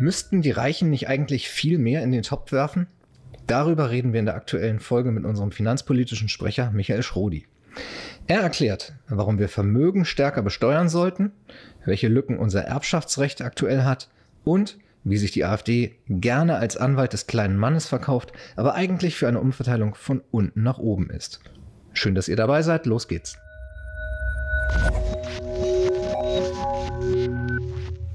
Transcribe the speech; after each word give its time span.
Müssten 0.00 0.40
die 0.40 0.50
Reichen 0.50 0.88
nicht 0.88 1.08
eigentlich 1.08 1.50
viel 1.50 1.76
mehr 1.76 2.02
in 2.02 2.10
den 2.10 2.22
Topf 2.22 2.52
werfen? 2.52 2.86
Darüber 3.46 3.90
reden 3.90 4.14
wir 4.14 4.20
in 4.20 4.26
der 4.26 4.34
aktuellen 4.34 4.80
Folge 4.80 5.12
mit 5.12 5.26
unserem 5.26 5.52
finanzpolitischen 5.52 6.30
Sprecher 6.30 6.70
Michael 6.70 7.02
Schrodi. 7.02 7.46
Er 8.26 8.40
erklärt, 8.40 8.94
warum 9.08 9.38
wir 9.38 9.50
Vermögen 9.50 10.06
stärker 10.06 10.40
besteuern 10.40 10.88
sollten, 10.88 11.32
welche 11.84 12.08
Lücken 12.08 12.38
unser 12.38 12.62
Erbschaftsrecht 12.62 13.42
aktuell 13.42 13.84
hat 13.84 14.08
und 14.42 14.78
wie 15.04 15.18
sich 15.18 15.32
die 15.32 15.44
AfD 15.44 15.96
gerne 16.08 16.56
als 16.56 16.78
Anwalt 16.78 17.12
des 17.12 17.26
kleinen 17.26 17.58
Mannes 17.58 17.86
verkauft, 17.86 18.32
aber 18.56 18.74
eigentlich 18.74 19.16
für 19.16 19.28
eine 19.28 19.40
Umverteilung 19.40 19.94
von 19.94 20.22
unten 20.30 20.62
nach 20.62 20.78
oben 20.78 21.10
ist. 21.10 21.40
Schön, 21.92 22.14
dass 22.14 22.28
ihr 22.28 22.36
dabei 22.36 22.62
seid. 22.62 22.86
Los 22.86 23.06
geht's. 23.06 23.36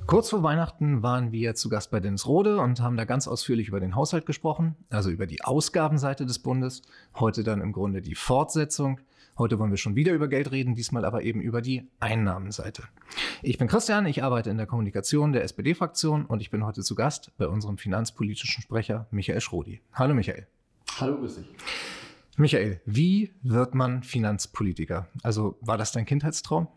Kurz 0.07 0.29
vor 0.29 0.43
Weihnachten 0.43 1.01
waren 1.01 1.31
wir 1.31 1.55
zu 1.55 1.67
Gast 1.67 1.89
bei 1.89 1.99
Dennis 1.99 2.27
Rode 2.27 2.59
und 2.59 2.79
haben 2.79 2.95
da 2.95 3.05
ganz 3.05 3.27
ausführlich 3.27 3.69
über 3.69 3.79
den 3.79 3.95
Haushalt 3.95 4.27
gesprochen, 4.27 4.75
also 4.91 5.09
über 5.09 5.25
die 5.25 5.43
Ausgabenseite 5.43 6.27
des 6.27 6.37
Bundes. 6.37 6.83
Heute 7.15 7.43
dann 7.43 7.59
im 7.59 7.71
Grunde 7.71 8.03
die 8.03 8.13
Fortsetzung. 8.13 8.99
Heute 9.35 9.57
wollen 9.57 9.71
wir 9.71 9.77
schon 9.77 9.95
wieder 9.95 10.13
über 10.13 10.27
Geld 10.27 10.51
reden, 10.51 10.75
diesmal 10.75 11.05
aber 11.05 11.23
eben 11.23 11.41
über 11.41 11.63
die 11.63 11.89
Einnahmenseite. 11.99 12.83
Ich 13.41 13.57
bin 13.57 13.67
Christian, 13.67 14.05
ich 14.05 14.21
arbeite 14.21 14.51
in 14.51 14.57
der 14.57 14.67
Kommunikation 14.67 15.33
der 15.33 15.43
SPD-Fraktion 15.43 16.25
und 16.25 16.39
ich 16.39 16.51
bin 16.51 16.63
heute 16.63 16.83
zu 16.83 16.93
Gast 16.93 17.31
bei 17.39 17.47
unserem 17.47 17.79
finanzpolitischen 17.79 18.61
Sprecher 18.61 19.07
Michael 19.09 19.41
Schrodi. 19.41 19.81
Hallo 19.91 20.13
Michael. 20.13 20.45
Hallo, 20.99 21.17
grüß 21.17 21.37
dich. 21.37 21.47
Michael, 22.37 22.79
wie 22.85 23.33
wird 23.41 23.73
man 23.73 24.03
Finanzpolitiker? 24.03 25.07
Also 25.23 25.57
war 25.61 25.79
das 25.79 25.93
dein 25.93 26.05
Kindheitstraum? 26.05 26.67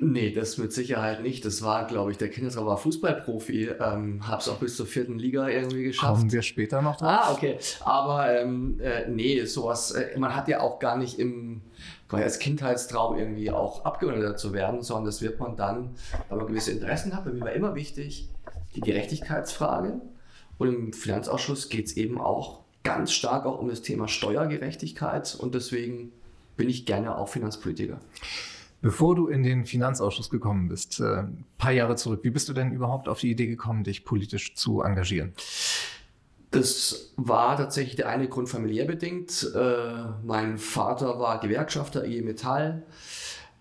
Nee, 0.00 0.30
das 0.32 0.58
mit 0.58 0.72
Sicherheit 0.72 1.22
nicht. 1.22 1.44
Das 1.44 1.62
war, 1.62 1.86
glaube 1.86 2.12
ich, 2.12 2.18
der 2.18 2.30
Kindertraum 2.30 2.66
war 2.66 2.78
Fußballprofi. 2.78 3.70
Ähm, 3.80 4.26
Habe 4.26 4.40
es 4.40 4.48
auch 4.48 4.58
bis 4.58 4.76
zur 4.76 4.86
vierten 4.86 5.18
Liga 5.18 5.48
irgendwie 5.48 5.84
geschafft. 5.84 6.18
Kommen 6.18 6.32
wir 6.32 6.42
später 6.42 6.82
noch 6.82 6.96
drauf. 6.96 7.08
Ah, 7.08 7.32
okay. 7.32 7.58
Aber 7.80 8.38
ähm, 8.38 8.78
äh, 8.80 9.08
nee, 9.08 9.44
sowas, 9.44 9.92
äh, 9.92 10.18
man 10.18 10.36
hat 10.36 10.48
ja 10.48 10.60
auch 10.60 10.78
gar 10.78 10.96
nicht 10.96 11.18
im, 11.18 11.62
als 12.10 12.38
Kindheitstraum 12.38 13.18
irgendwie 13.18 13.50
auch 13.50 13.84
Abgeordneter 13.84 14.36
zu 14.36 14.52
werden, 14.52 14.82
sondern 14.82 15.06
das 15.06 15.20
wird 15.20 15.40
man 15.40 15.56
dann, 15.56 15.90
weil 16.28 16.38
man 16.38 16.46
gewisse 16.46 16.72
Interessen 16.72 17.16
hat. 17.16 17.24
Bei 17.24 17.32
mir 17.32 17.40
war 17.40 17.52
immer 17.52 17.74
wichtig 17.74 18.28
die 18.76 18.80
Gerechtigkeitsfrage. 18.80 20.00
Und 20.58 20.68
im 20.68 20.92
Finanzausschuss 20.92 21.68
geht 21.68 21.86
es 21.86 21.96
eben 21.96 22.20
auch 22.20 22.60
ganz 22.82 23.12
stark 23.12 23.46
auch 23.46 23.58
um 23.58 23.68
das 23.68 23.82
Thema 23.82 24.08
Steuergerechtigkeit 24.08 25.36
und 25.38 25.54
deswegen 25.54 26.12
bin 26.56 26.68
ich 26.68 26.86
gerne 26.86 27.16
auch 27.16 27.28
Finanzpolitiker. 27.28 28.00
Bevor 28.80 29.16
du 29.16 29.26
in 29.26 29.42
den 29.42 29.64
Finanzausschuss 29.64 30.30
gekommen 30.30 30.68
bist, 30.68 31.00
äh, 31.00 31.22
ein 31.22 31.44
paar 31.58 31.72
Jahre 31.72 31.96
zurück, 31.96 32.20
wie 32.22 32.30
bist 32.30 32.48
du 32.48 32.52
denn 32.52 32.70
überhaupt 32.70 33.08
auf 33.08 33.18
die 33.20 33.30
Idee 33.30 33.46
gekommen, 33.46 33.82
dich 33.82 34.04
politisch 34.04 34.54
zu 34.54 34.82
engagieren? 34.82 35.32
Das 36.50 37.12
war 37.16 37.56
tatsächlich 37.56 37.96
der 37.96 38.08
eine 38.08 38.28
Grund 38.28 38.48
familiär 38.48 38.86
bedingt. 38.86 39.50
Äh, 39.54 40.04
mein 40.24 40.58
Vater 40.58 41.18
war 41.18 41.40
Gewerkschafter 41.40 42.06
IG 42.06 42.22
Metall. 42.22 42.86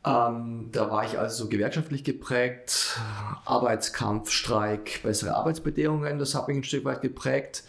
Ähm, 0.05 0.69
da 0.71 0.89
war 0.91 1.05
ich 1.05 1.19
also 1.19 1.49
gewerkschaftlich 1.49 2.03
geprägt, 2.03 2.99
Arbeitskampf, 3.45 4.31
Streik, 4.31 5.01
bessere 5.03 5.35
Arbeitsbedingungen, 5.35 6.19
das 6.19 6.35
hat 6.35 6.47
mich 6.47 6.57
ein 6.57 6.63
Stück 6.63 6.85
weit 6.85 7.01
geprägt. 7.01 7.63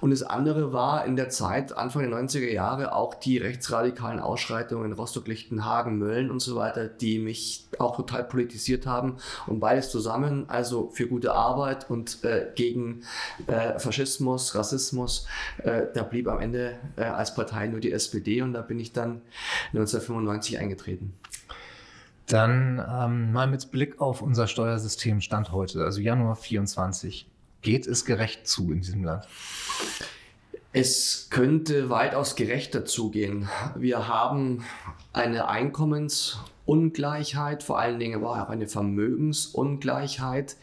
Und 0.00 0.10
das 0.10 0.22
andere 0.22 0.72
war 0.72 1.04
in 1.04 1.16
der 1.16 1.28
Zeit, 1.28 1.76
Anfang 1.76 2.02
der 2.02 2.18
90er 2.18 2.50
Jahre, 2.50 2.94
auch 2.94 3.14
die 3.14 3.38
rechtsradikalen 3.38 4.20
Ausschreitungen 4.20 4.86
in 4.86 4.92
Rostock, 4.92 5.26
Lichtenhagen, 5.26 5.98
Mölln 5.98 6.30
und 6.30 6.40
so 6.40 6.56
weiter, 6.56 6.86
die 6.86 7.18
mich 7.18 7.66
auch 7.78 7.96
total 7.96 8.24
politisiert 8.24 8.86
haben. 8.86 9.16
Und 9.46 9.60
beides 9.60 9.90
zusammen, 9.90 10.44
also 10.48 10.90
für 10.92 11.08
gute 11.08 11.34
Arbeit 11.34 11.90
und 11.90 12.22
äh, 12.24 12.46
gegen 12.54 13.02
äh, 13.46 13.78
Faschismus, 13.78 14.54
Rassismus, 14.54 15.26
äh, 15.58 15.86
da 15.94 16.02
blieb 16.02 16.28
am 16.28 16.40
Ende 16.40 16.76
äh, 16.96 17.02
als 17.02 17.34
Partei 17.34 17.66
nur 17.66 17.80
die 17.80 17.92
SPD 17.92 18.42
und 18.42 18.52
da 18.52 18.62
bin 18.62 18.78
ich 18.78 18.92
dann 18.92 19.22
1995 19.72 20.58
eingetreten. 20.58 21.14
Dann 22.26 22.78
ähm, 22.78 23.32
mal 23.32 23.46
mit 23.46 23.70
Blick 23.70 24.00
auf 24.00 24.22
unser 24.22 24.46
Steuersystem 24.46 25.20
Stand 25.20 25.52
heute, 25.52 25.84
also 25.84 26.00
Januar 26.00 26.36
24. 26.36 27.28
Geht 27.62 27.86
es 27.86 28.04
gerecht 28.04 28.48
zu 28.48 28.72
in 28.72 28.80
diesem 28.80 29.04
Land? 29.04 29.26
Es 30.74 31.28
könnte 31.28 31.90
weitaus 31.90 32.34
gerechter 32.34 32.86
zugehen. 32.86 33.50
Wir 33.76 34.08
haben 34.08 34.64
eine 35.12 35.48
Einkommensungleichheit, 35.48 37.62
vor 37.62 37.78
allen 37.78 37.98
Dingen 37.98 38.14
aber 38.14 38.30
auch 38.30 38.48
eine 38.48 38.68
Vermögensungleichheit, 38.68 40.56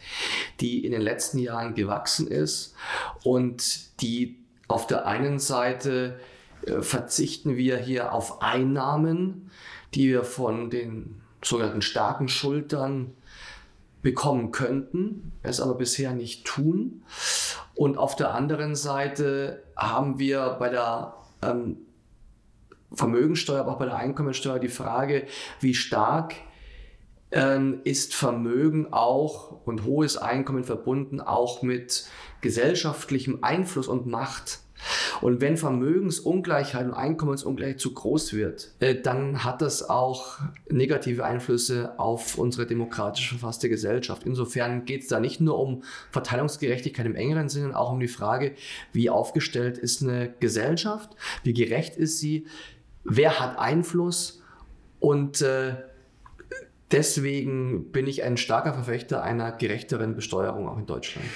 die 0.58 0.84
in 0.84 0.90
den 0.90 1.00
letzten 1.00 1.38
Jahren 1.38 1.76
gewachsen 1.76 2.26
ist 2.26 2.74
und 3.22 4.02
die 4.02 4.36
auf 4.66 4.88
der 4.88 5.06
einen 5.06 5.38
Seite 5.38 6.18
äh, 6.66 6.82
verzichten 6.82 7.56
wir 7.56 7.78
hier 7.78 8.12
auf 8.12 8.42
Einnahmen, 8.42 9.52
die 9.94 10.08
wir 10.08 10.24
von 10.24 10.70
den 10.70 11.19
sogenannten 11.42 11.82
starken 11.82 12.28
Schultern 12.28 13.14
bekommen 14.02 14.50
könnten, 14.50 15.32
es 15.42 15.60
aber 15.60 15.74
bisher 15.74 16.12
nicht 16.12 16.46
tun. 16.46 17.02
Und 17.74 17.98
auf 17.98 18.16
der 18.16 18.34
anderen 18.34 18.74
Seite 18.74 19.62
haben 19.76 20.18
wir 20.18 20.56
bei 20.58 20.68
der 20.68 21.14
ähm, 21.42 21.78
Vermögensteuer, 22.92 23.60
aber 23.60 23.72
auch 23.72 23.78
bei 23.78 23.86
der 23.86 23.96
Einkommensteuer 23.96 24.58
die 24.58 24.68
Frage, 24.68 25.26
wie 25.60 25.74
stark 25.74 26.34
ähm, 27.30 27.80
ist 27.84 28.14
Vermögen 28.14 28.92
auch 28.92 29.64
und 29.64 29.84
hohes 29.84 30.16
Einkommen 30.16 30.64
verbunden 30.64 31.20
auch 31.20 31.62
mit 31.62 32.06
gesellschaftlichem 32.40 33.38
Einfluss 33.42 33.86
und 33.86 34.06
Macht. 34.06 34.60
Und 35.20 35.40
wenn 35.40 35.56
Vermögensungleichheit 35.56 36.86
und 36.86 36.94
Einkommensungleichheit 36.94 37.80
zu 37.80 37.92
groß 37.92 38.32
wird, 38.32 38.72
äh, 38.80 38.94
dann 38.94 39.44
hat 39.44 39.62
das 39.62 39.88
auch 39.88 40.38
negative 40.68 41.24
Einflüsse 41.24 41.98
auf 41.98 42.38
unsere 42.38 42.66
demokratisch 42.66 43.28
verfasste 43.28 43.68
Gesellschaft. 43.68 44.22
Insofern 44.24 44.84
geht 44.84 45.02
es 45.02 45.08
da 45.08 45.20
nicht 45.20 45.40
nur 45.40 45.58
um 45.58 45.82
Verteilungsgerechtigkeit 46.10 47.06
im 47.06 47.14
engeren 47.14 47.48
Sinne, 47.48 47.76
auch 47.76 47.92
um 47.92 48.00
die 48.00 48.08
Frage, 48.08 48.54
wie 48.92 49.10
aufgestellt 49.10 49.78
ist 49.78 50.02
eine 50.02 50.32
Gesellschaft, 50.40 51.10
wie 51.42 51.52
gerecht 51.52 51.96
ist 51.96 52.18
sie, 52.18 52.46
wer 53.04 53.40
hat 53.40 53.58
Einfluss 53.58 54.42
und 54.98 55.40
äh, 55.42 55.74
deswegen 56.90 57.90
bin 57.92 58.06
ich 58.06 58.22
ein 58.22 58.36
starker 58.36 58.74
Verfechter 58.74 59.22
einer 59.22 59.52
gerechteren 59.52 60.14
Besteuerung 60.14 60.68
auch 60.68 60.78
in 60.78 60.86
Deutschland. 60.86 61.26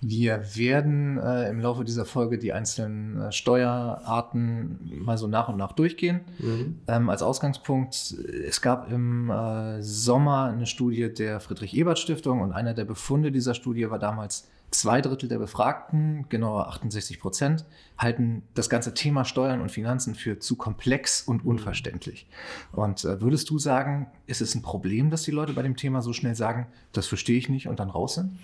Wir 0.00 0.56
werden 0.56 1.18
äh, 1.18 1.48
im 1.48 1.60
Laufe 1.60 1.84
dieser 1.84 2.04
Folge 2.04 2.38
die 2.38 2.52
einzelnen 2.52 3.20
äh, 3.20 3.32
Steuerarten 3.32 4.78
mal 5.04 5.18
so 5.18 5.26
nach 5.26 5.48
und 5.48 5.56
nach 5.56 5.72
durchgehen. 5.72 6.20
Mhm. 6.38 6.78
Ähm, 6.86 7.10
als 7.10 7.22
Ausgangspunkt, 7.22 8.14
es 8.46 8.60
gab 8.60 8.90
im 8.92 9.30
äh, 9.30 9.82
Sommer 9.82 10.44
eine 10.44 10.66
Studie 10.66 11.12
der 11.12 11.40
Friedrich-Ebert-Stiftung 11.40 12.40
und 12.40 12.52
einer 12.52 12.74
der 12.74 12.84
Befunde 12.84 13.32
dieser 13.32 13.54
Studie 13.54 13.90
war 13.90 13.98
damals, 13.98 14.48
zwei 14.70 15.00
Drittel 15.00 15.28
der 15.28 15.38
Befragten, 15.38 16.26
genauer 16.28 16.68
68 16.68 17.20
Prozent, 17.20 17.64
halten 17.96 18.42
das 18.54 18.68
ganze 18.68 18.94
Thema 18.94 19.24
Steuern 19.24 19.60
und 19.60 19.70
Finanzen 19.70 20.14
für 20.14 20.38
zu 20.38 20.56
komplex 20.56 21.22
und 21.22 21.44
mhm. 21.44 21.50
unverständlich. 21.50 22.26
Und 22.72 23.04
äh, 23.04 23.20
würdest 23.20 23.50
du 23.50 23.58
sagen, 23.58 24.08
ist 24.26 24.40
es 24.40 24.54
ein 24.54 24.62
Problem, 24.62 25.10
dass 25.10 25.22
die 25.22 25.30
Leute 25.30 25.54
bei 25.54 25.62
dem 25.62 25.76
Thema 25.76 26.02
so 26.02 26.12
schnell 26.12 26.34
sagen, 26.34 26.66
das 26.92 27.06
verstehe 27.06 27.38
ich 27.38 27.48
nicht 27.48 27.66
und 27.66 27.80
dann 27.80 27.90
raus 27.90 28.14
sind? 28.16 28.38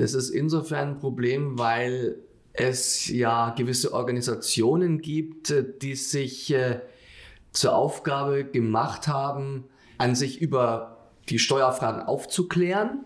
Das 0.00 0.14
ist 0.14 0.30
insofern 0.30 0.92
ein 0.92 0.98
Problem, 0.98 1.58
weil 1.58 2.16
es 2.54 3.08
ja 3.08 3.50
gewisse 3.50 3.92
Organisationen 3.92 5.02
gibt, 5.02 5.52
die 5.82 5.94
sich 5.94 6.50
äh, 6.54 6.80
zur 7.52 7.74
Aufgabe 7.76 8.46
gemacht 8.46 9.08
haben, 9.08 9.64
an 9.98 10.14
sich 10.14 10.40
über 10.40 11.10
die 11.28 11.38
Steuerfragen 11.38 12.00
aufzuklären, 12.00 13.04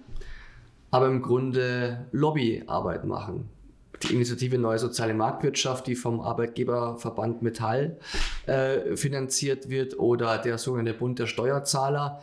aber 0.93 1.09
im 1.09 1.21
Grunde 1.21 2.07
Lobbyarbeit 2.13 3.05
machen 3.05 3.51
die 4.05 4.15
Initiative 4.15 4.59
Neue 4.59 4.79
Soziale 4.79 5.15
Marktwirtschaft, 5.15 5.87
die 5.87 5.97
vom 5.97 6.21
Arbeitgeberverband 6.21 7.43
Metall 7.43 7.99
äh, 8.47 8.97
finanziert 8.97 9.69
wird, 9.69 9.99
oder 9.99 10.39
der 10.39 10.59
sogenannte 10.59 10.95
Bund 10.95 11.19
der 11.19 11.27
Steuerzahler, 11.27 12.21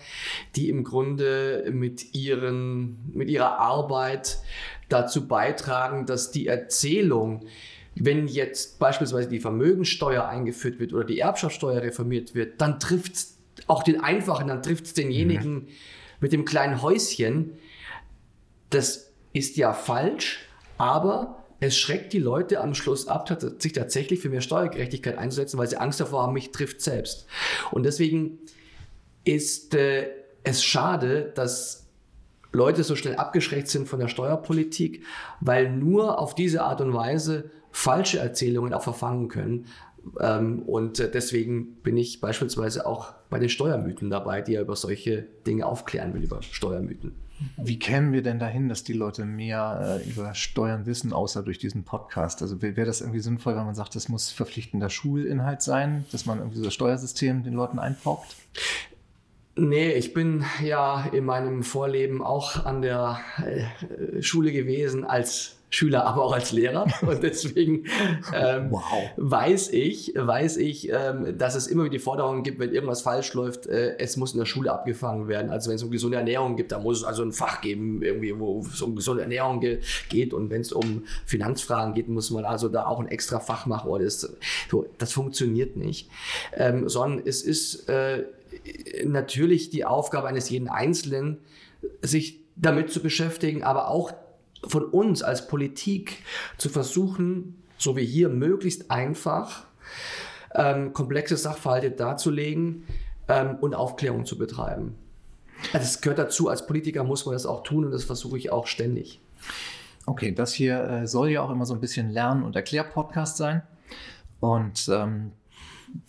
die 0.55 0.69
im 0.69 0.83
Grunde 0.83 1.69
mit, 1.71 2.13
ihren, 2.13 3.11
mit 3.13 3.29
ihrer 3.29 3.59
Arbeit 3.59 4.39
dazu 4.89 5.27
beitragen, 5.27 6.05
dass 6.05 6.31
die 6.31 6.47
Erzählung, 6.47 7.45
wenn 7.95 8.27
jetzt 8.27 8.79
beispielsweise 8.79 9.29
die 9.29 9.39
Vermögensteuer 9.39 10.27
eingeführt 10.27 10.79
wird 10.79 10.93
oder 10.93 11.03
die 11.03 11.19
Erbschaftssteuer 11.19 11.81
reformiert 11.81 12.35
wird, 12.35 12.61
dann 12.61 12.79
trifft 12.79 13.13
es 13.13 13.37
auch 13.67 13.83
den 13.83 14.01
Einfachen, 14.01 14.47
dann 14.47 14.63
trifft 14.63 14.85
es 14.85 14.93
denjenigen 14.93 15.53
mhm. 15.53 15.67
mit 16.19 16.33
dem 16.33 16.45
kleinen 16.45 16.81
Häuschen. 16.81 17.53
Das 18.69 19.11
ist 19.33 19.57
ja 19.57 19.73
falsch, 19.73 20.45
aber 20.77 21.40
es 21.61 21.77
schreckt 21.77 22.11
die 22.11 22.19
Leute 22.19 22.59
am 22.59 22.73
Schluss 22.73 23.07
ab, 23.07 23.29
sich 23.59 23.71
tatsächlich 23.71 24.19
für 24.19 24.29
mehr 24.29 24.41
Steuergerechtigkeit 24.41 25.17
einzusetzen, 25.17 25.59
weil 25.59 25.67
sie 25.67 25.77
Angst 25.77 25.99
davor 25.99 26.23
haben, 26.23 26.33
mich 26.33 26.51
trifft 26.51 26.81
selbst. 26.81 27.27
Und 27.69 27.83
deswegen 27.83 28.39
ist 29.23 29.75
äh, 29.75 30.09
es 30.43 30.63
schade, 30.63 31.31
dass 31.35 31.85
Leute 32.51 32.83
so 32.83 32.95
schnell 32.95 33.15
abgeschreckt 33.15 33.67
sind 33.67 33.87
von 33.87 33.99
der 33.99 34.07
Steuerpolitik, 34.07 35.03
weil 35.39 35.71
nur 35.71 36.17
auf 36.17 36.33
diese 36.33 36.63
Art 36.63 36.81
und 36.81 36.93
Weise 36.95 37.51
falsche 37.71 38.17
Erzählungen 38.17 38.73
auch 38.73 38.83
verfangen 38.83 39.27
können. 39.27 39.67
Ähm, 40.19 40.63
und 40.63 40.99
äh, 40.99 41.11
deswegen 41.11 41.75
bin 41.83 41.95
ich 41.95 42.21
beispielsweise 42.21 42.87
auch 42.87 43.13
bei 43.29 43.37
den 43.37 43.49
Steuermythen 43.49 44.09
dabei, 44.09 44.41
die 44.41 44.53
ja 44.53 44.61
über 44.61 44.75
solche 44.75 45.27
Dinge 45.45 45.67
aufklären 45.67 46.15
will, 46.15 46.23
über 46.23 46.41
Steuermythen. 46.41 47.13
Wie 47.57 47.79
kämen 47.79 48.13
wir 48.13 48.21
denn 48.21 48.39
dahin, 48.39 48.69
dass 48.69 48.83
die 48.83 48.93
Leute 48.93 49.25
mehr 49.25 50.01
äh, 50.03 50.09
über 50.09 50.33
Steuern 50.33 50.85
wissen, 50.85 51.13
außer 51.13 51.43
durch 51.43 51.57
diesen 51.57 51.83
Podcast? 51.83 52.41
Also 52.41 52.61
wäre 52.61 52.85
das 52.85 53.01
irgendwie 53.01 53.19
sinnvoll, 53.19 53.55
wenn 53.55 53.65
man 53.65 53.75
sagt, 53.75 53.95
das 53.95 54.09
muss 54.09 54.31
verpflichtender 54.31 54.89
Schulinhalt 54.89 55.61
sein, 55.61 56.05
dass 56.11 56.25
man 56.25 56.39
irgendwie 56.39 56.57
so 56.57 56.63
das 56.63 56.73
Steuersystem 56.73 57.43
den 57.43 57.53
Leuten 57.53 57.79
einpaukt? 57.79 58.35
Nee, 59.55 59.91
ich 59.91 60.13
bin 60.13 60.45
ja 60.63 61.05
in 61.11 61.25
meinem 61.25 61.63
Vorleben 61.63 62.23
auch 62.23 62.65
an 62.65 62.81
der 62.81 63.19
äh, 63.45 64.21
Schule 64.21 64.51
gewesen 64.51 65.03
als 65.03 65.57
Schüler, 65.71 66.05
aber 66.05 66.23
auch 66.23 66.33
als 66.33 66.51
Lehrer. 66.51 66.85
Und 67.01 67.23
deswegen 67.23 67.85
ähm, 68.33 68.71
wow. 68.71 68.81
weiß 69.15 69.69
ich, 69.69 70.13
weiß 70.15 70.57
ich, 70.57 70.91
ähm, 70.91 71.37
dass 71.37 71.55
es 71.55 71.67
immer 71.67 71.85
wieder 71.85 71.93
die 71.93 71.99
Forderungen 71.99 72.43
gibt, 72.43 72.59
wenn 72.59 72.73
irgendwas 72.73 73.01
falsch 73.01 73.33
läuft, 73.33 73.67
äh, 73.67 73.97
es 73.97 74.17
muss 74.17 74.33
in 74.33 74.39
der 74.39 74.45
Schule 74.45 74.71
abgefangen 74.71 75.29
werden. 75.29 75.49
Also 75.49 75.69
wenn 75.69 75.77
es 75.77 75.83
um 75.83 75.89
gesunde 75.89 76.17
Ernährung 76.17 76.57
gibt, 76.57 76.73
da 76.73 76.79
muss 76.79 76.99
es 76.99 77.03
also 77.05 77.23
ein 77.23 77.31
Fach 77.31 77.61
geben, 77.61 78.03
irgendwie, 78.03 78.37
wo 78.37 78.59
es 78.59 78.81
um 78.81 78.97
gesunde 78.97 79.23
Ernährung 79.23 79.61
ge 79.61 79.79
geht. 80.09 80.33
Und 80.33 80.49
wenn 80.49 80.61
es 80.61 80.73
um 80.73 81.05
Finanzfragen 81.25 81.93
geht, 81.93 82.09
muss 82.09 82.31
man 82.31 82.43
also 82.43 82.67
da 82.67 82.85
auch 82.85 82.99
ein 82.99 83.07
extra 83.07 83.39
Fach 83.39 83.65
machen. 83.65 83.89
Oder 83.89 84.03
das, 84.03 84.35
so, 84.69 84.85
das 84.97 85.13
funktioniert 85.13 85.77
nicht. 85.77 86.09
Ähm, 86.53 86.89
sondern 86.89 87.25
es 87.25 87.41
ist 87.41 87.87
äh, 87.87 88.25
natürlich 89.05 89.69
die 89.69 89.85
Aufgabe 89.85 90.27
eines 90.27 90.49
jeden 90.49 90.67
Einzelnen, 90.67 91.37
sich 92.01 92.41
damit 92.57 92.91
zu 92.91 93.01
beschäftigen, 93.01 93.63
aber 93.63 93.87
auch 93.87 94.11
von 94.67 94.85
uns 94.85 95.23
als 95.23 95.47
Politik 95.47 96.23
zu 96.57 96.69
versuchen, 96.69 97.61
so 97.77 97.95
wie 97.95 98.05
hier, 98.05 98.29
möglichst 98.29 98.91
einfach 98.91 99.65
ähm, 100.53 100.93
komplexe 100.93 101.37
Sachverhalte 101.37 101.91
darzulegen 101.91 102.85
ähm, 103.27 103.57
und 103.61 103.73
Aufklärung 103.73 104.25
zu 104.25 104.37
betreiben. 104.37 104.95
Also 105.73 105.85
es 105.85 106.01
gehört 106.01 106.19
dazu, 106.19 106.49
als 106.49 106.65
Politiker 106.65 107.03
muss 107.03 107.25
man 107.25 107.33
das 107.33 107.45
auch 107.45 107.63
tun 107.63 107.85
und 107.85 107.91
das 107.91 108.03
versuche 108.03 108.37
ich 108.37 108.51
auch 108.51 108.67
ständig. 108.67 109.19
Okay, 110.05 110.33
das 110.33 110.53
hier 110.53 110.83
äh, 110.83 111.07
soll 111.07 111.29
ja 111.29 111.41
auch 111.41 111.51
immer 111.51 111.65
so 111.65 111.73
ein 111.73 111.79
bisschen 111.79 112.09
Lern- 112.09 112.43
und 112.43 112.55
Erklär-Podcast 112.55 113.37
sein. 113.37 113.61
Und 114.39 114.89
ähm, 114.91 115.31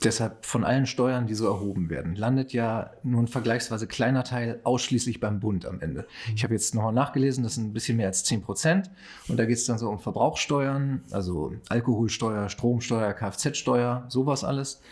Deshalb 0.04 0.46
von 0.46 0.64
allen 0.64 0.86
Steuern, 0.86 1.26
die 1.26 1.34
so 1.34 1.46
erhoben 1.46 1.90
werden, 1.90 2.14
landet 2.14 2.52
ja 2.52 2.90
nur 3.02 3.22
ein 3.22 3.28
vergleichsweise 3.28 3.86
kleiner 3.86 4.24
Teil 4.24 4.60
ausschließlich 4.64 5.20
beim 5.20 5.40
Bund 5.40 5.66
am 5.66 5.80
Ende. 5.80 6.06
Ich 6.34 6.44
habe 6.44 6.54
jetzt 6.54 6.74
nochmal 6.74 6.92
nachgelesen, 6.92 7.42
das 7.42 7.54
sind 7.54 7.66
ein 7.66 7.72
bisschen 7.72 7.96
mehr 7.96 8.06
als 8.06 8.24
10 8.24 8.42
Prozent. 8.42 8.90
Und 9.28 9.38
da 9.38 9.44
geht 9.44 9.56
es 9.56 9.64
dann 9.64 9.78
so 9.78 9.88
um 9.88 9.98
Verbrauchssteuern, 9.98 11.02
also 11.10 11.54
Alkoholsteuer, 11.68 12.48
Stromsteuer, 12.48 13.12
Kfz-Steuer, 13.12 14.04
sowas 14.08 14.44
alles. 14.44 14.82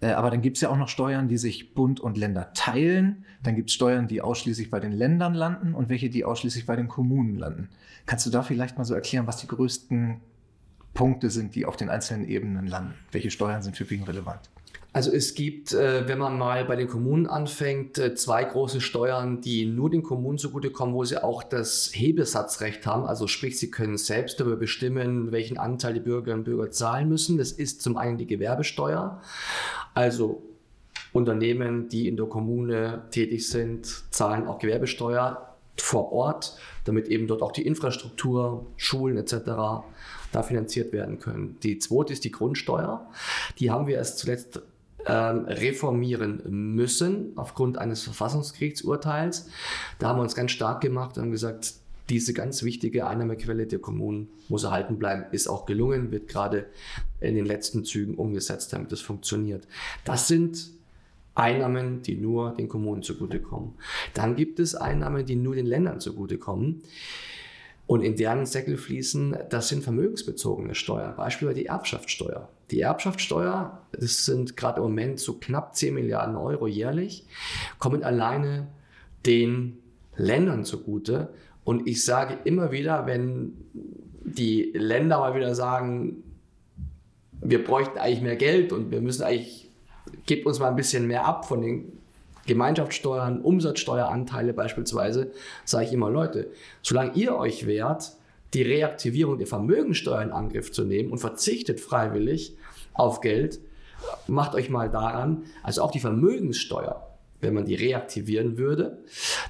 Äh, 0.00 0.12
aber 0.12 0.30
dann 0.30 0.42
gibt 0.42 0.56
es 0.56 0.60
ja 0.60 0.70
auch 0.70 0.76
noch 0.76 0.88
Steuern, 0.88 1.28
die 1.28 1.38
sich 1.38 1.74
Bund 1.74 2.00
und 2.00 2.16
Länder 2.16 2.52
teilen. 2.54 3.24
Dann 3.42 3.54
gibt 3.54 3.70
es 3.70 3.74
Steuern, 3.74 4.08
die 4.08 4.20
ausschließlich 4.20 4.70
bei 4.70 4.80
den 4.80 4.92
Ländern 4.92 5.34
landen 5.34 5.74
und 5.74 5.88
welche, 5.88 6.10
die 6.10 6.24
ausschließlich 6.24 6.66
bei 6.66 6.76
den 6.76 6.88
Kommunen 6.88 7.36
landen. 7.36 7.68
Kannst 8.06 8.26
du 8.26 8.30
da 8.30 8.42
vielleicht 8.42 8.78
mal 8.78 8.84
so 8.84 8.94
erklären, 8.94 9.26
was 9.26 9.36
die 9.36 9.46
größten 9.46 10.20
Punkte 10.94 11.30
sind, 11.30 11.54
die 11.54 11.64
auf 11.64 11.76
den 11.76 11.88
einzelnen 11.88 12.28
Ebenen 12.28 12.66
landen? 12.66 12.94
Welche 13.10 13.30
Steuern 13.30 13.62
sind 13.62 13.76
für 13.76 13.88
wen 13.90 14.02
relevant? 14.04 14.40
Also 14.94 15.10
es 15.10 15.34
gibt, 15.34 15.72
äh, 15.72 16.06
wenn 16.06 16.18
man 16.18 16.36
mal 16.36 16.66
bei 16.66 16.76
den 16.76 16.86
Kommunen 16.86 17.26
anfängt, 17.26 17.96
äh, 17.96 18.14
zwei 18.14 18.44
große 18.44 18.82
Steuern, 18.82 19.40
die 19.40 19.64
nur 19.64 19.88
den 19.88 20.02
Kommunen 20.02 20.36
zugutekommen, 20.36 20.94
wo 20.94 21.02
sie 21.04 21.22
auch 21.22 21.42
das 21.42 21.90
Hebesatzrecht 21.94 22.86
haben. 22.86 23.06
Also 23.06 23.26
sprich, 23.26 23.58
sie 23.58 23.70
können 23.70 23.96
selbst 23.96 24.38
darüber 24.38 24.56
bestimmen, 24.56 25.32
welchen 25.32 25.56
Anteil 25.56 25.94
die 25.94 26.00
Bürgerinnen 26.00 26.40
und 26.40 26.44
Bürger 26.44 26.70
zahlen 26.70 27.08
müssen. 27.08 27.38
Das 27.38 27.52
ist 27.52 27.80
zum 27.80 27.96
einen 27.96 28.18
die 28.18 28.26
Gewerbesteuer. 28.26 29.22
Also 29.94 30.42
Unternehmen, 31.14 31.88
die 31.88 32.06
in 32.06 32.18
der 32.18 32.26
Kommune 32.26 33.04
tätig 33.10 33.48
sind, 33.48 33.86
zahlen 34.10 34.46
auch 34.46 34.58
Gewerbesteuer 34.58 35.56
vor 35.78 36.12
Ort, 36.12 36.58
damit 36.84 37.08
eben 37.08 37.26
dort 37.26 37.40
auch 37.40 37.52
die 37.52 37.66
Infrastruktur, 37.66 38.66
Schulen 38.76 39.16
etc 39.16 39.84
da 40.32 40.42
finanziert 40.42 40.92
werden 40.92 41.18
können. 41.18 41.56
Die 41.62 41.78
zweite 41.78 42.12
ist 42.12 42.24
die 42.24 42.32
Grundsteuer. 42.32 43.06
Die 43.58 43.70
haben 43.70 43.86
wir 43.86 43.96
erst 43.96 44.18
zuletzt 44.18 44.60
ähm, 45.06 45.44
reformieren 45.46 46.42
müssen 46.74 47.32
aufgrund 47.36 47.78
eines 47.78 48.02
Verfassungsgerichtsurteils. 48.02 49.48
Da 49.98 50.08
haben 50.08 50.18
wir 50.18 50.22
uns 50.22 50.34
ganz 50.34 50.52
stark 50.52 50.80
gemacht 50.80 51.18
und 51.18 51.30
gesagt, 51.30 51.74
diese 52.08 52.34
ganz 52.34 52.62
wichtige 52.62 53.06
Einnahmequelle 53.06 53.66
der 53.66 53.78
Kommunen 53.78 54.28
muss 54.48 54.64
erhalten 54.64 54.98
bleiben, 54.98 55.24
ist 55.32 55.48
auch 55.48 55.66
gelungen, 55.66 56.10
wird 56.10 56.28
gerade 56.28 56.66
in 57.20 57.34
den 57.34 57.46
letzten 57.46 57.84
Zügen 57.84 58.14
umgesetzt, 58.16 58.72
damit 58.72 58.92
das 58.92 59.00
funktioniert. 59.00 59.66
Das 60.04 60.28
sind 60.28 60.70
Einnahmen, 61.34 62.02
die 62.02 62.16
nur 62.16 62.50
den 62.52 62.68
Kommunen 62.68 63.02
zugutekommen. 63.02 63.74
Dann 64.14 64.36
gibt 64.36 64.58
es 64.58 64.74
Einnahmen, 64.74 65.24
die 65.24 65.36
nur 65.36 65.54
den 65.54 65.66
Ländern 65.66 66.00
zugutekommen. 66.00 66.82
Und 67.86 68.02
in 68.02 68.16
deren 68.16 68.46
Säckel 68.46 68.76
fließen, 68.76 69.36
das 69.50 69.68
sind 69.68 69.82
vermögensbezogene 69.82 70.74
Steuern, 70.74 71.16
beispielsweise 71.16 71.60
die 71.60 71.66
Erbschaftssteuer. 71.66 72.48
Die 72.70 72.80
Erbschaftssteuer, 72.80 73.82
das 73.92 74.24
sind 74.24 74.56
gerade 74.56 74.78
im 74.78 74.84
Moment 74.84 75.20
so 75.20 75.34
knapp 75.34 75.74
10 75.74 75.94
Milliarden 75.94 76.36
Euro 76.36 76.66
jährlich, 76.66 77.26
kommen 77.78 78.02
alleine 78.02 78.68
den 79.26 79.78
Ländern 80.16 80.64
zugute. 80.64 81.34
Und 81.64 81.86
ich 81.86 82.04
sage 82.04 82.38
immer 82.44 82.72
wieder, 82.72 83.06
wenn 83.06 83.52
die 84.24 84.72
Länder 84.74 85.18
mal 85.18 85.34
wieder 85.34 85.54
sagen, 85.54 86.22
wir 87.40 87.62
bräuchten 87.62 87.98
eigentlich 87.98 88.22
mehr 88.22 88.36
Geld 88.36 88.72
und 88.72 88.90
wir 88.90 89.00
müssen 89.00 89.24
eigentlich, 89.24 89.70
gebt 90.26 90.46
uns 90.46 90.60
mal 90.60 90.68
ein 90.68 90.76
bisschen 90.76 91.06
mehr 91.06 91.26
ab 91.26 91.46
von 91.46 91.60
den 91.60 91.98
Gemeinschaftssteuern, 92.46 93.40
Umsatzsteueranteile 93.40 94.52
beispielsweise, 94.52 95.30
sage 95.64 95.86
ich 95.86 95.92
immer, 95.92 96.10
Leute, 96.10 96.48
solange 96.82 97.12
ihr 97.14 97.36
euch 97.36 97.66
wehrt, 97.66 98.12
die 98.54 98.62
Reaktivierung 98.62 99.38
der 99.38 99.46
Vermögensteuer 99.46 100.22
in 100.22 100.30
Angriff 100.30 100.72
zu 100.72 100.84
nehmen 100.84 101.10
und 101.10 101.18
verzichtet 101.18 101.80
freiwillig 101.80 102.56
auf 102.92 103.20
Geld, 103.20 103.60
macht 104.26 104.54
euch 104.54 104.68
mal 104.68 104.90
daran, 104.90 105.44
also 105.62 105.82
auch 105.82 105.90
die 105.90 106.00
Vermögenssteuer, 106.00 107.08
wenn 107.40 107.54
man 107.54 107.64
die 107.64 107.74
reaktivieren 107.74 108.58
würde, 108.58 108.98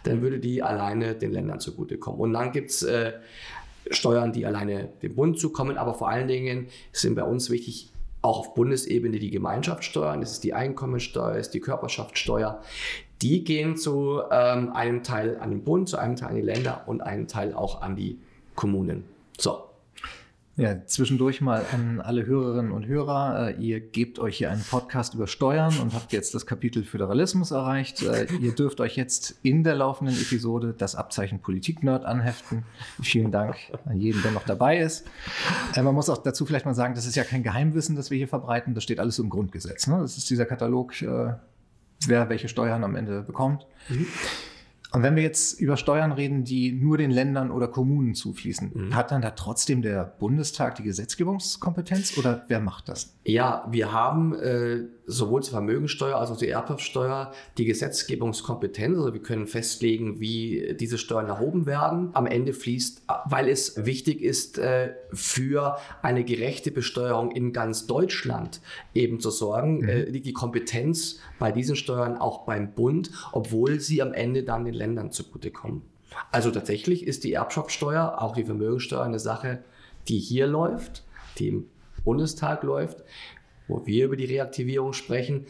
dann 0.04 0.22
würde 0.22 0.38
die 0.38 0.62
alleine 0.62 1.14
den 1.14 1.32
Ländern 1.32 1.60
zugutekommen. 1.60 2.20
Und 2.20 2.32
dann 2.32 2.52
gibt 2.52 2.70
es 2.70 2.82
äh, 2.82 3.12
Steuern, 3.90 4.32
die 4.32 4.46
alleine 4.46 4.90
dem 5.02 5.14
Bund 5.14 5.38
zukommen, 5.38 5.76
aber 5.76 5.94
vor 5.94 6.08
allen 6.08 6.28
Dingen 6.28 6.68
sind 6.92 7.14
bei 7.14 7.24
uns 7.24 7.50
wichtig 7.50 7.91
auch 8.22 8.38
auf 8.38 8.54
Bundesebene 8.54 9.18
die 9.18 9.30
Gemeinschaftssteuern, 9.30 10.20
das 10.20 10.32
ist 10.32 10.44
die 10.44 10.54
Einkommensteuer, 10.54 11.34
das 11.34 11.48
ist 11.48 11.54
die 11.54 11.60
Körperschaftssteuer. 11.60 12.60
Die 13.20 13.44
gehen 13.44 13.76
zu 13.76 14.20
ähm, 14.30 14.72
einem 14.72 15.02
Teil 15.02 15.38
an 15.38 15.50
den 15.50 15.64
Bund, 15.64 15.88
zu 15.88 15.96
einem 15.96 16.16
Teil 16.16 16.30
an 16.30 16.36
die 16.36 16.42
Länder 16.42 16.84
und 16.86 17.02
einen 17.02 17.28
Teil 17.28 17.54
auch 17.54 17.82
an 17.82 17.96
die 17.96 18.18
Kommunen. 18.54 19.04
So, 19.38 19.64
ja, 20.56 20.84
zwischendurch 20.84 21.40
mal 21.40 21.64
an 21.72 22.00
alle 22.00 22.26
Hörerinnen 22.26 22.72
und 22.72 22.86
Hörer. 22.86 23.48
Äh, 23.48 23.62
ihr 23.62 23.80
gebt 23.80 24.18
euch 24.18 24.36
hier 24.36 24.50
einen 24.50 24.62
Podcast 24.62 25.14
über 25.14 25.26
Steuern 25.26 25.78
und 25.78 25.94
habt 25.94 26.12
jetzt 26.12 26.34
das 26.34 26.44
Kapitel 26.44 26.84
Föderalismus 26.84 27.52
erreicht. 27.52 28.02
Äh, 28.02 28.26
ihr 28.38 28.54
dürft 28.54 28.80
euch 28.80 28.96
jetzt 28.96 29.36
in 29.42 29.64
der 29.64 29.74
laufenden 29.76 30.14
Episode 30.14 30.74
das 30.76 30.94
Abzeichen 30.94 31.40
Politik-Nerd 31.40 32.04
anheften. 32.04 32.64
Vielen 33.02 33.32
Dank 33.32 33.56
an 33.86 33.98
jeden, 33.98 34.20
der 34.22 34.32
noch 34.32 34.44
dabei 34.44 34.78
ist. 34.78 35.06
Äh, 35.74 35.82
man 35.82 35.94
muss 35.94 36.10
auch 36.10 36.18
dazu 36.18 36.44
vielleicht 36.44 36.66
mal 36.66 36.74
sagen, 36.74 36.94
das 36.94 37.06
ist 37.06 37.16
ja 37.16 37.24
kein 37.24 37.42
Geheimwissen, 37.42 37.96
das 37.96 38.10
wir 38.10 38.18
hier 38.18 38.28
verbreiten. 38.28 38.74
Das 38.74 38.84
steht 38.84 39.00
alles 39.00 39.18
im 39.18 39.30
Grundgesetz. 39.30 39.86
Ne? 39.86 40.00
Das 40.00 40.18
ist 40.18 40.28
dieser 40.28 40.44
Katalog, 40.44 40.92
wer 41.00 42.28
welche 42.28 42.48
Steuern 42.48 42.84
am 42.84 42.94
Ende 42.94 43.22
bekommt. 43.22 43.66
Mhm. 43.88 44.06
Und 44.92 45.02
wenn 45.02 45.16
wir 45.16 45.22
jetzt 45.22 45.58
über 45.58 45.78
Steuern 45.78 46.12
reden, 46.12 46.44
die 46.44 46.70
nur 46.70 46.98
den 46.98 47.10
Ländern 47.10 47.50
oder 47.50 47.66
Kommunen 47.66 48.14
zufließen, 48.14 48.72
mhm. 48.74 48.94
hat 48.94 49.10
dann 49.10 49.22
da 49.22 49.30
trotzdem 49.30 49.80
der 49.80 50.04
Bundestag 50.04 50.74
die 50.74 50.82
Gesetzgebungskompetenz 50.82 52.18
oder 52.18 52.44
wer 52.48 52.60
macht 52.60 52.88
das? 52.88 53.16
Ja, 53.24 53.66
wir 53.70 53.92
haben 53.92 54.34
äh, 54.34 54.84
sowohl 55.06 55.42
zur 55.42 55.52
Vermögensteuer 55.52 56.16
als 56.16 56.30
auch 56.30 56.36
zur 56.36 56.48
Erbschaftssteuer 56.48 57.32
die 57.58 57.64
Gesetzgebungskompetenz. 57.64 58.98
Also 58.98 59.12
wir 59.12 59.22
können 59.22 59.46
festlegen, 59.46 60.20
wie 60.20 60.76
diese 60.78 60.98
Steuern 60.98 61.26
erhoben 61.26 61.66
werden. 61.66 62.10
Am 62.12 62.26
Ende 62.26 62.52
fließt, 62.52 63.02
weil 63.26 63.48
es 63.48 63.84
wichtig 63.84 64.22
ist, 64.22 64.58
äh, 64.58 64.94
für 65.12 65.78
eine 66.02 66.24
gerechte 66.24 66.70
Besteuerung 66.70 67.30
in 67.30 67.52
ganz 67.52 67.86
Deutschland 67.86 68.60
eben 68.94 69.20
zu 69.20 69.30
sorgen, 69.30 69.78
mhm. 69.78 69.88
äh, 69.88 70.04
liegt 70.04 70.26
die 70.26 70.32
Kompetenz 70.32 71.18
bei 71.38 71.52
diesen 71.52 71.76
Steuern 71.76 72.16
auch 72.16 72.44
beim 72.44 72.72
Bund, 72.72 73.10
obwohl 73.32 73.80
sie 73.80 74.02
am 74.02 74.12
Ende 74.12 74.44
dann 74.44 74.64
den 74.64 74.74
Ländern 74.74 75.10
zugutekommen. 75.10 75.82
Also 76.30 76.50
tatsächlich 76.50 77.06
ist 77.06 77.24
die 77.24 77.32
Erbschaftssteuer, 77.32 78.16
auch 78.20 78.34
die 78.34 78.44
Vermögensteuer, 78.44 79.02
eine 79.02 79.18
Sache, 79.18 79.64
die 80.08 80.18
hier 80.18 80.46
läuft, 80.46 81.04
die 81.38 81.48
im 81.48 81.66
Bundestag 82.04 82.62
läuft 82.62 83.02
wo 83.72 83.86
wir 83.86 84.04
über 84.06 84.16
die 84.16 84.26
Reaktivierung 84.26 84.92
sprechen. 84.92 85.46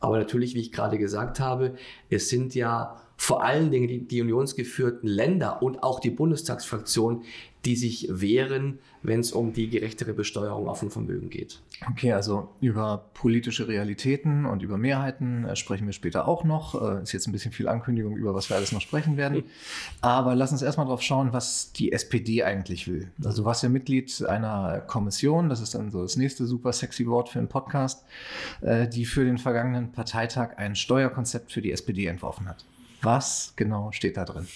Aber 0.00 0.18
natürlich, 0.18 0.54
wie 0.54 0.60
ich 0.60 0.72
gerade 0.72 0.98
gesagt 0.98 1.40
habe, 1.40 1.74
es 2.10 2.28
sind 2.28 2.54
ja 2.54 3.00
vor 3.16 3.44
allen 3.44 3.70
Dingen 3.70 3.88
die, 3.88 4.06
die 4.06 4.20
unionsgeführten 4.22 5.08
Länder 5.08 5.62
und 5.62 5.82
auch 5.82 6.00
die 6.00 6.10
Bundestagsfraktion, 6.10 7.24
die 7.64 7.76
sich 7.76 8.08
wehren, 8.10 8.78
wenn 9.02 9.20
es 9.20 9.32
um 9.32 9.52
die 9.52 9.68
gerechtere 9.68 10.12
Besteuerung 10.12 10.68
auf 10.68 10.80
dem 10.80 10.90
Vermögen 10.90 11.30
geht. 11.30 11.60
Okay, 11.90 12.12
also 12.12 12.48
über 12.60 13.06
politische 13.14 13.68
Realitäten 13.68 14.44
und 14.44 14.62
über 14.62 14.76
Mehrheiten 14.76 15.44
äh, 15.44 15.56
sprechen 15.56 15.86
wir 15.86 15.92
später 15.92 16.28
auch 16.28 16.44
noch. 16.44 16.80
Äh, 16.80 17.02
ist 17.02 17.12
jetzt 17.12 17.26
ein 17.26 17.32
bisschen 17.32 17.52
viel 17.52 17.68
Ankündigung, 17.68 18.16
über 18.16 18.34
was 18.34 18.50
wir 18.50 18.56
alles 18.56 18.72
noch 18.72 18.80
sprechen 18.80 19.16
werden. 19.16 19.44
Aber 20.00 20.34
lass 20.34 20.52
uns 20.52 20.62
erstmal 20.62 20.86
drauf 20.86 21.02
schauen, 21.02 21.32
was 21.32 21.72
die 21.72 21.92
SPD 21.92 22.42
eigentlich 22.42 22.88
will. 22.88 23.10
Also 23.24 23.44
warst 23.44 23.62
ja 23.62 23.68
Mitglied 23.68 24.24
einer 24.26 24.80
Kommission, 24.80 25.48
das 25.48 25.60
ist 25.60 25.74
dann 25.74 25.90
so 25.90 26.02
das 26.02 26.16
nächste 26.16 26.46
super 26.46 26.72
sexy 26.72 27.06
Wort 27.06 27.28
für 27.28 27.38
einen 27.38 27.48
Podcast, 27.48 28.04
äh, 28.60 28.88
die 28.88 29.04
für 29.04 29.24
den 29.24 29.38
vergangenen 29.38 29.92
Parteitag 29.92 30.58
ein 30.58 30.76
Steuerkonzept 30.76 31.52
für 31.52 31.62
die 31.62 31.72
SPD 31.72 32.06
entworfen 32.06 32.48
hat. 32.48 32.64
Was 33.04 33.52
genau 33.56 33.92
steht 33.92 34.16
da 34.16 34.24
drin? 34.24 34.46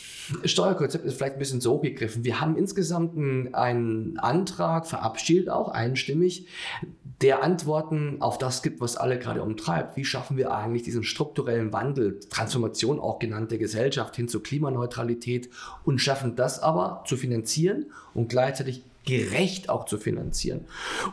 Steuerkonzept 0.44 1.04
ist 1.04 1.16
vielleicht 1.16 1.34
ein 1.34 1.38
bisschen 1.38 1.60
so 1.60 1.78
begriffen. 1.78 2.24
Wir 2.24 2.40
haben 2.40 2.56
insgesamt 2.56 3.16
einen 3.54 4.18
Antrag 4.18 4.86
verabschiedet, 4.86 5.50
auch 5.50 5.68
einstimmig, 5.68 6.46
der 7.20 7.42
Antworten 7.42 8.20
auf 8.20 8.38
das 8.38 8.62
gibt, 8.62 8.80
was 8.80 8.96
alle 8.96 9.18
gerade 9.18 9.42
umtreibt. 9.42 9.96
Wie 9.96 10.04
schaffen 10.04 10.36
wir 10.36 10.52
eigentlich 10.52 10.84
diesen 10.84 11.02
strukturellen 11.02 11.72
Wandel, 11.72 12.20
Transformation 12.30 13.00
auch 13.00 13.18
genannte 13.18 13.58
Gesellschaft 13.58 14.16
hin 14.16 14.28
zur 14.28 14.42
Klimaneutralität 14.42 15.50
und 15.84 15.98
schaffen 16.00 16.36
das 16.36 16.60
aber 16.60 17.04
zu 17.06 17.16
finanzieren 17.16 17.86
und 18.14 18.28
gleichzeitig 18.28 18.82
gerecht 19.04 19.68
auch 19.68 19.86
zu 19.86 19.98
finanzieren. 19.98 20.66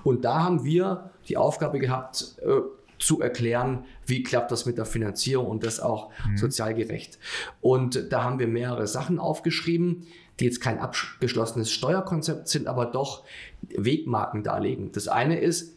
Und 0.04 0.26
da 0.26 0.44
haben 0.44 0.64
wir 0.64 1.12
die 1.28 1.38
Aufgabe 1.38 1.80
gehabt, 1.80 2.36
äh, 2.42 2.62
zu 3.00 3.22
erklären, 3.22 3.86
wie 4.06 4.24
klappt 4.24 4.52
das 4.52 4.66
mit 4.66 4.78
der 4.78 4.86
Finanzierung 4.86 5.48
und 5.48 5.64
das 5.64 5.80
auch 5.80 6.12
mhm. 6.28 6.38
sozial 6.38 6.74
gerecht. 6.74 7.20
Und 7.62 8.12
da 8.12 8.24
haben 8.24 8.40
wir 8.40 8.48
mehrere 8.48 8.88
Sachen 8.88 9.20
aufgeschrieben, 9.20 10.08
die 10.40 10.46
jetzt 10.46 10.62
kein 10.62 10.80
abgeschlossenes 10.80 11.72
Steuerkonzept 11.72 12.48
sind, 12.48 12.68
aber 12.68 12.86
doch 12.86 13.24
Wegmarken 13.62 14.44
darlegen. 14.44 14.92
Das 14.92 15.08
eine 15.08 15.40
ist, 15.40 15.76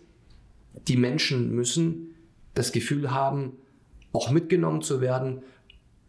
die 0.89 0.97
Menschen 0.97 1.55
müssen 1.55 2.15
das 2.55 2.73
Gefühl 2.73 3.11
haben, 3.13 3.53
auch 4.13 4.31
mitgenommen 4.31 4.83
zu 4.83 5.01
werden 5.01 5.43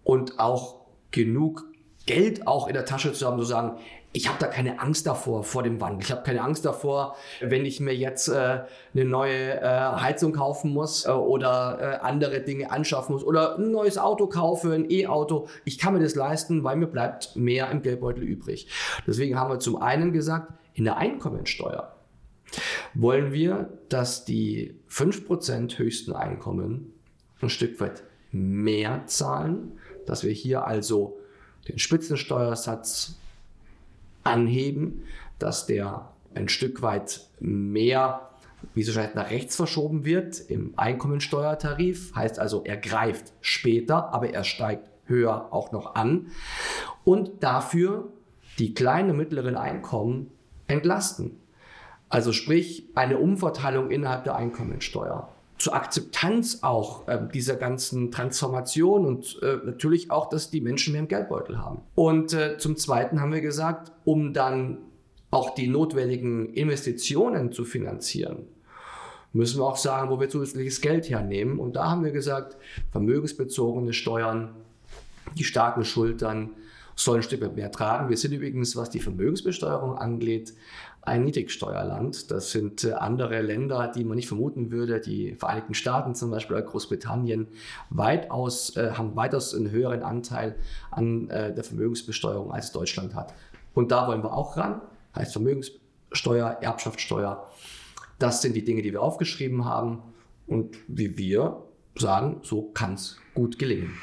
und 0.03 0.39
auch 0.39 0.81
genug 1.11 1.65
Geld 2.05 2.47
auch 2.47 2.67
in 2.67 2.73
der 2.73 2.85
Tasche 2.85 3.13
zu 3.13 3.27
haben, 3.27 3.37
zu 3.37 3.45
sagen, 3.45 3.77
ich 4.11 4.27
habe 4.27 4.39
da 4.39 4.47
keine 4.47 4.79
Angst 4.79 5.05
davor, 5.05 5.43
vor 5.43 5.61
dem 5.61 5.79
Wandel. 5.79 6.03
Ich 6.03 6.11
habe 6.11 6.23
keine 6.23 6.41
Angst 6.41 6.65
davor, 6.65 7.15
wenn 7.41 7.65
ich 7.65 7.79
mir 7.79 7.95
jetzt 7.95 8.27
äh, 8.27 8.61
eine 8.93 9.05
neue 9.05 9.61
äh, 9.61 9.63
Heizung 9.63 10.33
kaufen 10.33 10.73
muss 10.73 11.05
äh, 11.05 11.11
oder 11.11 11.77
äh, 11.79 12.05
andere 12.05 12.41
Dinge 12.41 12.71
anschaffen 12.71 13.13
muss 13.13 13.23
oder 13.23 13.57
ein 13.57 13.71
neues 13.71 13.99
Auto 13.99 14.25
kaufe, 14.27 14.73
ein 14.73 14.89
E-Auto. 14.89 15.47
Ich 15.63 15.77
kann 15.77 15.93
mir 15.93 15.99
das 15.99 16.15
leisten, 16.15 16.63
weil 16.63 16.75
mir 16.77 16.87
bleibt 16.87 17.35
mehr 17.35 17.69
im 17.69 17.83
Geldbeutel 17.83 18.23
übrig. 18.23 18.67
Deswegen 19.05 19.39
haben 19.39 19.51
wir 19.51 19.59
zum 19.59 19.79
einen 19.79 20.11
gesagt, 20.11 20.53
in 20.73 20.85
der 20.85 20.97
Einkommensteuer 20.97 21.95
wollen 22.95 23.31
wir, 23.31 23.69
dass 23.89 24.25
die 24.25 24.73
5% 24.89 25.77
höchsten 25.77 26.13
Einkommen 26.13 26.93
ein 27.41 27.49
Stück 27.49 27.79
weit 27.79 28.03
mehr 28.31 29.03
zahlen, 29.05 29.79
dass 30.07 30.23
wir 30.23 30.31
hier 30.31 30.65
also 30.65 31.19
den 31.67 31.77
Spitzensteuersatz 31.77 33.18
anheben, 34.23 35.03
dass 35.37 35.65
der 35.65 36.09
ein 36.35 36.49
Stück 36.49 36.81
weit 36.81 37.27
mehr, 37.39 38.29
wie 38.73 38.83
so 38.83 38.91
scheint, 38.91 39.15
nach 39.15 39.29
rechts 39.29 39.55
verschoben 39.55 40.05
wird 40.05 40.39
im 40.39 40.73
Einkommensteuertarif. 40.77 42.13
Heißt 42.15 42.39
also, 42.39 42.63
er 42.63 42.77
greift 42.77 43.33
später, 43.41 44.13
aber 44.13 44.29
er 44.29 44.43
steigt 44.43 44.89
höher 45.05 45.51
auch 45.51 45.71
noch 45.71 45.95
an. 45.95 46.27
Und 47.03 47.43
dafür 47.43 48.11
die 48.59 48.73
kleinen 48.73 49.11
und 49.11 49.17
mittleren 49.17 49.55
Einkommen 49.55 50.31
entlasten. 50.67 51.39
Also 52.09 52.33
sprich 52.33 52.89
eine 52.95 53.17
Umverteilung 53.17 53.91
innerhalb 53.91 54.23
der 54.23 54.35
Einkommensteuer 54.35 55.29
zur 55.59 55.75
Akzeptanz 55.75 56.59
auch 56.61 57.07
äh, 57.07 57.19
dieser 57.33 57.57
ganzen 57.57 58.11
Transformation 58.11 59.05
und 59.05 59.39
äh, 59.43 59.57
natürlich 59.65 60.09
auch, 60.09 60.29
dass 60.29 60.49
die 60.49 60.61
Menschen 60.61 60.93
mehr 60.93 61.01
im 61.01 61.07
Geldbeutel 61.09 61.59
haben. 61.59 61.81
Und 61.95 62.33
äh, 62.33 62.57
zum 62.57 62.77
Zweiten 62.77 63.19
haben 63.19 63.33
wir 63.33 63.41
gesagt, 63.41 63.91
um 64.05 64.33
dann 64.33 64.79
auch 65.31 65.53
die 65.53 65.67
notwendigen 65.67 66.53
Investitionen 66.53 67.51
zu 67.51 67.65
finanzieren, 67.65 68.47
müssen 69.33 69.59
wir 69.59 69.65
auch 69.65 69.77
sagen, 69.77 70.09
wo 70.09 70.19
wir 70.19 70.29
zusätzliches 70.29 70.81
Geld 70.81 71.09
hernehmen. 71.09 71.59
Und 71.59 71.75
da 71.75 71.91
haben 71.91 72.03
wir 72.03 72.11
gesagt, 72.11 72.57
vermögensbezogene 72.91 73.93
Steuern, 73.93 74.55
die 75.37 75.43
starken 75.43 75.83
Schultern 75.83 76.51
sollen 76.95 77.19
ein 77.19 77.23
Stück 77.23 77.55
mehr 77.55 77.71
tragen. 77.71 78.09
Wir 78.09 78.17
sind 78.17 78.33
übrigens, 78.33 78.75
was 78.75 78.89
die 78.89 78.99
Vermögensbesteuerung 78.99 79.97
angeht, 79.97 80.53
ein 81.09 81.23
Niedrigsteuerland. 81.23 82.31
Das 82.31 82.51
sind 82.51 82.83
äh, 82.83 82.93
andere 82.93 83.41
Länder, 83.41 83.91
die 83.93 84.03
man 84.03 84.15
nicht 84.15 84.27
vermuten 84.27 84.71
würde. 84.71 85.01
Die 85.01 85.35
Vereinigten 85.35 85.73
Staaten 85.73 86.15
zum 86.15 86.31
Beispiel 86.31 86.55
oder 86.55 86.65
Großbritannien 86.65 87.47
weitaus, 87.89 88.75
äh, 88.77 88.91
haben 88.91 89.15
weitaus 89.15 89.53
einen 89.53 89.71
höheren 89.71 90.03
Anteil 90.03 90.55
an 90.91 91.29
äh, 91.29 91.53
der 91.53 91.63
Vermögensbesteuerung 91.63 92.51
als 92.51 92.71
Deutschland 92.71 93.15
hat. 93.15 93.33
Und 93.73 93.91
da 93.91 94.07
wollen 94.07 94.23
wir 94.23 94.33
auch 94.33 94.55
ran. 94.55 94.81
Heißt 95.15 95.33
Vermögenssteuer, 95.33 96.57
Erbschaftssteuer. 96.61 97.47
Das 98.19 98.41
sind 98.41 98.55
die 98.55 98.63
Dinge, 98.63 98.81
die 98.81 98.91
wir 98.91 99.01
aufgeschrieben 99.01 99.65
haben. 99.65 100.03
Und 100.47 100.77
wie 100.87 101.17
wir 101.17 101.63
sagen, 101.95 102.39
so 102.43 102.63
kann 102.71 102.93
es 102.93 103.17
gut 103.33 103.59
gelingen. 103.59 103.93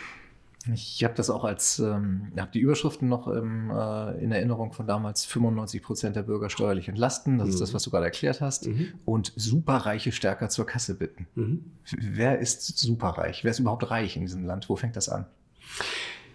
Ich 0.73 1.05
habe 1.05 1.15
das 1.15 1.31
auch 1.31 1.45
als, 1.45 1.79
ähm, 1.79 2.33
habe 2.37 2.51
die 2.53 2.61
Überschriften 2.61 3.09
noch 3.09 3.29
im, 3.29 3.71
äh, 3.71 4.19
in 4.23 4.33
Erinnerung 4.33 4.73
von 4.73 4.87
damals 4.87 5.25
95 5.25 5.83
Prozent 5.83 6.17
der 6.17 6.23
Bürger 6.23 6.51
steuerlich 6.51 6.89
entlasten. 6.89 7.39
Das 7.39 7.49
mhm. 7.49 7.55
ist 7.55 7.61
das, 7.61 7.71
mhm. 7.71 7.75
was 7.75 7.83
du 7.85 7.91
gerade 7.91 8.07
erklärt 8.07 8.41
hast. 8.41 8.67
Mhm. 8.67 8.95
Und 9.05 9.33
Superreiche 9.37 10.13
stärker 10.13 10.49
zur 10.49 10.67
Kasse 10.67 10.95
bitten. 10.95 11.27
Mhm. 11.35 11.65
Wer 11.99 12.39
ist 12.39 12.79
superreich? 12.79 13.45
Wer 13.45 13.51
ist 13.53 13.61
überhaupt 13.61 13.91
reich 13.91 14.17
in 14.17 14.23
diesem 14.23 14.45
Land? 14.45 14.69
Wo 14.69 14.77
fängt 14.77 14.97
das 14.97 15.09
an? 15.09 15.27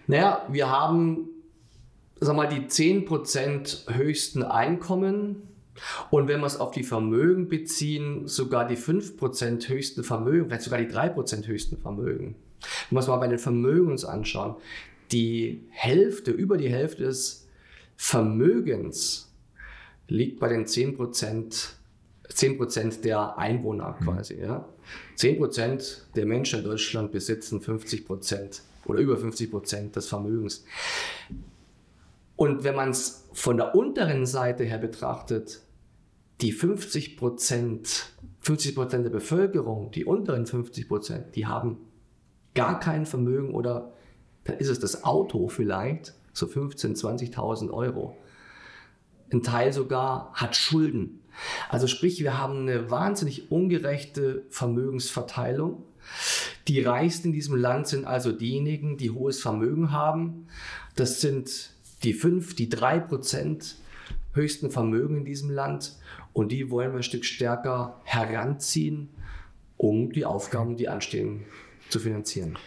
Naja, 0.08 0.46
wir 0.50 0.70
haben, 0.70 1.30
sag 2.20 2.36
mal, 2.36 2.48
die 2.48 2.68
10 2.68 3.06
Prozent 3.06 3.86
höchsten 3.90 4.44
Einkommen. 4.44 5.48
Und 6.10 6.28
wenn 6.28 6.42
wir 6.42 6.48
es 6.48 6.60
auf 6.60 6.72
die 6.72 6.84
Vermögen 6.84 7.48
beziehen, 7.48 8.28
sogar 8.28 8.68
die 8.68 8.76
5 8.76 9.18
Prozent 9.18 9.68
höchsten 9.70 10.04
Vermögen, 10.04 10.48
vielleicht 10.48 10.64
sogar 10.64 10.80
die 10.80 10.88
3 10.88 11.10
Prozent 11.10 11.48
höchsten 11.48 11.78
Vermögen. 11.78 12.36
Wenn 12.89 12.96
wir 12.96 13.00
uns 13.00 13.08
mal 13.08 13.18
bei 13.18 13.27
den 13.27 13.39
Vermögen 13.39 13.91
uns 13.91 14.06
anschauen, 14.06 14.56
die 15.12 15.65
Hälfte, 15.70 16.32
über 16.32 16.58
die 16.58 16.70
Hälfte 16.70 17.03
des 17.03 17.48
Vermögens 17.98 19.32
liegt 20.08 20.39
bei 20.39 20.50
den 20.50 20.65
10 20.65 20.96
Prozent 20.96 21.75
10 22.34 23.01
der 23.03 23.38
Einwohner 23.38 23.98
mhm. 24.00 24.06
quasi. 24.06 24.39
Ja. 24.39 24.68
10% 25.18 26.13
der 26.15 26.25
Menschen 26.25 26.60
in 26.60 26.65
Deutschland 26.65 27.12
besitzen 27.12 27.60
50% 27.60 28.62
oder 28.86 29.00
über 29.00 29.15
50% 29.15 29.91
des 29.91 30.08
Vermögens. 30.08 30.65
Und 32.36 32.63
wenn 32.63 32.75
man 32.75 32.89
es 32.89 33.27
von 33.34 33.58
der 33.58 33.75
unteren 33.75 34.25
Seite 34.25 34.63
her 34.63 34.80
betrachtet, 34.80 35.62
die 36.41 36.51
50 36.51 37.20
50 38.39 38.75
der 38.75 39.10
Bevölkerung, 39.10 39.91
die 39.91 40.06
unteren 40.06 40.46
50% 40.46 41.32
die 41.36 41.46
haben 41.46 41.77
gar 42.53 42.79
kein 42.79 43.05
Vermögen 43.05 43.53
oder 43.53 43.93
dann 44.43 44.58
ist 44.58 44.70
es 44.70 44.79
das 44.79 45.03
Auto 45.03 45.48
vielleicht, 45.48 46.13
so 46.34 46.46
15.000, 46.46 47.34
20.000 47.34 47.72
Euro. 47.72 48.17
Ein 49.31 49.43
Teil 49.43 49.72
sogar 49.72 50.31
hat 50.34 50.55
Schulden. 50.55 51.22
Also 51.70 51.88
sprich, 51.88 52.20
wir 52.20 52.38
haben 52.38 52.62
eine 52.62 52.91
wahnsinnig 52.91 53.51
ungerechte 53.51 54.43
Vermögensverteilung. 54.50 55.84
Die 56.67 56.81
Reichsten 56.81 57.27
in 57.27 57.34
diesem 57.34 57.55
Land 57.55 57.88
sind 57.88 58.05
also 58.05 58.31
diejenigen, 58.31 58.98
die 58.98 59.12
hohes 59.12 59.41
Vermögen 59.41 59.91
haben. 59.91 60.48
Das 60.96 61.22
sind 61.22 61.72
die 62.03 62.13
fünf, 62.13 62.55
die 62.55 62.70
drei 62.70 63.00
Prozent 63.00 63.77
höchsten 64.34 64.72
Vermögen 64.72 65.17
in 65.17 65.25
diesem 65.25 65.50
Land. 65.50 65.98
Und 66.34 66.51
die 66.51 66.70
wollen 66.70 66.91
wir 66.91 66.98
ein 66.98 67.03
Stück 67.03 67.25
stärker 67.25 68.01
heranziehen, 68.03 69.10
um 69.77 70.12
die 70.12 70.25
Aufgaben, 70.25 70.77
die 70.77 70.89
anstehen, 70.89 71.46
zu 71.91 72.00
finanzieren. 72.00 72.57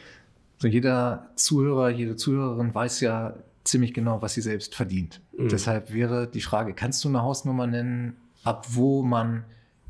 So 0.59 0.69
jeder 0.69 1.31
Zuhörer, 1.37 1.91
jede 1.91 2.17
Zuhörerin 2.17 2.75
weiß 2.75 3.01
ja 3.01 3.35
ziemlich 3.65 3.95
genau, 3.95 4.23
was 4.23 4.35
sie 4.35 4.43
selbst 4.43 4.75
verdient. 4.75 5.21
Mhm. 5.37 5.49
Deshalb 5.49 5.93
wäre 5.93 6.29
die 6.29 6.41
Frage, 6.41 6.75
kannst 6.75 7.03
du 7.05 7.09
eine 7.09 7.23
Hausnummer 7.23 7.67
nennen, 7.67 8.17
ab 8.45 8.67
wo 8.71 9.03
man 9.03 9.45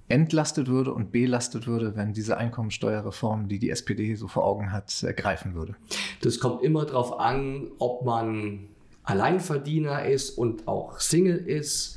entlastet 0.09 0.69
würde 0.69 0.93
und 0.93 1.13
belastet 1.13 1.67
würde, 1.67 1.97
wenn 1.97 2.13
diese 2.13 2.37
Einkommensteuerreform, 2.37 3.49
die 3.49 3.59
die 3.59 3.71
SPD 3.71 4.15
so 4.15 4.29
vor 4.29 4.45
Augen 4.45 4.71
hat, 4.73 5.03
ergreifen 5.03 5.55
würde? 5.55 5.77
Das 6.21 6.39
kommt 6.39 6.63
immer 6.63 6.85
darauf 6.85 7.19
an, 7.19 7.69
ob 7.79 8.05
man 8.05 8.69
Alleinverdiener 9.03 10.05
ist 10.07 10.31
und 10.31 10.69
auch 10.69 11.01
Single 11.01 11.37
ist. 11.37 11.97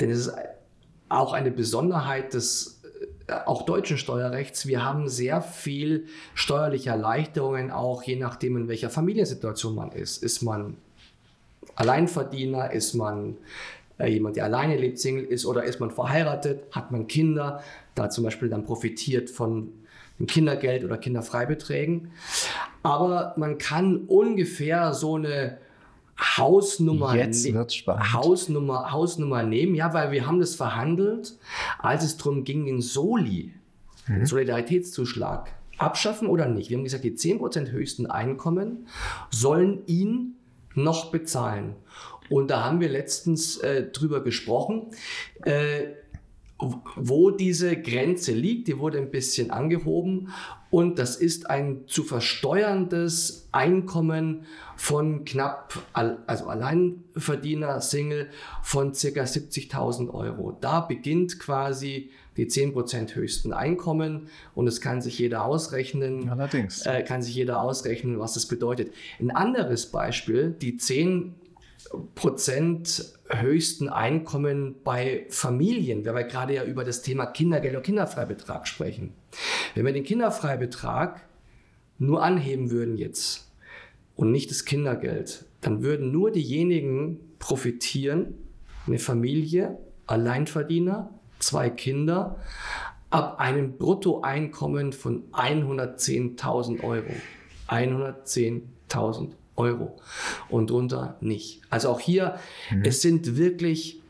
Denn 0.00 0.10
es 0.10 0.26
ist 0.26 0.34
auch 1.08 1.32
eine 1.32 1.50
Besonderheit 1.50 2.34
des 2.34 2.75
auch 3.28 3.62
deutschen 3.62 3.98
Steuerrechts, 3.98 4.66
wir 4.66 4.84
haben 4.84 5.08
sehr 5.08 5.42
viel 5.42 6.06
steuerliche 6.34 6.90
Erleichterungen, 6.90 7.70
auch 7.70 8.02
je 8.02 8.16
nachdem, 8.16 8.56
in 8.56 8.68
welcher 8.68 8.90
Familiensituation 8.90 9.74
man 9.74 9.92
ist. 9.92 10.22
Ist 10.22 10.42
man 10.42 10.76
Alleinverdiener, 11.74 12.70
ist 12.70 12.94
man 12.94 13.36
äh, 13.98 14.08
jemand, 14.08 14.36
der 14.36 14.44
alleine 14.44 14.76
lebt, 14.76 14.98
Single 14.98 15.24
ist? 15.24 15.44
Oder 15.44 15.64
ist 15.64 15.80
man 15.80 15.90
verheiratet, 15.90 16.64
hat 16.72 16.92
man 16.92 17.06
Kinder, 17.08 17.62
da 17.94 18.10
zum 18.10 18.24
Beispiel 18.24 18.48
dann 18.48 18.64
profitiert 18.64 19.28
von 19.28 19.72
dem 20.18 20.26
Kindergeld 20.26 20.84
oder 20.84 20.96
Kinderfreibeträgen. 20.96 22.12
Aber 22.82 23.34
man 23.36 23.58
kann 23.58 24.04
ungefähr 24.06 24.94
so 24.94 25.16
eine 25.16 25.58
Hausnummer, 26.18 27.14
Jetzt 27.14 27.46
ne 27.46 27.54
wird's 27.54 27.74
spannend. 27.74 28.12
Hausnummer, 28.14 28.90
Hausnummer 28.90 29.42
nehmen, 29.42 29.74
ja, 29.74 29.92
weil 29.92 30.12
wir 30.12 30.26
haben 30.26 30.40
das 30.40 30.54
verhandelt, 30.54 31.38
als 31.78 32.04
es 32.04 32.16
darum 32.16 32.44
ging, 32.44 32.64
den 32.64 32.80
Soli, 32.80 33.52
den 34.08 34.24
Solidaritätszuschlag, 34.24 35.50
abschaffen 35.78 36.28
oder 36.28 36.48
nicht. 36.48 36.70
Wir 36.70 36.78
haben 36.78 36.84
gesagt, 36.84 37.04
die 37.04 37.12
10% 37.12 37.70
höchsten 37.70 38.06
Einkommen 38.06 38.86
sollen 39.30 39.84
ihn 39.86 40.36
noch 40.74 41.10
bezahlen. 41.10 41.74
Und 42.28 42.50
da 42.50 42.64
haben 42.64 42.80
wir 42.80 42.88
letztens 42.88 43.58
äh, 43.58 43.84
drüber 43.90 44.22
gesprochen. 44.22 44.90
Äh, 45.44 45.88
wo 46.58 47.30
diese 47.30 47.76
Grenze 47.76 48.32
liegt, 48.32 48.68
die 48.68 48.78
wurde 48.78 48.98
ein 48.98 49.10
bisschen 49.10 49.50
angehoben 49.50 50.28
und 50.70 50.98
das 50.98 51.16
ist 51.16 51.50
ein 51.50 51.82
zu 51.86 52.02
versteuerndes 52.02 53.48
Einkommen 53.52 54.46
von 54.74 55.24
knapp, 55.24 55.74
also 55.92 56.46
Alleinverdiener, 56.46 57.80
Single, 57.80 58.30
von 58.62 58.94
circa 58.94 59.22
70.000 59.22 60.12
Euro. 60.12 60.56
Da 60.60 60.80
beginnt 60.80 61.38
quasi 61.38 62.10
die 62.36 62.46
10% 62.46 63.14
höchsten 63.14 63.52
Einkommen 63.52 64.28
und 64.54 64.66
es 64.66 64.80
kann 64.80 65.02
sich 65.02 65.18
jeder 65.18 65.44
ausrechnen. 65.44 66.28
Allerdings. 66.28 66.84
Äh, 66.86 67.02
kann 67.02 67.22
sich 67.22 67.34
jeder 67.34 67.60
ausrechnen, 67.60 68.18
was 68.18 68.34
das 68.34 68.46
bedeutet. 68.46 68.92
Ein 69.20 69.30
anderes 69.30 69.86
Beispiel, 69.86 70.54
die 70.60 70.76
10 70.76 71.34
Prozent 72.14 73.12
höchsten 73.28 73.88
Einkommen 73.88 74.76
bei 74.84 75.26
Familien, 75.28 76.04
weil 76.04 76.14
wir 76.14 76.24
gerade 76.24 76.54
ja 76.54 76.64
über 76.64 76.84
das 76.84 77.02
Thema 77.02 77.26
Kindergeld 77.26 77.76
und 77.76 77.82
Kinderfreibetrag 77.82 78.66
sprechen. 78.66 79.12
Wenn 79.74 79.84
wir 79.84 79.92
den 79.92 80.04
Kinderfreibetrag 80.04 81.20
nur 81.98 82.22
anheben 82.22 82.70
würden 82.70 82.96
jetzt 82.96 83.50
und 84.14 84.30
nicht 84.30 84.50
das 84.50 84.64
Kindergeld, 84.64 85.44
dann 85.60 85.82
würden 85.82 86.12
nur 86.12 86.30
diejenigen 86.30 87.20
profitieren, 87.38 88.34
eine 88.86 88.98
Familie, 88.98 89.78
Alleinverdiener, 90.06 91.10
zwei 91.38 91.68
Kinder, 91.70 92.40
ab 93.10 93.40
einem 93.40 93.76
Bruttoeinkommen 93.76 94.92
von 94.92 95.24
110.000 95.32 96.84
Euro. 96.84 97.10
110.000 97.68 99.32
Euro 99.56 99.96
und 100.48 100.70
drunter 100.70 101.16
nicht. 101.20 101.62
Also 101.70 101.88
auch 101.88 102.00
hier, 102.00 102.38
mhm. 102.70 102.82
es 102.84 103.02
sind 103.02 103.36
wirklich 103.36 104.00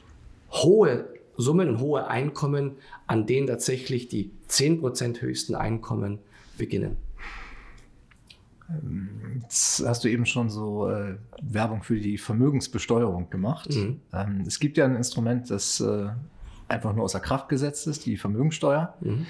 hohe 0.51 1.07
Summen 1.37 1.69
und 1.69 1.81
hohe 1.81 2.09
Einkommen, 2.09 2.73
an 3.07 3.27
denen 3.27 3.47
tatsächlich 3.47 4.09
die 4.09 4.31
10% 4.49 5.21
höchsten 5.21 5.55
Einkommen 5.55 6.19
beginnen. 6.57 6.97
Jetzt 9.41 9.85
hast 9.87 10.03
du 10.03 10.09
eben 10.09 10.27
schon 10.27 10.51
so 10.51 10.89
äh, 10.91 11.17
Werbung 11.41 11.83
für 11.83 12.01
die 12.01 12.19
Vermögensbesteuerung 12.19 13.31
gemacht. 13.31 13.73
Mhm. 13.73 14.01
Ähm, 14.13 14.45
es 14.47 14.59
gibt 14.59 14.77
ja 14.77 14.87
ein 14.87 14.97
Instrument, 14.97 15.51
das 15.51 15.81
äh, 15.81 16.09
einfach 16.67 16.93
nur 16.93 17.05
außer 17.05 17.21
Kraft 17.21 17.49
gesetzt 17.49 17.87
ist, 17.87 18.07
die 18.07 18.17
Vermögensteuer. 18.17 18.95
Mhm. 19.01 19.27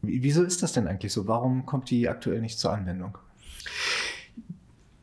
Wieso 0.00 0.42
ist 0.42 0.62
das 0.62 0.72
denn 0.72 0.88
eigentlich 0.88 1.12
so? 1.12 1.28
Warum 1.28 1.66
kommt 1.66 1.90
die 1.90 2.08
aktuell 2.08 2.40
nicht 2.40 2.58
zur 2.58 2.72
Anwendung? 2.72 3.18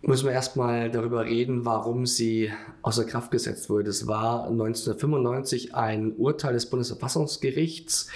Müssen 0.02 0.26
wir 0.26 0.34
erstmal 0.34 0.90
darüber 0.90 1.26
reden, 1.26 1.66
warum 1.66 2.06
sie 2.06 2.52
außer 2.82 3.06
Kraft 3.06 3.32
gesetzt 3.32 3.70
wurde. 3.70 3.90
Es 3.90 4.08
war 4.08 4.48
1995 4.48 5.76
ein 5.76 6.14
Urteil 6.14 6.54
des 6.54 6.68
Bundesverfassungsgerichts, 6.68 8.08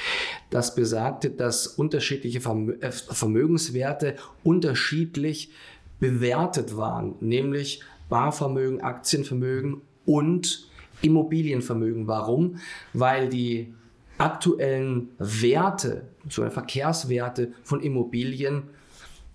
das 0.50 0.76
besagte, 0.76 1.30
dass 1.30 1.68
unterschiedliche 1.68 2.40
äh, 2.40 2.92
Vermögenswerte 2.92 4.16
unterschiedlich 4.44 5.52
bewertet 6.00 6.78
waren, 6.78 7.16
nämlich 7.20 7.82
Barvermögen, 8.10 8.82
Aktienvermögen 8.82 9.82
und 10.06 10.70
Immobilienvermögen. 11.02 12.08
Warum? 12.08 12.58
Weil 12.94 13.30
die 13.30 13.74
aktuellen 14.18 15.10
Werte, 15.18 16.06
so 16.30 16.48
Verkehrswerte 16.50 17.52
von 17.64 17.82
Immobilien 17.82 18.64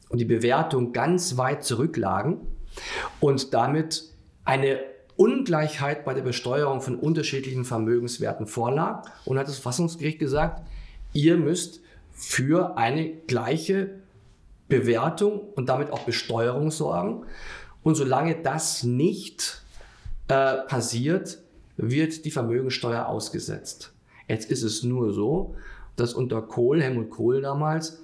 und 0.08 0.18
die 0.18 0.24
Bewertung 0.24 0.92
ganz 0.92 1.36
weit 1.36 1.64
zurücklagen 1.64 2.40
und 3.20 3.54
damit 3.54 4.04
eine 4.44 4.78
Ungleichheit 5.16 6.04
bei 6.04 6.14
der 6.14 6.22
Besteuerung 6.22 6.80
von 6.80 6.96
unterschiedlichen 6.96 7.64
Vermögenswerten 7.64 8.46
vorlag 8.46 9.10
und 9.24 9.38
hat 9.38 9.48
das 9.48 9.56
Verfassungsgericht 9.56 10.18
gesagt, 10.18 10.62
ihr 11.12 11.36
müsst 11.36 11.80
für 12.12 12.76
eine 12.76 13.10
gleiche 13.26 13.90
Bewertung 14.68 15.40
und 15.54 15.68
damit 15.68 15.90
auch 15.90 16.00
Besteuerung 16.00 16.70
sorgen. 16.70 17.24
Und 17.82 17.94
solange 17.94 18.36
das 18.42 18.84
nicht 18.84 19.62
äh, 20.28 20.58
passiert, 20.68 21.38
wird 21.76 22.24
die 22.24 22.30
Vermögensteuer 22.30 23.06
ausgesetzt. 23.06 23.92
Jetzt 24.28 24.50
ist 24.50 24.62
es 24.62 24.82
nur 24.82 25.12
so, 25.12 25.54
dass 25.96 26.12
unter 26.14 26.42
Kohl, 26.42 26.82
Helmut 26.82 27.10
Kohl 27.10 27.40
damals, 27.40 28.02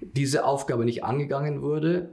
diese 0.00 0.44
Aufgabe 0.44 0.84
nicht 0.84 1.04
angegangen 1.04 1.62
wurde, 1.62 2.10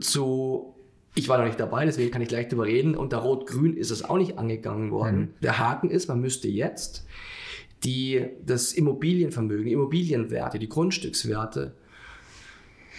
zu, 0.00 0.74
ich 1.14 1.28
war 1.28 1.38
noch 1.38 1.46
nicht 1.46 1.60
dabei, 1.60 1.84
deswegen 1.84 2.10
kann 2.10 2.22
ich 2.22 2.28
gleich 2.28 2.48
darüber 2.48 2.66
reden, 2.66 2.96
unter 2.96 3.18
Rot-Grün 3.18 3.76
ist 3.76 3.90
es 3.90 4.04
auch 4.04 4.18
nicht 4.18 4.38
angegangen 4.38 4.90
worden. 4.90 5.20
Mhm. 5.20 5.28
Der 5.42 5.58
Haken 5.58 5.90
ist, 5.90 6.08
man 6.08 6.20
müsste 6.20 6.48
jetzt 6.48 7.06
die, 7.84 8.26
das 8.44 8.72
Immobilienvermögen, 8.72 9.66
die 9.66 9.72
Immobilienwerte, 9.72 10.58
die 10.58 10.68
Grundstückswerte 10.68 11.74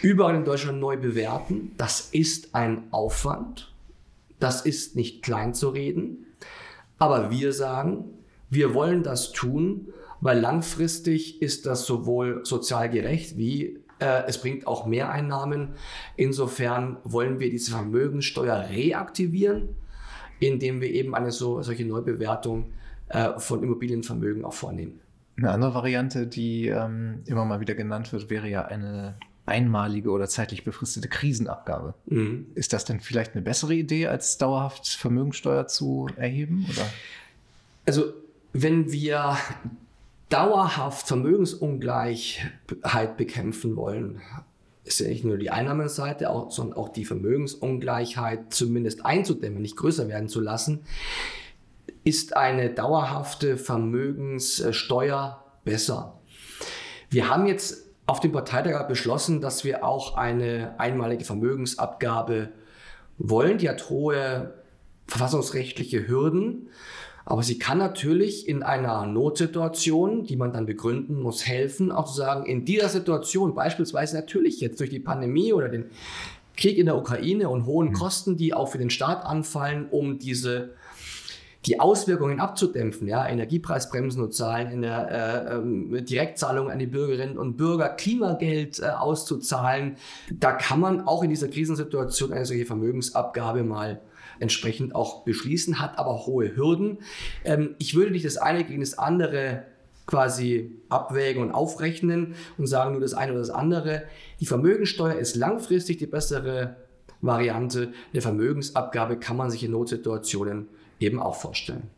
überall 0.02 0.36
in 0.36 0.46
Deutschland 0.46 0.80
neu 0.80 0.98
bewerten. 0.98 1.72
Das 1.78 2.10
ist 2.12 2.54
ein 2.54 2.84
Aufwand. 2.92 3.74
Das 4.40 4.66
ist 4.66 4.96
nicht 4.96 5.24
klein 5.24 5.54
zu 5.54 5.70
reden. 5.70 6.26
Aber 6.98 7.32
wir 7.32 7.54
sagen, 7.54 8.06
wir 8.50 8.74
wollen 8.74 9.04
das 9.04 9.32
tun, 9.32 9.94
weil 10.22 10.40
langfristig 10.40 11.42
ist 11.42 11.66
das 11.66 11.86
sowohl 11.86 12.42
sozial 12.46 12.90
gerecht 12.90 13.38
wie 13.38 13.80
es 14.00 14.40
bringt 14.40 14.68
auch 14.68 14.86
Mehreinnahmen. 14.86 15.70
Insofern 16.16 16.98
wollen 17.04 17.40
wir 17.40 17.50
diese 17.50 17.72
Vermögenssteuer 17.72 18.68
reaktivieren, 18.70 19.70
indem 20.40 20.82
wir 20.82 20.90
eben 20.90 21.16
eine 21.16 21.32
so, 21.32 21.62
solche 21.62 21.86
Neubewertung 21.86 22.72
äh, 23.10 23.40
von 23.40 23.64
Immobilienvermögen 23.64 24.44
auch 24.44 24.54
vornehmen. 24.54 25.00
Eine 25.38 25.52
andere 25.52 25.74
Variante, 25.74 26.28
die 26.28 26.68
ähm, 26.68 27.22
immer 27.26 27.46
mal 27.46 27.60
wieder 27.60 27.76
genannt 27.76 28.12
wird, 28.14 28.30
wäre 28.30 28.50
ja 28.50 28.66
eine 28.66 29.16
einmalige 29.46 30.10
oder 30.10 30.28
zeitlich 30.28 30.64
befristete 30.64 31.08
Krisenabgabe. 31.08 31.94
Mhm. 32.08 32.48
Ist 32.56 32.74
das 32.74 32.86
denn 32.86 33.00
vielleicht 33.00 33.34
eine 33.34 33.42
bessere 33.42 33.76
Idee, 33.76 34.08
als 34.08 34.38
dauerhaft 34.38 34.88
Vermögensteuer 34.88 35.68
zu 35.68 36.08
erheben? 36.16 36.66
Oder? 36.70 36.86
Also 37.86 38.14
wenn 38.54 38.92
wir 38.92 39.38
dauerhaft 40.36 41.08
Vermögensungleichheit 41.08 43.16
bekämpfen 43.16 43.78
wollen, 43.78 44.22
ist 44.84 45.00
ja 45.00 45.08
nicht 45.08 45.24
nur 45.24 45.38
die 45.38 45.50
Einnahmenseite, 45.50 46.30
auch, 46.30 46.52
sondern 46.52 46.78
auch 46.78 46.90
die 46.90 47.06
Vermögensungleichheit 47.06 48.54
zumindest 48.54 49.06
einzudämmen, 49.06 49.62
nicht 49.62 49.78
größer 49.78 50.10
werden 50.10 50.28
zu 50.28 50.42
lassen, 50.42 50.82
ist 52.04 52.36
eine 52.36 52.70
dauerhafte 52.70 53.56
Vermögenssteuer 53.56 55.42
besser. 55.64 56.20
Wir 57.10 57.30
haben 57.30 57.48
jetzt 57.48 57.86
auf 58.06 58.20
dem 58.20 58.34
Parteitag 58.34 58.90
beschlossen, 58.90 59.40
dass 59.40 59.64
wir 59.64 59.86
auch 59.86 60.18
eine 60.18 60.78
einmalige 60.80 61.24
Vermögensabgabe 61.24 62.50
wollen. 63.18 63.58
Die 63.58 63.70
hat 63.70 63.90
hohe 63.90 64.54
verfassungsrechtliche 65.08 66.10
Hürden. 66.10 66.68
Aber 67.26 67.42
sie 67.42 67.58
kann 67.58 67.80
natürlich 67.80 68.48
in 68.48 68.62
einer 68.62 69.08
Notsituation, 69.08 70.26
die 70.26 70.36
man 70.36 70.54
dann 70.54 70.68
begründen 70.68 71.20
muss, 71.20 71.48
helfen, 71.48 71.92
auch 71.92 72.06
zu 72.06 72.14
sagen, 72.14 72.46
in 72.46 72.66
dieser 72.66 72.88
Situation, 72.88 73.56
beispielsweise 73.56 74.16
natürlich 74.16 74.62
jetzt 74.62 74.80
durch 74.80 74.92
die 74.92 75.00
Pandemie 75.00 75.52
oder 75.52 75.68
den 75.68 75.86
Krieg 76.56 76.78
in 76.78 76.86
der 76.86 76.98
Ukraine 76.98 77.50
und 77.50 77.66
hohen 77.66 77.90
mhm. 77.90 77.94
Kosten, 77.94 78.38
die 78.38 78.54
auch 78.54 78.68
für 78.68 78.78
den 78.78 78.92
Staat 78.92 79.26
anfallen, 79.26 79.88
um 79.90 80.20
diese 80.20 80.76
die 81.66 81.80
Auswirkungen 81.80 82.40
abzudämpfen, 82.40 83.08
ja, 83.08 83.28
Energiepreisbremsen 83.28 84.22
und 84.22 84.34
Zahlen 84.34 84.72
in 84.72 84.82
der 84.84 85.50
äh, 85.50 85.56
ähm, 85.56 86.06
Direktzahlung 86.06 86.70
an 86.70 86.78
die 86.78 86.86
Bürgerinnen 86.86 87.40
und 87.40 87.58
Bürger, 87.58 87.90
Klimageld 87.90 88.80
äh, 88.80 88.90
auszuzahlen, 88.90 89.98
da 90.32 90.52
kann 90.52 90.80
man 90.80 91.02
auch 91.02 91.24
in 91.24 91.32
dieser 91.32 91.48
Krisensituation 91.48 92.34
eine 92.34 92.46
solche 92.46 92.66
Vermögensabgabe 92.66 93.64
mal 93.64 94.02
entsprechend 94.40 94.96
auch 94.96 95.24
beschließen, 95.24 95.80
hat 95.80 95.98
aber 95.98 96.26
hohe 96.26 96.56
Hürden. 96.56 97.00
Ähm, 97.44 97.76
ich 97.80 97.96
würde 97.96 98.12
nicht 98.12 98.26
das 98.26 98.38
eine 98.38 98.64
gegen 98.64 98.82
das 98.82 98.98
andere 98.98 99.64
quasi 100.06 100.80
abwägen 100.90 101.42
und 101.42 101.52
aufrechnen 101.52 102.36
und 102.58 102.68
sagen 102.68 102.92
nur 102.92 103.02
das 103.02 103.14
eine 103.14 103.32
oder 103.32 103.42
das 103.42 103.50
andere. 103.50 104.04
Die 104.40 104.46
Vermögensteuer 104.46 105.16
ist 105.16 105.36
langfristig 105.36 105.98
die 105.98 106.06
bessere 106.06 106.76
Variante. 107.22 107.92
Eine 108.14 108.22
Vermögensabgabe 108.22 109.18
kann 109.18 109.38
man 109.38 109.50
sich 109.50 109.64
in 109.64 109.72
Notsituationen 109.72 110.68
eben 111.00 111.20
auch 111.20 111.36
vorstellen. 111.36 111.90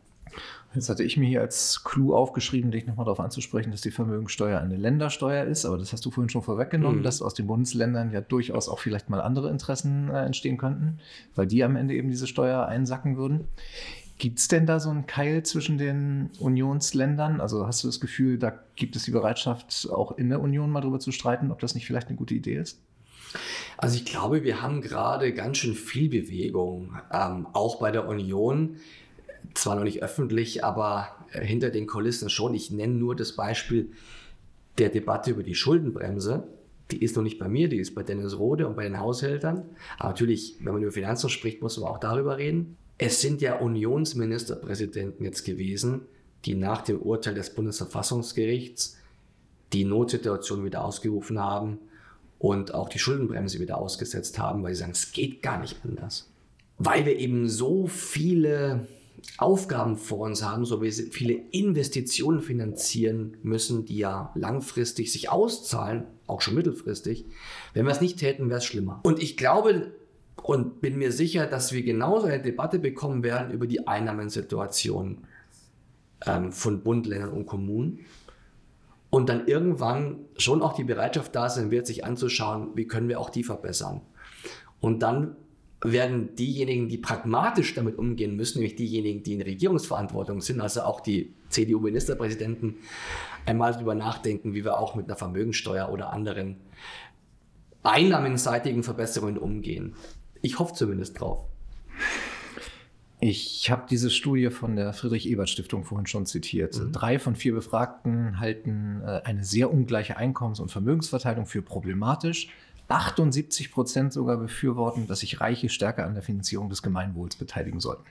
Jetzt 0.74 0.90
hatte 0.90 1.02
ich 1.02 1.16
mir 1.16 1.26
hier 1.26 1.40
als 1.40 1.82
Clou 1.82 2.14
aufgeschrieben, 2.14 2.70
dich 2.70 2.86
nochmal 2.86 3.06
darauf 3.06 3.20
anzusprechen, 3.20 3.70
dass 3.70 3.80
die 3.80 3.90
Vermögensteuer 3.90 4.60
eine 4.60 4.76
Ländersteuer 4.76 5.44
ist, 5.44 5.64
aber 5.64 5.78
das 5.78 5.92
hast 5.92 6.04
du 6.04 6.10
vorhin 6.10 6.28
schon 6.28 6.42
vorweggenommen, 6.42 6.98
mhm. 6.98 7.02
dass 7.02 7.22
aus 7.22 7.32
den 7.32 7.46
Bundesländern 7.46 8.12
ja 8.12 8.20
durchaus 8.20 8.68
auch 8.68 8.78
vielleicht 8.78 9.08
mal 9.08 9.20
andere 9.20 9.50
Interessen 9.50 10.10
äh, 10.10 10.24
entstehen 10.24 10.58
könnten, 10.58 10.98
weil 11.34 11.46
die 11.46 11.64
am 11.64 11.74
Ende 11.74 11.94
eben 11.94 12.10
diese 12.10 12.26
Steuer 12.26 12.66
einsacken 12.66 13.16
würden. 13.16 13.48
Gibt 14.18 14.40
es 14.40 14.48
denn 14.48 14.66
da 14.66 14.78
so 14.80 14.90
einen 14.90 15.06
Keil 15.06 15.44
zwischen 15.44 15.78
den 15.78 16.30
Unionsländern? 16.38 17.40
Also 17.40 17.66
hast 17.66 17.84
du 17.84 17.88
das 17.88 18.00
Gefühl, 18.00 18.36
da 18.36 18.52
gibt 18.74 18.96
es 18.96 19.04
die 19.04 19.12
Bereitschaft, 19.12 19.88
auch 19.90 20.18
in 20.18 20.28
der 20.28 20.40
Union 20.40 20.70
mal 20.70 20.80
drüber 20.80 20.98
zu 20.98 21.12
streiten, 21.12 21.52
ob 21.52 21.60
das 21.60 21.76
nicht 21.76 21.86
vielleicht 21.86 22.08
eine 22.08 22.16
gute 22.16 22.34
Idee 22.34 22.56
ist? 22.56 22.82
Also 23.76 23.96
ich 23.96 24.04
glaube, 24.04 24.42
wir 24.42 24.60
haben 24.60 24.80
gerade 24.80 25.32
ganz 25.32 25.58
schön 25.58 25.74
viel 25.74 26.08
Bewegung, 26.08 26.96
ähm, 27.12 27.46
auch 27.52 27.78
bei 27.78 27.92
der 27.92 28.08
Union. 28.08 28.76
Zwar 29.54 29.76
noch 29.76 29.84
nicht 29.84 30.02
öffentlich, 30.02 30.64
aber 30.64 31.08
äh, 31.32 31.44
hinter 31.44 31.70
den 31.70 31.86
Kulissen 31.86 32.30
schon. 32.30 32.54
Ich 32.54 32.70
nenne 32.70 32.94
nur 32.94 33.16
das 33.16 33.32
Beispiel 33.32 33.90
der 34.78 34.90
Debatte 34.90 35.30
über 35.30 35.42
die 35.42 35.54
Schuldenbremse. 35.54 36.46
Die 36.90 37.02
ist 37.02 37.16
noch 37.16 37.22
nicht 37.22 37.38
bei 37.38 37.48
mir, 37.48 37.68
die 37.68 37.78
ist 37.78 37.94
bei 37.94 38.02
Dennis 38.02 38.38
Rode 38.38 38.66
und 38.66 38.76
bei 38.76 38.84
den 38.84 38.98
Haushältern. 38.98 39.64
Aber 39.98 40.10
natürlich, 40.10 40.56
wenn 40.60 40.72
man 40.72 40.82
über 40.82 40.92
Finanzen 40.92 41.28
spricht, 41.28 41.60
muss 41.60 41.78
man 41.78 41.90
auch 41.90 42.00
darüber 42.00 42.38
reden. 42.38 42.76
Es 42.96 43.20
sind 43.20 43.42
ja 43.42 43.58
Unionsministerpräsidenten 43.58 45.24
jetzt 45.24 45.44
gewesen, 45.44 46.02
die 46.44 46.54
nach 46.54 46.82
dem 46.82 47.00
Urteil 47.00 47.34
des 47.34 47.54
Bundesverfassungsgerichts 47.54 48.96
die 49.72 49.84
Notsituation 49.84 50.64
wieder 50.64 50.84
ausgerufen 50.84 51.38
haben 51.38 51.78
und 52.38 52.72
auch 52.74 52.88
die 52.88 52.98
Schuldenbremse 52.98 53.60
wieder 53.60 53.78
ausgesetzt 53.78 54.38
haben, 54.38 54.62
weil 54.62 54.74
sie 54.74 54.80
sagen, 54.80 54.92
es 54.92 55.12
geht 55.12 55.42
gar 55.42 55.60
nicht 55.60 55.76
anders. 55.84 56.30
Weil 56.78 57.04
wir 57.04 57.18
eben 57.18 57.48
so 57.48 57.86
viele 57.86 58.86
Aufgaben 59.36 59.96
vor 59.96 60.20
uns 60.20 60.42
haben, 60.42 60.64
so 60.64 60.80
viele 60.80 61.34
Investitionen 61.50 62.40
finanzieren 62.40 63.36
müssen, 63.42 63.84
die 63.84 63.98
ja 63.98 64.32
langfristig 64.34 65.12
sich 65.12 65.30
auszahlen, 65.30 66.04
auch 66.26 66.40
schon 66.40 66.54
mittelfristig. 66.54 67.24
Wenn 67.74 67.86
wir 67.86 67.92
es 67.92 68.00
nicht 68.00 68.18
täten, 68.18 68.48
wäre 68.48 68.58
es 68.58 68.64
schlimmer. 68.64 69.00
Und 69.02 69.22
ich 69.22 69.36
glaube, 69.36 69.92
und 70.42 70.80
bin 70.80 70.98
mir 70.98 71.12
sicher, 71.12 71.46
dass 71.46 71.72
wir 71.72 71.82
genauso 71.82 72.26
eine 72.26 72.40
Debatte 72.40 72.78
bekommen 72.78 73.22
werden 73.22 73.50
über 73.50 73.66
die 73.66 73.86
Einnahmensituation 73.86 75.18
ähm, 76.26 76.52
von 76.52 76.82
Bund, 76.82 77.06
Ländern 77.06 77.30
und 77.30 77.46
Kommunen. 77.46 78.00
Und 79.10 79.28
dann 79.28 79.46
irgendwann 79.46 80.20
schon 80.36 80.62
auch 80.62 80.74
die 80.74 80.84
Bereitschaft 80.84 81.34
da 81.34 81.48
sein 81.48 81.70
wird, 81.70 81.86
sich 81.86 82.04
anzuschauen, 82.04 82.70
wie 82.74 82.86
können 82.86 83.08
wir 83.08 83.20
auch 83.20 83.30
die 83.30 83.42
verbessern. 83.42 84.02
Und 84.80 85.02
dann 85.02 85.36
werden 85.82 86.34
diejenigen, 86.34 86.88
die 86.88 86.98
pragmatisch 86.98 87.74
damit 87.74 87.98
umgehen 87.98 88.34
müssen, 88.34 88.58
nämlich 88.58 88.76
diejenigen, 88.76 89.22
die 89.22 89.34
in 89.34 89.42
Regierungsverantwortung 89.42 90.40
sind, 90.40 90.60
also 90.60 90.82
auch 90.82 91.00
die 91.00 91.32
CDU-Ministerpräsidenten, 91.50 92.76
einmal 93.46 93.72
darüber 93.72 93.94
nachdenken, 93.94 94.54
wie 94.54 94.64
wir 94.64 94.78
auch 94.78 94.94
mit 94.94 95.06
einer 95.06 95.16
Vermögensteuer 95.16 95.90
oder 95.90 96.12
anderen 96.12 96.56
einnahmenseitigen 97.82 98.82
Verbesserungen 98.82 99.38
umgehen. 99.38 99.94
Ich 100.42 100.58
hoffe 100.58 100.74
zumindest 100.74 101.20
drauf. 101.20 101.44
Ich 103.20 103.68
habe 103.70 103.84
diese 103.90 104.10
Studie 104.10 104.50
von 104.50 104.76
der 104.76 104.92
Friedrich-Ebert-Stiftung 104.92 105.84
vorhin 105.84 106.06
schon 106.06 106.24
zitiert. 106.24 106.78
Mhm. 106.78 106.92
Drei 106.92 107.18
von 107.18 107.34
vier 107.34 107.52
Befragten 107.52 108.38
halten 108.38 109.02
äh, 109.04 109.22
eine 109.24 109.42
sehr 109.44 109.72
ungleiche 109.72 110.16
Einkommens- 110.16 110.60
und 110.60 110.70
Vermögensverteilung 110.70 111.46
für 111.46 111.62
problematisch. 111.62 112.48
78 112.88 113.70
Prozent 113.70 114.12
sogar 114.12 114.38
befürworten, 114.38 115.06
dass 115.06 115.20
sich 115.20 115.40
Reiche 115.40 115.68
stärker 115.68 116.06
an 116.06 116.14
der 116.14 116.22
Finanzierung 116.22 116.70
des 116.70 116.82
Gemeinwohls 116.82 117.36
beteiligen 117.36 117.80
sollten. 117.80 118.04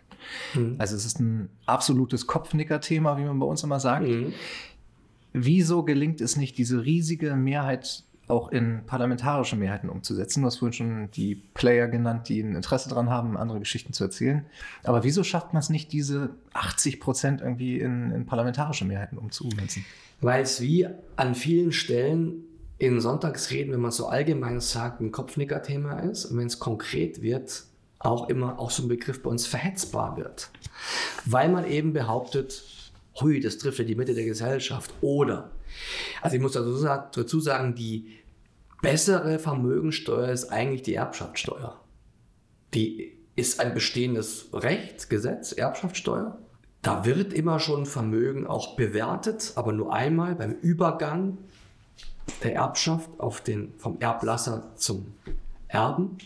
Mhm. 0.53 0.75
Also 0.77 0.95
es 0.95 1.05
ist 1.05 1.19
ein 1.19 1.49
absolutes 1.65 2.27
Kopfnicker-Thema, 2.27 3.17
wie 3.17 3.23
man 3.23 3.39
bei 3.39 3.45
uns 3.45 3.63
immer 3.63 3.79
sagt. 3.79 4.07
Mhm. 4.07 4.33
Wieso 5.33 5.83
gelingt 5.83 6.21
es 6.21 6.37
nicht, 6.37 6.57
diese 6.57 6.85
riesige 6.85 7.35
Mehrheit 7.35 8.03
auch 8.27 8.49
in 8.49 8.81
parlamentarische 8.85 9.55
Mehrheiten 9.55 9.89
umzusetzen. 9.89 10.41
Du 10.41 10.47
hast 10.47 10.57
vorhin 10.57 10.73
schon 10.73 11.11
die 11.11 11.35
Player 11.35 11.87
genannt, 11.87 12.27
die 12.27 12.41
ein 12.41 12.55
Interesse 12.55 12.89
daran 12.89 13.09
haben, 13.09 13.37
andere 13.37 13.59
Geschichten 13.59 13.93
zu 13.93 14.03
erzählen. 14.03 14.45
Aber 14.83 15.03
wieso 15.03 15.23
schafft 15.23 15.53
man 15.53 15.61
es 15.61 15.69
nicht, 15.69 15.93
diese 15.93 16.31
80 16.53 16.99
Prozent 16.99 17.41
irgendwie 17.41 17.79
in, 17.79 18.11
in 18.11 18.25
parlamentarische 18.25 18.83
Mehrheiten 18.83 19.17
umzusetzen? 19.17 19.85
Weil 20.19 20.43
es 20.43 20.59
wie 20.59 20.87
an 21.15 21.35
vielen 21.35 21.71
Stellen 21.71 22.43
in 22.79 23.01
Sonntagsreden, 23.01 23.73
wenn 23.73 23.81
man 23.81 23.91
so 23.91 24.07
allgemein 24.07 24.59
sagt, 24.59 25.01
ein 25.01 25.11
Kopfnicker-Thema 25.11 25.99
ist 25.99 26.25
und 26.25 26.37
wenn 26.37 26.47
es 26.47 26.59
konkret 26.59 27.21
wird, 27.21 27.63
auch 27.99 28.29
immer 28.29 28.59
auch 28.59 28.69
so 28.69 28.83
ein 28.83 28.87
Begriff 28.87 29.23
bei 29.23 29.29
uns 29.29 29.47
verhetzbar 29.47 30.17
wird. 30.17 30.51
Weil 31.25 31.49
man 31.49 31.65
eben 31.65 31.93
behauptet, 31.93 32.63
hui, 33.19 33.39
das 33.39 33.57
trifft 33.57 33.79
ja 33.79 33.85
die 33.85 33.95
Mitte 33.95 34.13
der 34.13 34.25
Gesellschaft. 34.25 34.93
Oder, 35.01 35.51
also 36.21 36.35
ich 36.35 36.41
muss 36.41 36.53
dazu 36.53 37.39
sagen, 37.39 37.75
die 37.75 38.19
bessere 38.83 39.39
Vermögensteuer 39.39 40.29
ist 40.29 40.51
eigentlich 40.51 40.83
die 40.83 40.93
Erbschaftssteuer. 40.93 41.81
Die 42.75 43.17
ist 43.35 43.59
ein 43.59 43.73
bestehendes 43.73 44.49
Recht, 44.53 45.09
Gesetz, 45.09 45.51
Erbschaftssteuer. 45.51 46.37
Da 46.83 47.05
wird 47.05 47.33
immer 47.33 47.59
schon 47.59 47.87
Vermögen 47.87 48.45
auch 48.45 48.75
bewertet, 48.75 49.53
aber 49.55 49.73
nur 49.73 49.93
einmal 49.93 50.35
beim 50.35 50.51
Übergang 50.51 51.39
der 52.43 52.55
Erbschaft 52.55 53.09
auf 53.19 53.41
den, 53.41 53.73
vom 53.77 53.99
Erblasser 53.99 54.71
zum 54.75 55.13
Erben. 55.67 56.17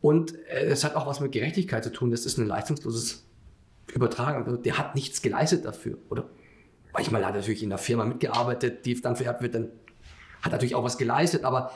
Und 0.00 0.34
äh, 0.48 0.66
es 0.66 0.84
hat 0.84 0.96
auch 0.96 1.06
was 1.06 1.20
mit 1.20 1.32
Gerechtigkeit 1.32 1.84
zu 1.84 1.92
tun. 1.92 2.10
Das 2.10 2.24
ist 2.26 2.38
ein 2.38 2.46
leistungsloses 2.46 3.26
Übertragen. 3.92 4.44
Also 4.44 4.56
der 4.56 4.78
hat 4.78 4.94
nichts 4.94 5.22
geleistet 5.22 5.64
dafür. 5.64 5.98
Oder 6.08 6.24
manchmal 6.92 7.24
hat 7.24 7.34
er 7.34 7.40
natürlich 7.40 7.62
in 7.62 7.70
der 7.70 7.78
Firma 7.78 8.04
mitgearbeitet, 8.04 8.86
die 8.86 9.00
dann 9.00 9.16
vererbt 9.16 9.42
wird, 9.42 9.54
dann 9.54 9.68
hat 10.42 10.52
natürlich 10.52 10.74
auch 10.74 10.84
was 10.84 10.96
geleistet, 10.96 11.44
aber 11.44 11.72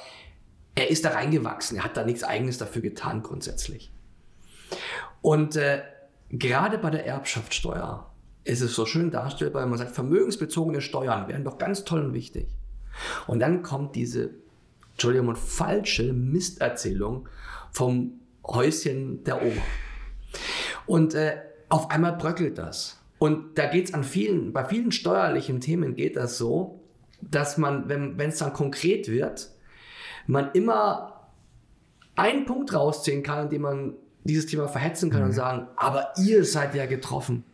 er 0.74 0.90
ist 0.90 1.04
da 1.04 1.10
reingewachsen, 1.10 1.76
er 1.76 1.84
hat 1.84 1.96
da 1.96 2.04
nichts 2.04 2.24
Eigenes 2.24 2.58
dafür 2.58 2.82
getan 2.82 3.22
grundsätzlich. 3.22 3.92
Und 5.20 5.56
äh, 5.56 5.82
gerade 6.30 6.78
bei 6.78 6.90
der 6.90 7.06
Erbschaftssteuer 7.06 8.10
ist 8.44 8.60
es 8.60 8.74
so 8.74 8.86
schön 8.86 9.10
darstellbar, 9.10 9.62
wenn 9.62 9.70
man 9.70 9.78
sagt, 9.78 9.94
vermögensbezogene 9.94 10.80
Steuern 10.80 11.28
wären 11.28 11.44
doch 11.44 11.58
ganz 11.58 11.84
toll 11.84 12.04
und 12.04 12.14
wichtig. 12.14 12.46
Und 13.26 13.40
dann 13.40 13.62
kommt 13.62 13.96
diese, 13.96 14.30
Entschuldigung, 14.92 15.34
falsche 15.34 16.12
Misterzählung 16.12 17.28
vom 17.72 18.20
Häuschen 18.46 19.24
der 19.24 19.42
Oma. 19.42 19.62
Und 20.86 21.14
äh, 21.14 21.38
auf 21.68 21.90
einmal 21.90 22.16
bröckelt 22.16 22.58
das. 22.58 23.00
Und 23.18 23.58
da 23.58 23.66
geht 23.66 23.86
es 23.86 23.94
an 23.94 24.04
vielen, 24.04 24.52
bei 24.52 24.64
vielen 24.64 24.92
steuerlichen 24.92 25.60
Themen 25.60 25.94
geht 25.94 26.16
das 26.16 26.36
so, 26.36 26.80
dass 27.20 27.56
man, 27.56 27.88
wenn 27.88 28.20
es 28.20 28.38
dann 28.38 28.52
konkret 28.52 29.08
wird, 29.08 29.50
man 30.26 30.50
immer 30.52 31.28
einen 32.16 32.44
Punkt 32.44 32.74
rausziehen 32.74 33.22
kann, 33.22 33.44
in 33.44 33.50
dem 33.50 33.62
man 33.62 33.94
dieses 34.24 34.46
Thema 34.46 34.68
verhetzen 34.68 35.10
kann 35.10 35.20
mhm. 35.20 35.26
und 35.26 35.32
sagen, 35.32 35.66
aber 35.76 36.12
ihr 36.18 36.44
seid 36.44 36.74
ja 36.74 36.86
getroffen. 36.86 37.44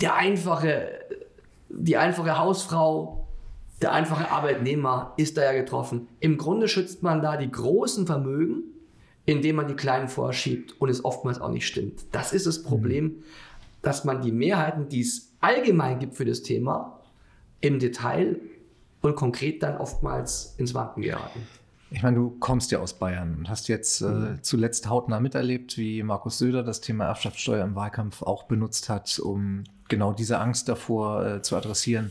Der 0.00 0.14
einfache, 0.14 0.88
die 1.68 1.96
einfache 1.96 2.38
Hausfrau, 2.38 3.26
der 3.82 3.92
einfache 3.92 4.30
Arbeitnehmer 4.30 5.12
ist 5.16 5.36
da 5.36 5.44
ja 5.44 5.52
getroffen. 5.52 6.08
Im 6.20 6.38
Grunde 6.38 6.68
schützt 6.68 7.02
man 7.02 7.20
da 7.20 7.36
die 7.36 7.50
großen 7.50 8.06
Vermögen, 8.06 8.62
indem 9.26 9.56
man 9.56 9.68
die 9.68 9.74
kleinen 9.74 10.08
vorschiebt 10.08 10.80
und 10.80 10.88
es 10.88 11.04
oftmals 11.04 11.40
auch 11.40 11.50
nicht 11.50 11.66
stimmt. 11.66 12.04
Das 12.12 12.32
ist 12.32 12.46
das 12.46 12.62
Problem, 12.62 13.04
mhm. 13.04 13.22
dass 13.82 14.04
man 14.04 14.22
die 14.22 14.32
Mehrheiten, 14.32 14.88
die 14.88 15.00
es 15.00 15.32
allgemein 15.40 15.98
gibt 15.98 16.14
für 16.14 16.24
das 16.24 16.42
Thema, 16.42 17.00
im 17.60 17.78
Detail 17.78 18.40
und 19.02 19.16
konkret 19.16 19.62
dann 19.62 19.78
oftmals 19.78 20.54
ins 20.58 20.74
Wanken 20.74 21.02
geraten. 21.02 21.46
Ich 21.90 22.02
meine, 22.02 22.16
du 22.16 22.30
kommst 22.40 22.72
ja 22.72 22.80
aus 22.80 22.94
Bayern 22.94 23.36
und 23.38 23.48
hast 23.48 23.68
jetzt 23.68 24.00
äh, 24.00 24.06
mhm. 24.06 24.42
zuletzt 24.42 24.88
hautnah 24.88 25.20
miterlebt, 25.20 25.78
wie 25.78 26.02
Markus 26.02 26.38
Söder 26.38 26.62
das 26.62 26.80
Thema 26.80 27.04
Erbschaftssteuer 27.06 27.64
im 27.64 27.76
Wahlkampf 27.76 28.22
auch 28.22 28.44
benutzt 28.44 28.88
hat, 28.88 29.18
um 29.20 29.64
genau 29.88 30.12
diese 30.12 30.38
Angst 30.38 30.68
davor 30.68 31.24
äh, 31.24 31.42
zu 31.42 31.56
adressieren, 31.56 32.10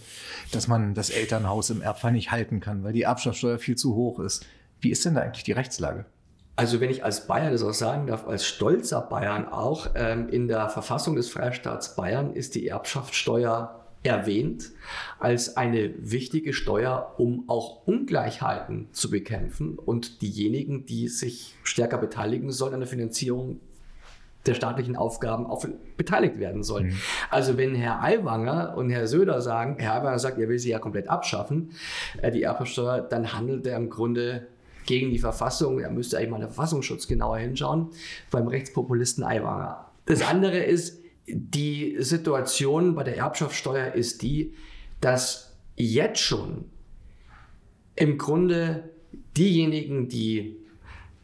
dass 0.53 0.67
man 0.67 0.93
das 0.93 1.09
Elternhaus 1.09 1.69
im 1.69 1.81
Erbfall 1.81 2.13
nicht 2.13 2.31
halten 2.31 2.61
kann, 2.61 2.83
weil 2.83 2.93
die 2.93 3.01
Erbschaftssteuer 3.01 3.59
viel 3.59 3.75
zu 3.75 3.95
hoch 3.95 4.19
ist. 4.19 4.45
Wie 4.79 4.91
ist 4.91 5.03
denn 5.03 5.15
da 5.15 5.21
eigentlich 5.21 5.43
die 5.43 5.51
Rechtslage? 5.51 6.05
Also 6.55 6.79
wenn 6.79 6.89
ich 6.89 7.03
als 7.03 7.27
Bayer 7.27 7.51
das 7.51 7.63
auch 7.63 7.73
sagen 7.73 8.07
darf, 8.07 8.25
als 8.27 8.45
stolzer 8.45 9.01
Bayern 9.01 9.45
auch, 9.47 9.87
ähm, 9.95 10.29
in 10.29 10.47
der 10.47 10.69
Verfassung 10.69 11.17
des 11.17 11.29
Freistaats 11.29 11.97
Bayern 11.97 12.33
ist 12.33 12.55
die 12.55 12.67
Erbschaftssteuer 12.67 13.84
erwähnt 14.05 14.71
als 15.19 15.57
eine 15.57 15.93
wichtige 15.97 16.53
Steuer, 16.53 17.15
um 17.17 17.45
auch 17.47 17.85
Ungleichheiten 17.87 18.87
zu 18.91 19.09
bekämpfen 19.09 19.77
und 19.77 20.21
diejenigen, 20.21 20.85
die 20.85 21.07
sich 21.07 21.55
stärker 21.63 21.97
beteiligen 21.97 22.51
sollen 22.51 22.75
an 22.75 22.79
der 22.81 22.89
Finanzierung 22.89 23.59
der 24.45 24.53
staatlichen 24.53 24.95
Aufgaben 24.95 25.47
auch 25.47 25.65
beteiligt 25.97 26.39
werden 26.39 26.63
soll. 26.63 26.83
Mhm. 26.83 26.97
Also 27.29 27.57
wenn 27.57 27.73
Herr 27.75 28.03
Aiwanger 28.03 28.75
und 28.77 28.89
Herr 28.89 29.07
Söder 29.07 29.41
sagen, 29.41 29.77
Herr 29.79 29.95
Aiwanger 29.95 30.19
sagt, 30.19 30.37
er 30.37 30.49
will 30.49 30.59
sie 30.59 30.69
ja 30.69 30.79
komplett 30.79 31.09
abschaffen, 31.09 31.71
äh, 32.21 32.31
die 32.31 32.43
Erbschaftssteuer, 32.43 33.01
dann 33.01 33.33
handelt 33.33 33.65
er 33.65 33.77
im 33.77 33.89
Grunde 33.89 34.47
gegen 34.85 35.09
die 35.09 35.19
Verfassung. 35.19 35.79
Er 35.79 35.89
müsste 35.89 36.17
eigentlich 36.17 36.29
mal 36.29 36.39
der 36.39 36.49
Verfassungsschutz 36.49 37.07
genauer 37.07 37.37
hinschauen 37.37 37.89
beim 38.29 38.47
Rechtspopulisten 38.47 39.23
Aiwanger. 39.23 39.89
Das 40.05 40.21
andere 40.21 40.59
ist, 40.59 41.01
die 41.27 41.97
Situation 41.99 42.95
bei 42.95 43.03
der 43.03 43.17
Erbschaftssteuer 43.17 43.93
ist 43.93 44.21
die, 44.21 44.53
dass 45.01 45.55
jetzt 45.75 46.21
schon 46.21 46.65
im 47.95 48.17
Grunde 48.17 48.89
diejenigen, 49.37 50.07
die, 50.07 50.57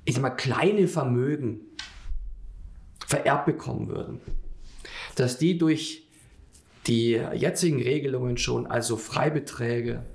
ich 0.06 0.16
sag 0.16 0.22
mal, 0.22 0.30
kleine 0.32 0.88
Vermögen 0.88 1.62
vererbt 3.06 3.46
bekommen 3.46 3.90
würden, 3.90 4.22
dass 5.16 5.38
die 5.38 5.58
durch 5.58 6.08
die 6.88 7.12
jetzigen 7.12 7.82
Regelungen 7.82 8.38
schon, 8.38 8.66
also 8.68 8.98
Freibeträge, 8.98 10.06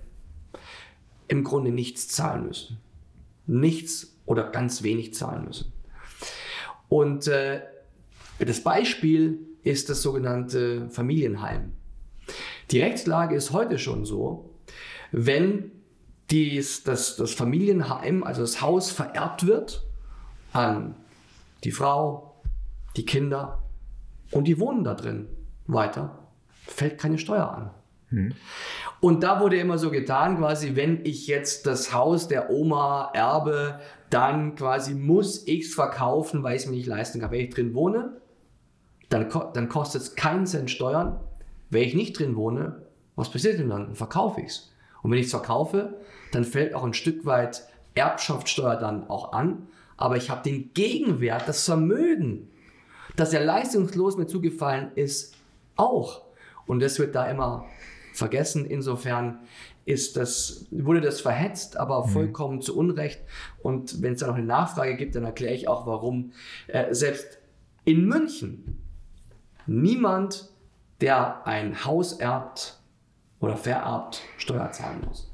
im 1.29 1.45
Grunde 1.45 1.71
nichts 1.71 2.09
zahlen 2.09 2.47
müssen. 2.47 2.79
Nichts 3.47 4.17
oder 4.27 4.51
ganz 4.51 4.83
wenig 4.83 5.15
zahlen 5.15 5.45
müssen. 5.45 5.73
Und 6.89 7.27
äh, 7.29 7.63
das 8.39 8.63
Beispiel 8.63 9.39
ist 9.67 9.91
das 9.91 10.01
sogenannte 10.01 10.89
Familienheim. 10.91 11.73
Die 12.71 12.81
Rechtslage 12.81 13.35
ist 13.35 13.53
heute 13.53 13.79
schon 13.79 14.05
so, 14.05 14.55
wenn 15.11 15.73
dies, 16.31 16.85
das, 16.85 17.17
das 17.17 17.33
Familienheim, 17.35 18.23
also 18.23 18.43
das 18.43 18.61
Haus 18.63 18.91
vererbt 18.91 19.47
wird 19.47 19.85
an 20.53 20.95
die 21.65 21.73
Frau, 21.73 22.41
die 22.97 23.05
Kinder 23.05 23.63
und 24.31 24.45
die 24.45 24.59
wohnen 24.59 24.85
da 24.85 24.95
drin 24.95 25.29
weiter, 25.67 26.29
fällt 26.67 26.99
keine 26.99 27.19
Steuer 27.19 27.51
an. 27.51 27.71
Hm. 28.11 28.35
Und 29.01 29.25
da 29.25 29.41
wurde 29.41 29.59
immer 29.59 29.79
so 29.79 29.91
getan, 29.91 30.39
quasi, 30.39 30.77
wenn 30.77 31.05
ich 31.05 31.27
jetzt 31.27 31.67
das 31.67 31.93
Haus 31.93 32.29
der 32.29 32.51
Oma 32.51 33.11
erbe, 33.15 33.81
dann 34.11 34.55
quasi 34.55 34.95
muss 34.95 35.47
ich 35.47 35.67
es 35.67 35.75
verkaufen, 35.75 36.45
weil 36.45 36.55
ich 36.55 36.63
es 36.63 36.69
mir 36.69 36.77
nicht 36.77 36.87
leisten 36.87 37.21
kann. 37.21 37.33
Wenn 37.33 37.41
ich 37.41 37.55
drin 37.55 37.75
wohne, 37.75 38.21
dann, 39.09 39.29
dann 39.55 39.69
kostet 39.69 40.03
es 40.03 40.15
keinen 40.17 40.47
Cent 40.47 40.71
Steuern. 40.71 41.21
Wenn 41.71 41.83
ich 41.83 41.95
nicht 41.95 42.19
drin 42.19 42.37
wohne, 42.37 42.83
was 43.15 43.31
passiert 43.31 43.59
denn 43.59 43.71
dann? 43.71 43.87
Dann 43.87 43.97
verkaufe 43.97 44.41
ich 44.41 44.49
es. 44.49 44.73
Und 45.03 45.11
wenn 45.11 45.19
ich 45.19 45.27
es 45.27 45.31
verkaufe, 45.31 45.95
dann 46.33 46.45
fällt 46.45 46.75
auch 46.75 46.85
ein 46.85 46.95
Stück 46.95 47.25
weit 47.25 47.63
Erbschaftssteuer 47.95 48.77
dann 48.77 49.09
auch 49.09 49.33
an. 49.33 49.69
Aber 49.97 50.17
ich 50.17 50.31
habe 50.31 50.43
den 50.43 50.73
Gegenwert, 50.75 51.49
das 51.49 51.65
Vermögen, 51.65 52.51
dass 53.17 53.33
er 53.33 53.45
leistungslos 53.45 54.17
mir 54.17 54.27
zugefallen 54.27 54.91
ist, 54.95 55.35
auch. 55.77 56.23
Und 56.67 56.81
das 56.81 56.99
wird 56.99 57.15
da 57.15 57.31
immer 57.31 57.65
vergessen. 58.13 58.67
Insofern 58.67 59.41
ist 59.85 60.17
das, 60.17 60.67
wurde 60.71 61.01
das 61.01 61.21
verhetzt, 61.21 61.77
aber 61.77 62.07
mhm. 62.07 62.11
vollkommen 62.11 62.57
mhm. 62.57 62.63
zu 62.63 62.77
Unrecht. 62.77 63.21
Und 63.63 64.03
wenn 64.03 64.15
es 64.15 64.21
da 64.21 64.27
noch 64.27 64.35
eine 64.35 64.45
Nachfrage 64.45 64.97
gibt, 64.97 65.15
dann 65.15 65.25
erkläre 65.25 65.55
ich 65.55 65.69
auch, 65.69 65.87
warum 65.87 66.33
äh, 66.67 66.93
selbst 66.93 67.39
in 67.85 68.05
München 68.07 68.83
niemand, 69.67 70.49
der 71.01 71.47
ein 71.47 71.85
Haus 71.85 72.15
erbt 72.15 72.79
oder 73.41 73.57
vererbt, 73.57 74.23
Steuer 74.39 74.71
zahlen 74.73 75.03
muss. 75.07 75.31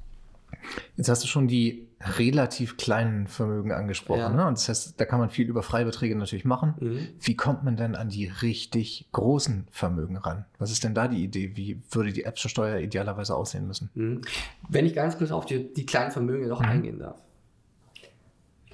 Jetzt 0.96 1.08
hast 1.08 1.24
du 1.24 1.28
schon 1.28 1.48
die 1.48 1.88
relativ 2.18 2.76
kleinen 2.76 3.26
Vermögen 3.28 3.72
angesprochen. 3.72 4.20
Ja. 4.20 4.30
Ne? 4.30 4.46
Und 4.46 4.58
das 4.58 4.68
heißt, 4.68 5.00
da 5.00 5.04
kann 5.04 5.20
man 5.20 5.30
viel 5.30 5.48
über 5.48 5.62
Freibeträge 5.62 6.16
natürlich 6.16 6.44
machen. 6.44 6.74
Mhm. 6.80 7.08
Wie 7.20 7.36
kommt 7.36 7.64
man 7.64 7.76
denn 7.76 7.94
an 7.94 8.08
die 8.08 8.26
richtig 8.26 9.06
großen 9.12 9.66
Vermögen 9.70 10.16
ran? 10.16 10.44
Was 10.58 10.70
ist 10.70 10.84
denn 10.84 10.94
da 10.94 11.08
die 11.08 11.22
Idee? 11.22 11.52
Wie 11.54 11.80
würde 11.90 12.12
die 12.12 12.24
Erbschaftssteuer 12.24 12.78
idealerweise 12.78 13.36
aussehen 13.36 13.66
müssen? 13.66 13.90
Mhm. 13.94 14.22
Wenn 14.68 14.86
ich 14.86 14.94
ganz 14.94 15.16
kurz 15.16 15.30
auf 15.30 15.46
die, 15.46 15.72
die 15.72 15.86
kleinen 15.86 16.10
Vermögen 16.10 16.48
noch 16.48 16.60
mhm. 16.60 16.68
eingehen 16.68 16.98
darf. 16.98 17.20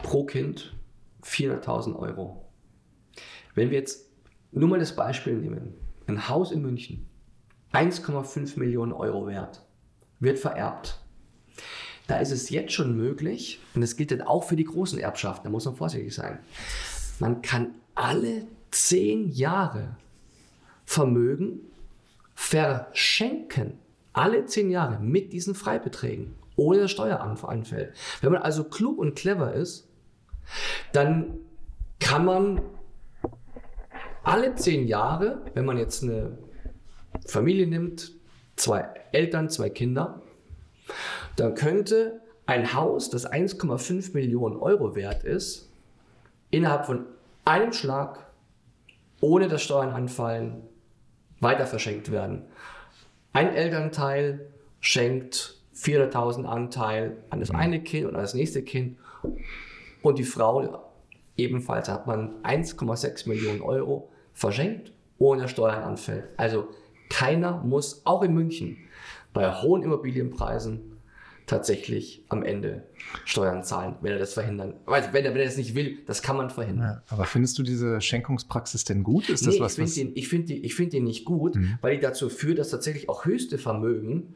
Pro 0.03 0.25
Kind 0.25 0.75
400.000 1.23 1.97
Euro. 1.97 2.45
Wenn 3.55 3.71
wir 3.71 3.79
jetzt 3.79 4.08
nur 4.53 4.69
mal 4.69 4.79
das 4.79 4.95
Beispiel 4.95 5.35
nehmen. 5.35 5.75
Ein 6.07 6.29
Haus 6.29 6.53
in 6.53 6.63
München, 6.63 7.07
1,5 7.73 8.59
Millionen 8.59 8.93
Euro 8.93 9.27
wert, 9.27 9.63
wird 10.21 10.39
vererbt 10.39 11.01
da 12.09 12.17
ist 12.17 12.33
es 12.33 12.49
jetzt 12.49 12.73
schon 12.73 12.97
möglich, 12.97 13.61
und 13.75 13.83
das 13.83 13.97
gilt 13.97 14.11
dann 14.11 14.23
auch 14.23 14.43
für 14.45 14.57
die 14.57 14.65
großen 14.65 14.99
Erbschaften, 14.99 15.45
da 15.45 15.51
muss 15.51 15.67
man 15.67 15.77
vorsichtig 15.77 16.15
sein. 16.15 16.39
Man 17.21 17.43
kann 17.43 17.75
alle 17.95 18.47
zehn 18.71 19.29
Jahre 19.29 19.97
Vermögen 20.85 21.61
verschenken. 22.35 23.75
Alle 24.15 24.47
zehn 24.47 24.71
Jahre 24.71 24.99
mit 25.01 25.35
diesen 25.35 25.55
Freibeträgen, 25.55 26.35
ohne 26.57 26.81
dass 26.81 26.91
Steuer 26.91 27.21
anfällt. 27.21 27.95
Wenn 28.23 28.33
man 28.33 28.41
also 28.41 28.65
klug 28.65 28.99
und 28.99 29.15
clever 29.15 29.53
ist, 29.53 29.87
dann 30.93 31.35
kann 32.01 32.25
man 32.25 32.63
alle 34.23 34.55
zehn 34.55 34.87
Jahre, 34.87 35.43
wenn 35.55 35.65
man 35.65 35.79
jetzt 35.79 36.03
eine 36.03 36.39
Familie 37.27 37.67
nimmt, 37.67 38.13
zwei 38.57 38.89
Eltern, 39.13 39.49
zwei 39.51 39.71
Kinder, 39.71 40.23
dann 41.37 41.55
könnte 41.55 42.21
ein 42.47 42.75
Haus, 42.75 43.11
das 43.11 43.31
1,5 43.31 44.15
Millionen 44.15 44.57
Euro 44.57 44.95
wert 44.95 45.25
ist, 45.25 45.71
innerhalb 46.51 46.87
von 46.87 47.07
einem 47.45 47.73
Schlag, 47.73 48.27
ohne 49.21 49.49
dass 49.49 49.63
Steuern 49.63 49.91
anfallen, 49.91 50.63
weiter 51.41 51.67
verschenkt 51.67 52.11
werden. 52.11 52.45
Ein 53.33 53.55
Elternteil 53.55 54.49
schenkt 54.81 55.59
400.000 55.75 56.45
Anteil 56.45 57.19
an 57.31 57.41
das 57.41 57.51
eine 57.51 57.83
Kind 57.83 58.07
und 58.07 58.17
an 58.17 58.23
das 58.23 58.35
nächste 58.35 58.63
Kind 58.63 58.99
und 60.03 60.19
die 60.19 60.25
Frau 60.25 60.88
ebenfalls 61.39 61.89
hat 61.89 62.07
man 62.07 62.43
1,6 62.43 63.29
Millionen 63.29 63.63
Euro 63.63 64.11
verschenkt, 64.35 64.93
ohne 65.19 65.49
Steuern 65.49 65.83
anfällt. 65.83 66.25
Also 66.37 66.69
keiner 67.09 67.63
muss, 67.65 68.03
auch 68.05 68.23
in 68.23 68.35
München, 68.35 68.77
bei 69.33 69.51
hohen 69.51 69.83
Immobilienpreisen 69.83 70.99
tatsächlich 71.47 72.25
am 72.29 72.43
Ende 72.43 72.85
Steuern 73.25 73.65
zahlen, 73.65 73.97
wenn 74.03 74.13
er 74.13 74.19
das 74.19 74.35
verhindern. 74.35 74.75
Also 74.87 75.13
wenn 75.13 75.25
er, 75.25 75.33
wenn 75.33 75.41
er 75.41 75.47
das 75.47 75.57
nicht 75.57 75.75
will, 75.75 75.99
das 76.07 76.23
kann 76.23 76.37
man 76.37 76.51
verhindern. 76.51 77.03
Ja, 77.09 77.15
aber 77.15 77.25
findest 77.25 77.59
du 77.59 77.63
diese 77.63 78.01
Schenkungspraxis 78.01 78.85
denn 78.85 79.03
gut? 79.03 79.31
Ist 79.31 79.47
das 79.47 79.55
nee, 79.55 79.61
was, 79.61 79.79
ich 79.79 79.85
finde 79.89 80.13
den, 80.13 80.23
find 80.23 80.49
den, 80.51 80.71
find 80.71 80.93
den 80.93 81.05
nicht 81.05 81.25
gut, 81.25 81.57
mhm. 81.57 81.79
weil 81.81 81.97
die 81.97 82.03
dazu 82.03 82.29
führt, 82.29 82.59
dass 82.59 82.69
tatsächlich 82.69 83.09
auch 83.09 83.25
höchste 83.25 83.57
Vermögen 83.57 84.35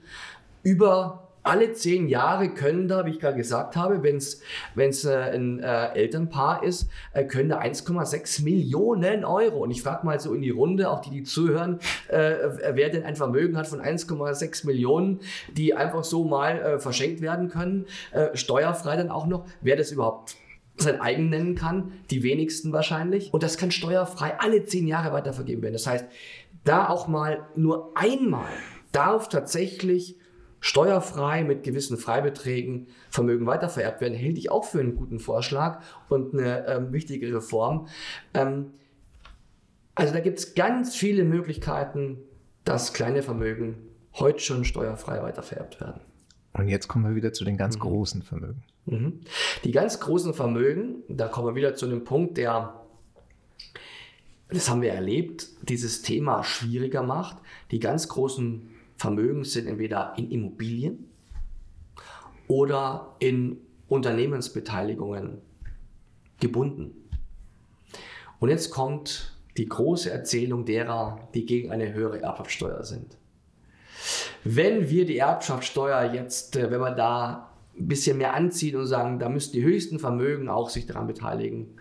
über 0.62 1.31
alle 1.42 1.72
zehn 1.72 2.08
Jahre 2.08 2.50
können 2.50 2.88
da, 2.88 3.04
wie 3.04 3.10
ich 3.10 3.20
gerade 3.20 3.36
gesagt 3.36 3.76
habe, 3.76 4.02
wenn 4.02 4.16
es 4.16 5.04
äh, 5.04 5.14
ein 5.14 5.58
äh, 5.60 5.92
Elternpaar 5.94 6.62
ist, 6.62 6.88
äh, 7.12 7.24
können 7.24 7.48
da 7.48 7.60
1,6 7.60 8.44
Millionen 8.44 9.24
Euro. 9.24 9.58
Und 9.58 9.70
ich 9.70 9.82
frage 9.82 10.06
mal 10.06 10.20
so 10.20 10.34
in 10.34 10.42
die 10.42 10.50
Runde, 10.50 10.90
auch 10.90 11.00
die, 11.00 11.10
die 11.10 11.22
zuhören, 11.24 11.80
äh, 12.08 12.34
wer 12.72 12.90
denn 12.90 13.04
ein 13.04 13.16
Vermögen 13.16 13.56
hat 13.56 13.66
von 13.66 13.80
1,6 13.80 14.66
Millionen, 14.66 15.20
die 15.52 15.74
einfach 15.74 16.04
so 16.04 16.24
mal 16.24 16.58
äh, 16.58 16.78
verschenkt 16.78 17.20
werden 17.20 17.48
können, 17.48 17.86
äh, 18.12 18.36
steuerfrei 18.36 18.96
dann 18.96 19.10
auch 19.10 19.26
noch, 19.26 19.46
wer 19.60 19.76
das 19.76 19.90
überhaupt 19.90 20.36
sein 20.76 21.00
eigen 21.00 21.28
nennen 21.28 21.54
kann, 21.54 21.92
die 22.10 22.22
wenigsten 22.22 22.72
wahrscheinlich. 22.72 23.32
Und 23.34 23.42
das 23.42 23.58
kann 23.58 23.70
steuerfrei 23.70 24.38
alle 24.38 24.64
zehn 24.64 24.86
Jahre 24.86 25.12
weitervergeben 25.12 25.62
werden. 25.62 25.74
Das 25.74 25.86
heißt, 25.86 26.06
da 26.64 26.88
auch 26.88 27.08
mal 27.08 27.46
nur 27.56 27.92
einmal 27.94 28.48
darf 28.92 29.28
tatsächlich 29.28 30.16
steuerfrei 30.62 31.42
mit 31.42 31.64
gewissen 31.64 31.98
Freibeträgen 31.98 32.86
Vermögen 33.10 33.46
weitervererbt 33.46 34.00
werden, 34.00 34.14
hielt 34.14 34.38
ich 34.38 34.50
auch 34.50 34.64
für 34.64 34.78
einen 34.80 34.94
guten 34.94 35.18
Vorschlag 35.18 35.82
und 36.08 36.32
eine 36.32 36.66
ähm, 36.68 36.92
wichtige 36.92 37.34
Reform. 37.34 37.88
Ähm, 38.32 38.70
also 39.96 40.14
da 40.14 40.20
gibt 40.20 40.38
es 40.38 40.54
ganz 40.54 40.94
viele 40.94 41.24
Möglichkeiten, 41.24 42.18
dass 42.64 42.92
kleine 42.92 43.22
Vermögen 43.22 43.76
heute 44.14 44.38
schon 44.38 44.64
steuerfrei 44.64 45.20
weitervererbt 45.20 45.80
werden. 45.80 46.00
Und 46.52 46.68
jetzt 46.68 46.86
kommen 46.86 47.06
wir 47.06 47.16
wieder 47.16 47.32
zu 47.32 47.44
den 47.44 47.56
ganz 47.56 47.76
mhm. 47.76 47.80
großen 47.80 48.22
Vermögen. 48.22 48.62
Mhm. 48.86 49.20
Die 49.64 49.72
ganz 49.72 49.98
großen 49.98 50.32
Vermögen, 50.32 51.02
da 51.08 51.26
kommen 51.26 51.48
wir 51.48 51.54
wieder 51.56 51.74
zu 51.74 51.86
einem 51.86 52.04
Punkt, 52.04 52.36
der, 52.36 52.80
das 54.48 54.70
haben 54.70 54.80
wir 54.80 54.92
erlebt, 54.92 55.48
dieses 55.62 56.02
Thema 56.02 56.44
schwieriger 56.44 57.02
macht. 57.02 57.38
Die 57.72 57.80
ganz 57.80 58.08
großen 58.08 58.68
Vermögen 59.02 59.42
sind 59.42 59.66
entweder 59.66 60.14
in 60.16 60.30
Immobilien 60.30 61.10
oder 62.46 63.16
in 63.18 63.58
Unternehmensbeteiligungen 63.88 65.38
gebunden. 66.38 66.92
Und 68.38 68.48
jetzt 68.48 68.70
kommt 68.70 69.36
die 69.56 69.68
große 69.68 70.08
Erzählung 70.08 70.64
derer, 70.64 71.28
die 71.34 71.46
gegen 71.46 71.72
eine 71.72 71.92
höhere 71.92 72.22
Erbschaftssteuer 72.22 72.84
sind. 72.84 73.18
Wenn 74.44 74.88
wir 74.88 75.04
die 75.04 75.18
Erbschaftssteuer 75.18 76.12
jetzt, 76.12 76.54
äh, 76.54 76.70
wenn 76.70 76.80
wir 76.80 76.92
da 76.92 77.50
ein 77.76 77.88
bisschen 77.88 78.18
mehr 78.18 78.34
anziehen 78.34 78.76
und 78.76 78.86
sagen, 78.86 79.18
da 79.18 79.28
müssen 79.28 79.52
die 79.52 79.64
höchsten 79.64 79.98
Vermögen 79.98 80.48
auch 80.48 80.70
sich 80.70 80.86
daran 80.86 81.08
beteiligen, 81.08 81.76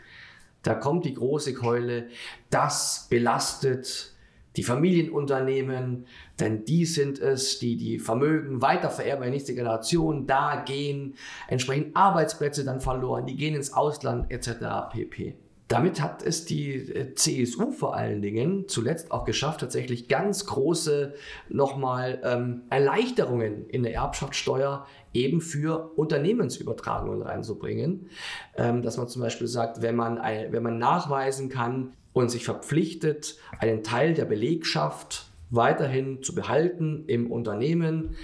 Da 0.64 0.76
kommt 0.76 1.06
die 1.06 1.16
große 1.16 1.56
Keule, 1.56 2.08
das 2.52 3.08
belastet 3.10 4.11
die 4.58 4.64
Familienunternehmen, 4.64 6.06
denn 6.40 6.66
die 6.66 6.86
sind 6.86 7.20
es, 7.20 7.60
die 7.60 7.78
die 7.78 8.00
Vermögen 8.00 8.62
weitervererben 8.62 9.24
in 9.24 9.32
die 9.32 9.38
nächste 9.38 9.56
Generation. 9.56 10.28
Da 10.28 10.64
gehen 10.66 11.16
entsprechend 11.48 11.96
Arbeitsplätze 11.96 12.66
dann 12.66 12.82
verloren, 12.82 13.26
die 13.26 13.36
gehen 13.36 13.56
ins 13.56 13.74
Ausland 13.74 14.30
etc. 14.32 14.92
pp. 14.92 15.36
Damit 15.72 16.02
hat 16.02 16.22
es 16.22 16.44
die 16.44 16.74
äh, 16.74 17.16
CSU 17.16 17.72
vor 17.72 17.96
allen 17.96 18.22
Dingen 18.22 18.68
zuletzt 18.68 19.10
auch 19.10 19.24
geschafft, 19.24 19.62
tatsächlich 19.62 20.10
ganz 20.10 20.46
große 20.46 21.14
nochmal 21.48 22.20
ähm, 22.26 22.64
Erleichterungen 22.70 23.70
in 23.70 23.84
der 23.84 23.94
Erbschaftssteuer 23.94 24.86
eben 25.14 25.40
für 25.40 25.92
Unternehmensübertragungen 25.96 27.22
reinzubringen. 27.22 28.10
Ähm, 28.58 28.82
dass 28.82 28.98
man 28.98 29.08
zum 29.08 29.22
Beispiel 29.22 29.48
sagt, 29.48 29.82
wenn 29.82 29.96
man, 29.96 30.18
wenn 30.18 30.62
man 30.62 30.78
nachweisen 30.78 31.48
kann 31.48 31.94
und 32.12 32.30
sich 32.30 32.44
verpflichtet, 32.44 33.38
einen 33.60 33.82
Teil 33.82 34.14
der 34.14 34.26
Belegschaft 34.26 35.32
weiterhin 35.52 36.22
zu 36.22 36.36
behalten 36.36 37.06
im 37.08 37.32
Unternehmen, 37.32 38.18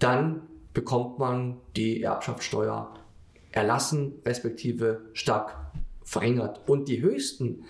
dann 0.00 0.42
bekommt 0.72 1.20
man 1.20 1.58
die 1.76 2.02
Erbschaftssteuer 2.02 2.92
erlassen, 3.52 4.14
respektive 4.26 5.02
stark 5.12 5.56
verringert. 6.04 6.60
Und 6.68 6.88
die 6.88 7.02
höchsten 7.02 7.64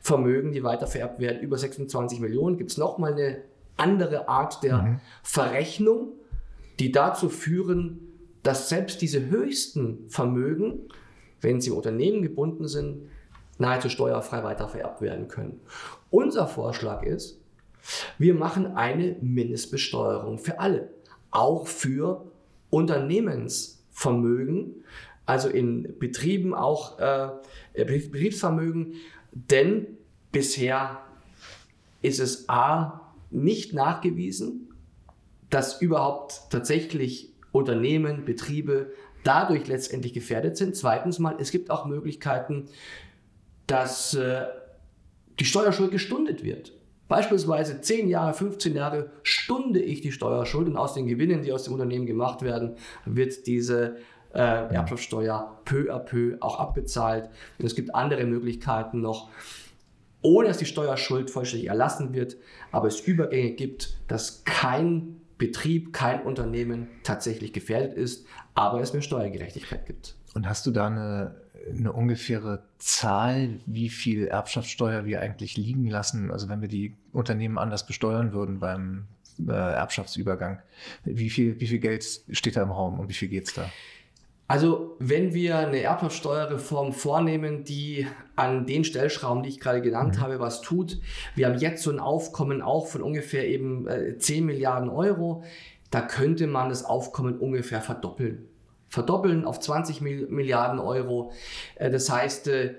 Vermögen, 0.00 0.52
die 0.52 0.62
weiter 0.62 0.86
vererbt 0.86 1.20
werden, 1.20 1.40
über 1.40 1.58
26 1.58 2.20
Millionen, 2.20 2.56
gibt 2.56 2.70
es 2.70 2.78
nochmal 2.78 3.12
eine 3.12 3.42
andere 3.76 4.28
Art 4.28 4.62
der 4.62 4.82
mhm. 4.82 5.00
Verrechnung, 5.22 6.12
die 6.78 6.92
dazu 6.92 7.28
führen, 7.28 8.00
dass 8.42 8.68
selbst 8.68 9.02
diese 9.02 9.28
höchsten 9.28 10.08
Vermögen, 10.08 10.88
wenn 11.40 11.60
sie 11.60 11.70
Unternehmen 11.70 12.22
gebunden 12.22 12.68
sind, 12.68 13.08
nahezu 13.58 13.90
steuerfrei 13.90 14.42
weiter 14.42 14.68
vererbt 14.68 15.02
werden 15.02 15.28
können. 15.28 15.60
Unser 16.08 16.48
Vorschlag 16.48 17.02
ist, 17.02 17.38
wir 18.18 18.34
machen 18.34 18.76
eine 18.76 19.16
Mindestbesteuerung 19.20 20.38
für 20.38 20.58
alle, 20.58 20.90
auch 21.30 21.66
für 21.66 22.24
Unternehmensvermögen, 22.70 24.84
also 25.30 25.48
in 25.48 25.96
Betrieben 26.00 26.54
auch 26.54 26.98
äh, 26.98 27.28
Betriebsvermögen, 27.74 28.94
denn 29.30 29.86
bisher 30.32 31.02
ist 32.02 32.18
es 32.18 32.48
A 32.48 33.12
nicht 33.30 33.72
nachgewiesen, 33.72 34.74
dass 35.48 35.80
überhaupt 35.80 36.50
tatsächlich 36.50 37.32
Unternehmen, 37.52 38.24
Betriebe 38.24 38.90
dadurch 39.22 39.68
letztendlich 39.68 40.14
gefährdet 40.14 40.56
sind. 40.56 40.74
Zweitens 40.74 41.20
mal, 41.20 41.36
es 41.38 41.52
gibt 41.52 41.70
auch 41.70 41.86
Möglichkeiten, 41.86 42.66
dass 43.68 44.14
äh, 44.14 44.46
die 45.38 45.44
Steuerschuld 45.44 45.92
gestundet 45.92 46.42
wird. 46.42 46.72
Beispielsweise 47.06 47.80
10 47.80 48.08
Jahre, 48.08 48.34
15 48.34 48.74
Jahre 48.74 49.12
stunde 49.22 49.80
ich 49.80 50.00
die 50.00 50.10
Steuerschuld 50.10 50.66
und 50.66 50.76
aus 50.76 50.94
den 50.94 51.06
Gewinnen, 51.06 51.42
die 51.42 51.52
aus 51.52 51.62
dem 51.62 51.74
Unternehmen 51.74 52.06
gemacht 52.06 52.42
werden, 52.42 52.74
wird 53.04 53.46
diese 53.46 53.96
äh, 54.34 54.74
Erbschaftssteuer 54.74 55.60
peu 55.64 55.92
à 55.92 55.98
peu 55.98 56.36
auch 56.40 56.58
abbezahlt. 56.58 57.28
Und 57.58 57.66
es 57.66 57.74
gibt 57.74 57.94
andere 57.94 58.24
Möglichkeiten 58.24 59.00
noch, 59.00 59.28
ohne 60.22 60.48
dass 60.48 60.58
die 60.58 60.66
Steuerschuld 60.66 61.30
vollständig 61.30 61.68
erlassen 61.68 62.12
wird, 62.12 62.36
aber 62.72 62.88
es 62.88 63.00
Übergänge 63.00 63.52
gibt, 63.52 63.96
dass 64.08 64.44
kein 64.44 65.20
Betrieb, 65.38 65.94
kein 65.94 66.22
Unternehmen 66.22 66.88
tatsächlich 67.02 67.52
gefährdet 67.52 67.94
ist, 67.94 68.26
aber 68.54 68.80
es 68.80 68.92
mehr 68.92 69.00
Steuergerechtigkeit 69.00 69.86
gibt. 69.86 70.14
Und 70.34 70.46
hast 70.46 70.66
du 70.66 70.70
da 70.70 70.86
eine, 70.86 71.34
eine 71.70 71.92
ungefähre 71.92 72.64
Zahl, 72.78 73.60
wie 73.64 73.88
viel 73.88 74.26
Erbschaftssteuer 74.26 75.06
wir 75.06 75.22
eigentlich 75.22 75.56
liegen 75.56 75.86
lassen? 75.86 76.30
Also 76.30 76.48
wenn 76.50 76.60
wir 76.60 76.68
die 76.68 76.96
Unternehmen 77.12 77.56
anders 77.56 77.86
besteuern 77.86 78.32
würden 78.32 78.60
beim 78.60 79.08
äh, 79.48 79.52
Erbschaftsübergang, 79.52 80.60
wie 81.04 81.30
viel, 81.30 81.58
wie 81.58 81.66
viel 81.66 81.78
Geld 81.78 82.04
steht 82.30 82.56
da 82.56 82.62
im 82.62 82.70
Raum 82.70 83.00
und 83.00 83.08
wie 83.08 83.14
viel 83.14 83.28
geht 83.28 83.48
es 83.48 83.54
da? 83.54 83.70
Also 84.50 84.96
wenn 84.98 85.32
wir 85.32 85.58
eine 85.58 85.80
Erbschaftssteuerreform 85.80 86.92
vornehmen, 86.92 87.62
die 87.62 88.08
an 88.34 88.66
den 88.66 88.82
Stellschrauben, 88.82 89.44
die 89.44 89.48
ich 89.48 89.60
gerade 89.60 89.80
genannt 89.80 90.16
mhm. 90.16 90.20
habe, 90.22 90.40
was 90.40 90.60
tut, 90.60 91.00
wir 91.36 91.46
haben 91.46 91.58
jetzt 91.58 91.84
so 91.84 91.90
ein 91.92 92.00
Aufkommen 92.00 92.60
auch 92.60 92.88
von 92.88 93.00
ungefähr 93.00 93.46
eben 93.46 93.86
äh, 93.86 94.18
10 94.18 94.44
Milliarden 94.44 94.90
Euro, 94.90 95.44
da 95.92 96.00
könnte 96.00 96.48
man 96.48 96.68
das 96.68 96.84
Aufkommen 96.84 97.38
ungefähr 97.38 97.80
verdoppeln. 97.80 98.48
Verdoppeln 98.88 99.44
auf 99.44 99.60
20 99.60 100.00
Milliarden 100.00 100.80
Euro. 100.80 101.30
Äh, 101.76 101.92
das 101.92 102.10
heißt, 102.10 102.48
äh, 102.48 102.74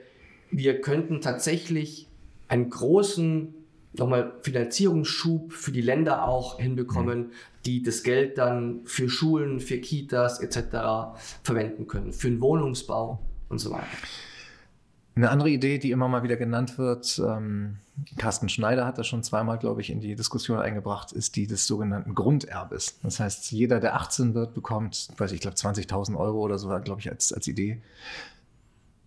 wir 0.50 0.82
könnten 0.82 1.22
tatsächlich 1.22 2.10
einen 2.50 2.70
großen 2.70 3.61
nochmal 3.94 4.34
Finanzierungsschub 4.42 5.54
für 5.54 5.72
die 5.72 5.82
Länder 5.82 6.28
auch 6.28 6.60
hinbekommen, 6.60 7.20
mhm. 7.20 7.32
die 7.66 7.84
das 7.84 8.04
Geld 8.04 8.38
dann 8.38 8.82
für 8.86 9.10
Schulen, 9.10 9.60
für 9.60 9.80
Kitas 9.80 10.40
etc. 10.40 11.20
verwenden 11.44 11.88
können, 11.88 12.14
für 12.14 12.30
den 12.30 12.42
Wohnungsbau 12.42 13.20
und 13.50 13.60
so 13.60 13.72
weiter. 13.72 13.86
Eine 15.14 15.30
andere 15.30 15.50
Idee, 15.50 15.78
die 15.78 15.92
immer 15.92 16.08
mal 16.08 16.24
wieder 16.24 16.38
genannt 16.38 16.78
wird, 16.78 17.22
ähm, 17.26 17.78
Carsten 18.18 18.48
Schneider 18.48 18.86
hat 18.86 18.98
das 18.98 19.08
schon 19.08 19.24
zweimal, 19.24 19.58
glaube 19.58 19.82
ich, 19.82 19.90
in 19.90 20.00
die 20.00 20.16
Diskussion 20.16 20.60
eingebracht, 20.60 21.12
ist 21.12 21.36
die 21.36 21.48
des 21.48 21.68
sogenannten 21.68 22.16
Grunderbes. 22.16 23.00
Das 23.04 23.20
heißt, 23.20 23.52
jeder, 23.52 23.80
der 23.80 23.96
18 23.96 24.34
wird, 24.34 24.54
bekommt, 24.54 25.10
weiß 25.18 25.34
ich, 25.34 25.42
glaube 25.42 25.58
20.000 25.58 26.18
Euro 26.18 26.40
oder 26.40 26.58
so, 26.58 26.70
glaube 26.80 27.02
ich, 27.02 27.12
als, 27.12 27.34
als 27.34 27.48
Idee. 27.48 27.82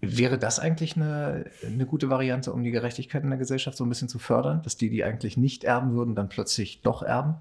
Wäre 0.06 0.38
das 0.38 0.58
eigentlich 0.58 0.96
eine, 0.96 1.46
eine 1.64 1.86
gute 1.86 2.10
Variante, 2.10 2.52
um 2.52 2.62
die 2.62 2.70
Gerechtigkeit 2.70 3.22
in 3.22 3.30
der 3.30 3.38
Gesellschaft 3.38 3.76
so 3.76 3.84
ein 3.84 3.88
bisschen 3.88 4.08
zu 4.08 4.18
fördern, 4.18 4.62
dass 4.62 4.76
die, 4.76 4.90
die 4.90 5.04
eigentlich 5.04 5.36
nicht 5.36 5.64
erben 5.64 5.94
würden, 5.94 6.14
dann 6.14 6.28
plötzlich 6.28 6.82
doch 6.82 7.02
erben? 7.02 7.36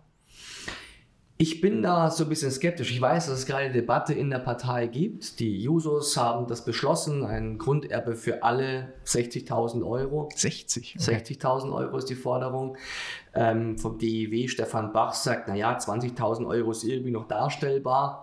Ich 1.37 1.61
bin 1.61 1.81
da 1.81 2.09
so 2.11 2.23
ein 2.23 2.29
bisschen 2.29 2.51
skeptisch. 2.51 2.91
Ich 2.91 3.01
weiß, 3.01 3.25
dass 3.25 3.39
es 3.39 3.45
gerade 3.45 3.65
eine 3.65 3.73
Debatte 3.73 4.13
in 4.13 4.29
der 4.29 4.39
Partei 4.39 4.87
gibt. 4.87 5.39
Die 5.39 5.61
Jusos 5.61 6.15
haben 6.15 6.47
das 6.47 6.63
beschlossen, 6.63 7.25
ein 7.25 7.57
Grunderbe 7.57 8.15
für 8.15 8.43
alle 8.43 8.93
60.000 9.05 9.85
Euro. 9.85 10.29
60? 10.33 10.97
Okay. 10.99 11.15
60.000 11.15 11.73
Euro 11.73 11.97
ist 11.97 12.09
die 12.09 12.15
Forderung. 12.15 12.77
Ähm, 13.33 13.77
vom 13.79 13.97
DIW 13.97 14.47
Stefan 14.47 14.93
Bach 14.93 15.13
sagt, 15.13 15.47
naja, 15.47 15.75
20.000 15.77 16.47
Euro 16.47 16.71
ist 16.71 16.83
irgendwie 16.83 17.11
noch 17.11 17.27
darstellbar. 17.27 18.22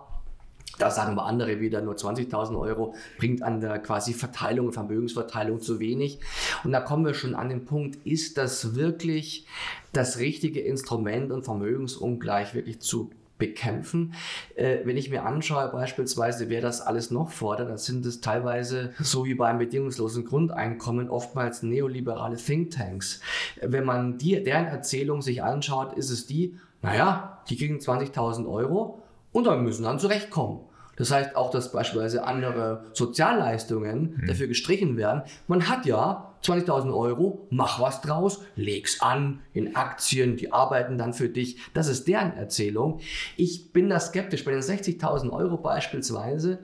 Da 0.77 0.89
sagen 0.89 1.15
wir 1.15 1.25
andere 1.25 1.59
wieder, 1.59 1.81
nur 1.81 1.95
20.000 1.95 2.57
Euro 2.57 2.95
bringt 3.17 3.43
an 3.43 3.61
der 3.61 3.79
quasi 3.79 4.13
Verteilung, 4.13 4.71
Vermögensverteilung 4.71 5.61
zu 5.61 5.79
wenig. 5.79 6.19
Und 6.63 6.71
da 6.71 6.79
kommen 6.79 7.05
wir 7.05 7.13
schon 7.13 7.35
an 7.35 7.49
den 7.49 7.65
Punkt, 7.65 8.05
ist 8.05 8.37
das 8.37 8.75
wirklich 8.75 9.45
das 9.93 10.19
richtige 10.19 10.61
Instrument 10.61 11.31
und 11.31 11.43
Vermögensungleich 11.43 12.53
wirklich 12.53 12.79
zu 12.79 13.11
bekämpfen. 13.41 14.13
Äh, 14.55 14.79
wenn 14.85 14.97
ich 14.97 15.09
mir 15.09 15.25
anschaue, 15.25 15.67
beispielsweise, 15.69 16.49
wer 16.49 16.61
das 16.61 16.79
alles 16.79 17.09
noch 17.09 17.31
fordert, 17.31 17.69
dann 17.69 17.79
sind 17.79 18.05
es 18.05 18.21
teilweise, 18.21 18.93
so 18.99 19.25
wie 19.25 19.33
beim 19.33 19.57
bedingungslosen 19.57 20.25
Grundeinkommen, 20.25 21.09
oftmals 21.09 21.63
neoliberale 21.63 22.37
Thinktanks. 22.37 23.19
Wenn 23.59 23.83
man 23.83 24.19
die, 24.19 24.43
deren 24.43 24.67
Erzählung 24.67 25.23
sich 25.23 25.41
anschaut, 25.41 25.97
ist 25.97 26.11
es 26.11 26.27
die, 26.27 26.55
naja, 26.83 27.41
die 27.49 27.57
kriegen 27.57 27.79
20.000 27.79 28.47
Euro 28.47 29.00
und 29.31 29.45
dann 29.45 29.63
müssen 29.63 29.83
dann 29.83 29.99
zurechtkommen. 29.99 30.61
Das 30.97 31.09
heißt 31.09 31.35
auch, 31.35 31.49
dass 31.51 31.71
beispielsweise 31.71 32.25
andere 32.25 32.85
Sozialleistungen 32.93 34.17
mhm. 34.21 34.27
dafür 34.27 34.47
gestrichen 34.47 34.97
werden. 34.97 35.23
Man 35.47 35.67
hat 35.67 35.85
ja 35.85 36.35
20.000 36.43 36.93
Euro, 36.95 37.47
mach 37.49 37.79
was 37.79 38.01
draus, 38.01 38.41
leg's 38.55 39.01
an 39.01 39.39
in 39.53 39.75
Aktien, 39.75 40.37
die 40.37 40.51
arbeiten 40.51 40.97
dann 40.97 41.13
für 41.13 41.29
dich. 41.29 41.57
Das 41.73 41.87
ist 41.87 42.07
deren 42.07 42.33
Erzählung. 42.33 42.99
Ich 43.37 43.71
bin 43.71 43.89
da 43.89 43.99
skeptisch. 43.99 44.43
Bei 44.43 44.51
den 44.51 44.61
60.000 44.61 45.31
Euro 45.31 45.57
beispielsweise, 45.57 46.59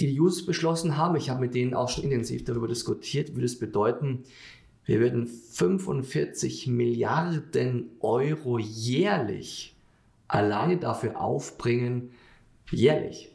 die 0.00 0.08
die 0.08 0.20
Users 0.20 0.44
beschlossen 0.44 0.96
haben, 0.96 1.16
ich 1.16 1.30
habe 1.30 1.40
mit 1.40 1.54
denen 1.54 1.74
auch 1.74 1.88
schon 1.88 2.04
intensiv 2.04 2.44
darüber 2.44 2.68
diskutiert, 2.68 3.34
würde 3.34 3.46
es 3.46 3.58
bedeuten, 3.58 4.24
wir 4.84 5.00
würden 5.00 5.26
45 5.26 6.68
Milliarden 6.68 7.90
Euro 8.00 8.58
jährlich 8.58 9.75
alleine 10.28 10.76
dafür 10.76 11.20
aufbringen, 11.20 12.10
jährlich, 12.70 13.30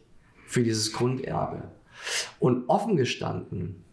für 0.46 0.64
dieses 0.64 0.94
Grunderbe. 0.94 1.72
Und 2.40 2.68
offen 2.68 2.98
gestanden 2.98 3.84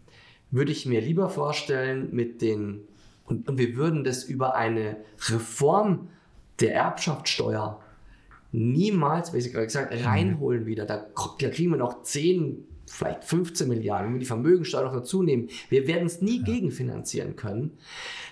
würde 0.51 0.73
ich 0.73 0.87
mir 0.87 1.01
lieber 1.01 1.29
vorstellen, 1.29 2.09
mit 2.13 2.41
den, 2.43 2.81
und, 3.25 3.49
und 3.49 3.59
wir 3.59 3.77
würden 3.77 4.05
das 4.05 4.25
über 4.25 4.57
eine 4.57 4.97
Reform 5.29 6.09
der 6.61 6.75
Erbschaftssteuer 6.75 7.81
niemals, 8.51 9.33
wie 9.33 9.39
ich 9.39 9.53
gerade 9.53 9.67
gesagt 9.67 9.95
mhm. 9.95 10.07
reinholen 10.07 10.67
wieder. 10.67 10.87
Da, 10.87 11.07
da, 11.41 11.49
kriegen 11.51 11.71
wir 11.71 11.77
noch 11.77 12.03
10, 12.03 12.65
vielleicht 12.87 13.25
15 13.25 13.69
Milliarden, 13.69 14.07
wenn 14.07 14.15
wir 14.15 14.21
die 14.21 14.27
Vermögensteuer 14.27 14.85
noch 14.85 14.95
dazu 14.95 15.23
nehmen. 15.23 15.49
Wir 15.69 15.87
werden 15.87 16.07
es 16.07 16.23
nie 16.23 16.39
ja. 16.39 16.45
gegenfinanzieren 16.45 17.37
können. 17.37 17.77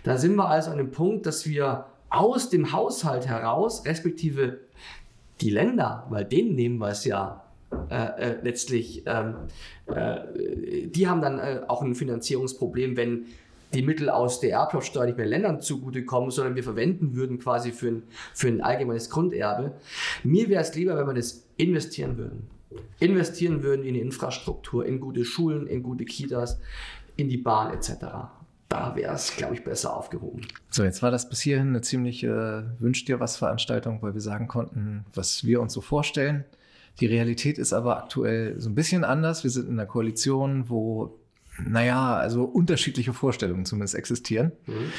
Da 0.05 0.17
sind 0.17 0.37
wir 0.37 0.49
also 0.49 0.71
an 0.71 0.79
dem 0.79 0.91
Punkt, 0.91 1.27
dass 1.27 1.47
wir 1.47 1.87
aus 2.09 2.49
dem 2.49 2.73
Haushalt 2.73 3.27
heraus, 3.27 3.85
respektive 3.85 4.61
die 5.41 5.51
Länder, 5.51 6.07
weil 6.11 6.25
denen 6.25 6.55
nehmen 6.55 6.79
wir 6.79 6.89
es 6.89 7.05
ja 7.05 7.43
äh, 7.91 8.31
äh, 8.31 8.37
letztlich, 8.43 9.03
ähm, 9.07 9.35
äh, 9.87 10.87
die 10.87 11.09
haben 11.09 11.21
dann 11.21 11.39
äh, 11.39 11.61
auch 11.67 11.83
ein 11.83 11.95
Finanzierungsproblem, 11.95 12.97
wenn 12.97 13.27
die 13.75 13.83
Mittel 13.83 14.09
aus 14.09 14.41
der 14.41 14.53
Erbschaftssteuer 14.53 15.07
nicht 15.07 15.19
mehr 15.19 15.27
Ländern 15.27 15.61
zugutekommen, 15.61 16.31
sondern 16.31 16.55
wir 16.55 16.63
verwenden 16.63 17.15
würden 17.15 17.39
quasi 17.39 17.73
für 17.73 17.89
ein, 17.89 18.03
für 18.33 18.49
ein 18.49 18.61
allgemeines 18.61 19.11
Grunderbe. 19.11 19.73
Mir 20.23 20.49
wäre 20.49 20.63
es 20.63 20.75
lieber, 20.75 20.97
wenn 20.97 21.07
wir 21.07 21.15
das 21.15 21.45
investieren 21.57 22.17
würden. 22.17 22.47
Investieren 23.01 23.63
würden 23.63 23.85
in 23.85 23.95
die 23.95 24.01
Infrastruktur, 24.01 24.87
in 24.87 25.01
gute 25.01 25.25
Schulen, 25.25 25.67
in 25.67 25.83
gute 25.83 26.05
Kitas, 26.05 26.59
in 27.17 27.29
die 27.29 27.39
Bahn 27.39 27.73
etc. 27.73 27.91
Da 28.69 28.97
wäre 28.97 29.15
es, 29.15 29.37
glaube 29.37 29.55
ich, 29.55 29.63
besser 29.63 29.97
aufgehoben. 29.97 30.43
So, 30.71 30.83
jetzt 30.83 31.03
war 31.03 31.11
das 31.11 31.29
bis 31.29 31.41
hierhin 31.41 31.69
eine 31.69 31.83
ziemliche 31.83 32.27
äh, 32.79 32.81
Wünsch 32.83 33.05
dir 33.05 33.21
was 33.21 33.37
Veranstaltung, 33.37 34.03
weil 34.03 34.15
wir 34.15 34.21
sagen 34.21 34.49
konnten, 34.49 35.05
was 35.15 35.45
wir 35.45 35.61
uns 35.61 35.73
so 35.73 35.81
vorstellen. 35.81 36.45
Die 36.99 37.07
Realität 37.07 37.59
ist 37.59 37.73
aber 37.73 37.99
aktuell 37.99 38.61
so 38.61 38.69
ein 38.69 38.75
bisschen 38.75 39.05
anders. 39.05 39.45
Wir 39.45 39.51
sind 39.51 39.69
in 39.69 39.79
einer 39.79 39.87
Koalition, 39.87 40.69
wo, 40.69 41.19
naja, 41.65 42.17
also 42.17 42.45
unterschiedliche 42.45 43.13
Vorstellungen 43.13 43.67
zumindest 43.67 43.95
existieren. 43.95 44.53
Mhm. 44.67 44.93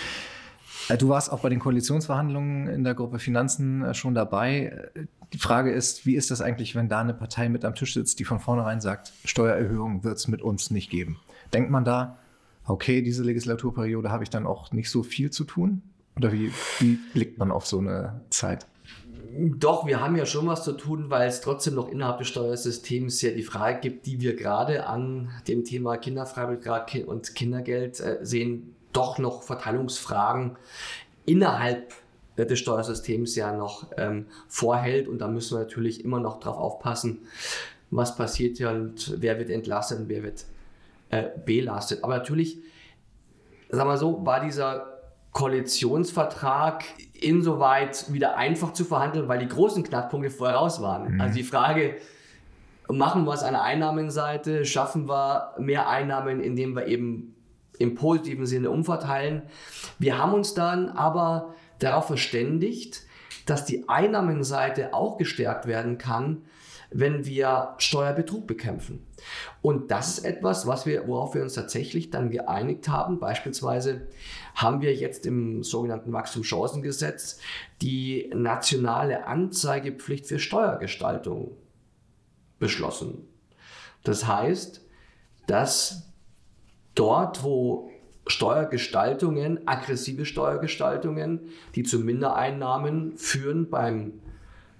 Äh, 0.89 0.97
du 0.97 1.09
warst 1.09 1.31
auch 1.31 1.41
bei 1.41 1.49
den 1.49 1.59
Koalitionsverhandlungen 1.59 2.67
in 2.67 2.83
der 2.83 2.93
Gruppe 2.93 3.19
Finanzen 3.19 3.83
äh, 3.83 3.93
schon 3.93 4.15
dabei. 4.15 4.89
Die 5.33 5.39
Frage 5.39 5.71
ist, 5.71 6.05
wie 6.05 6.15
ist 6.15 6.31
das 6.31 6.41
eigentlich, 6.41 6.75
wenn 6.75 6.87
da 6.87 7.01
eine 7.01 7.13
Partei 7.13 7.49
mit 7.49 7.65
am 7.65 7.75
Tisch 7.75 7.95
sitzt, 7.95 8.19
die 8.19 8.23
von 8.23 8.39
vornherein 8.39 8.79
sagt, 8.79 9.11
Steuererhöhungen 9.25 10.05
wird 10.05 10.17
es 10.17 10.29
mit 10.29 10.41
uns 10.41 10.71
nicht 10.71 10.89
geben? 10.89 11.19
Denkt 11.51 11.69
man 11.69 11.83
da, 11.83 12.17
okay, 12.67 13.01
diese 13.01 13.23
Legislaturperiode 13.23 14.11
habe 14.11 14.23
ich 14.23 14.29
dann 14.29 14.45
auch 14.45 14.71
nicht 14.71 14.89
so 14.89 15.03
viel 15.03 15.31
zu 15.31 15.43
tun? 15.43 15.81
Oder 16.15 16.31
wie, 16.31 16.51
wie 16.79 16.97
blickt 17.13 17.37
man 17.37 17.51
auf 17.51 17.65
so 17.65 17.79
eine 17.79 18.21
Zeit? 18.29 18.65
Doch, 19.39 19.85
wir 19.85 20.01
haben 20.01 20.15
ja 20.15 20.25
schon 20.25 20.47
was 20.47 20.63
zu 20.63 20.73
tun, 20.73 21.09
weil 21.09 21.27
es 21.27 21.41
trotzdem 21.41 21.75
noch 21.75 21.89
innerhalb 21.89 22.17
des 22.17 22.27
Steuersystems 22.27 23.21
ja 23.21 23.31
die 23.31 23.43
Frage 23.43 23.79
gibt, 23.81 24.05
die 24.05 24.19
wir 24.19 24.35
gerade 24.35 24.87
an 24.87 25.29
dem 25.47 25.63
Thema 25.63 25.97
Kinderfreibetrag 25.97 27.03
und 27.05 27.35
Kindergeld 27.35 27.99
äh, 27.99 28.17
sehen, 28.21 28.75
doch 28.93 29.19
noch 29.19 29.43
Verteilungsfragen 29.43 30.57
innerhalb 31.25 31.93
des 32.37 32.59
Steuersystems 32.59 33.35
ja 33.35 33.55
noch 33.55 33.87
ähm, 33.97 34.25
vorhält. 34.47 35.07
Und 35.07 35.19
da 35.19 35.27
müssen 35.27 35.57
wir 35.57 35.63
natürlich 35.63 36.03
immer 36.03 36.19
noch 36.19 36.39
darauf 36.39 36.57
aufpassen, 36.57 37.19
was 37.91 38.15
passiert 38.15 38.57
hier 38.57 38.71
und 38.71 39.15
wer 39.21 39.37
wird 39.37 39.49
entlastet 39.49 39.99
und 39.99 40.09
wer 40.09 40.23
wird 40.23 40.45
äh, 41.09 41.23
belastet. 41.45 42.03
Aber 42.03 42.17
natürlich, 42.17 42.57
sagen 43.69 43.89
wir 43.89 43.97
so, 43.97 44.25
war 44.25 44.39
dieser 44.39 44.97
Koalitionsvertrag 45.31 46.83
insoweit 47.13 48.11
wieder 48.11 48.37
einfach 48.37 48.73
zu 48.73 48.85
verhandeln, 48.85 49.27
weil 49.27 49.39
die 49.39 49.47
großen 49.47 49.83
Knackpunkte 49.83 50.29
vorher 50.31 50.57
raus 50.57 50.81
waren. 50.81 51.13
Mhm. 51.13 51.21
Also 51.21 51.35
die 51.35 51.43
Frage, 51.43 51.97
machen 52.89 53.25
wir 53.25 53.33
es 53.33 53.43
an 53.43 53.53
der 53.53 53.63
Einnahmenseite, 53.63 54.65
schaffen 54.65 55.07
wir 55.07 55.53
mehr 55.59 55.89
Einnahmen, 55.89 56.41
indem 56.41 56.75
wir 56.75 56.87
eben 56.87 57.35
im 57.77 57.95
positiven 57.95 58.45
Sinne 58.45 58.71
umverteilen. 58.71 59.43
Wir 59.99 60.17
haben 60.17 60.33
uns 60.33 60.53
dann 60.53 60.89
aber 60.89 61.53
darauf 61.79 62.07
verständigt, 62.07 63.03
dass 63.45 63.65
die 63.65 63.87
Einnahmenseite 63.87 64.93
auch 64.93 65.17
gestärkt 65.17 65.67
werden 65.67 65.97
kann, 65.97 66.43
wenn 66.91 67.25
wir 67.25 67.75
Steuerbetrug 67.77 68.47
bekämpfen. 68.47 69.05
Und 69.61 69.91
das 69.91 70.17
ist 70.17 70.25
etwas, 70.25 70.67
was 70.67 70.85
wir, 70.85 71.07
worauf 71.07 71.35
wir 71.35 71.41
uns 71.41 71.53
tatsächlich 71.53 72.09
dann 72.09 72.29
geeinigt 72.29 72.87
haben. 72.87 73.19
Beispielsweise 73.19 74.07
haben 74.55 74.81
wir 74.81 74.93
jetzt 74.95 75.25
im 75.25 75.63
sogenannten 75.63 76.13
Wachstumschancengesetz 76.13 77.39
die 77.81 78.31
nationale 78.33 79.27
Anzeigepflicht 79.27 80.27
für 80.27 80.39
Steuergestaltung 80.39 81.51
beschlossen. 82.59 83.27
Das 84.03 84.25
heißt, 84.25 84.81
dass 85.47 86.09
dort, 86.95 87.43
wo 87.43 87.91
Steuergestaltungen, 88.27 89.67
aggressive 89.67 90.25
Steuergestaltungen, 90.25 91.49
die 91.75 91.83
zu 91.83 91.99
Mindereinnahmen 91.99 93.17
führen 93.17 93.69
beim 93.69 94.13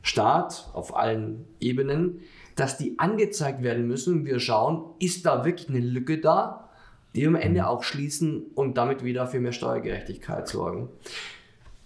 Staat 0.07 0.69
auf 0.73 0.95
allen 0.95 1.45
Ebenen, 1.59 2.21
dass 2.55 2.77
die 2.77 2.97
angezeigt 2.97 3.61
werden 3.61 3.87
müssen. 3.87 4.25
Wir 4.25 4.39
schauen, 4.39 4.85
ist 4.99 5.25
da 5.25 5.43
wirklich 5.43 5.67
eine 5.69 5.81
Lücke 5.81 6.19
da, 6.19 6.69
die 7.13 7.21
wir 7.21 7.27
am 7.27 7.35
Ende 7.35 7.61
mhm. 7.61 7.67
auch 7.67 7.83
schließen 7.83 8.45
und 8.55 8.77
damit 8.77 9.03
wieder 9.03 9.27
für 9.27 9.41
mehr 9.41 9.51
Steuergerechtigkeit 9.51 10.47
sorgen. 10.47 10.89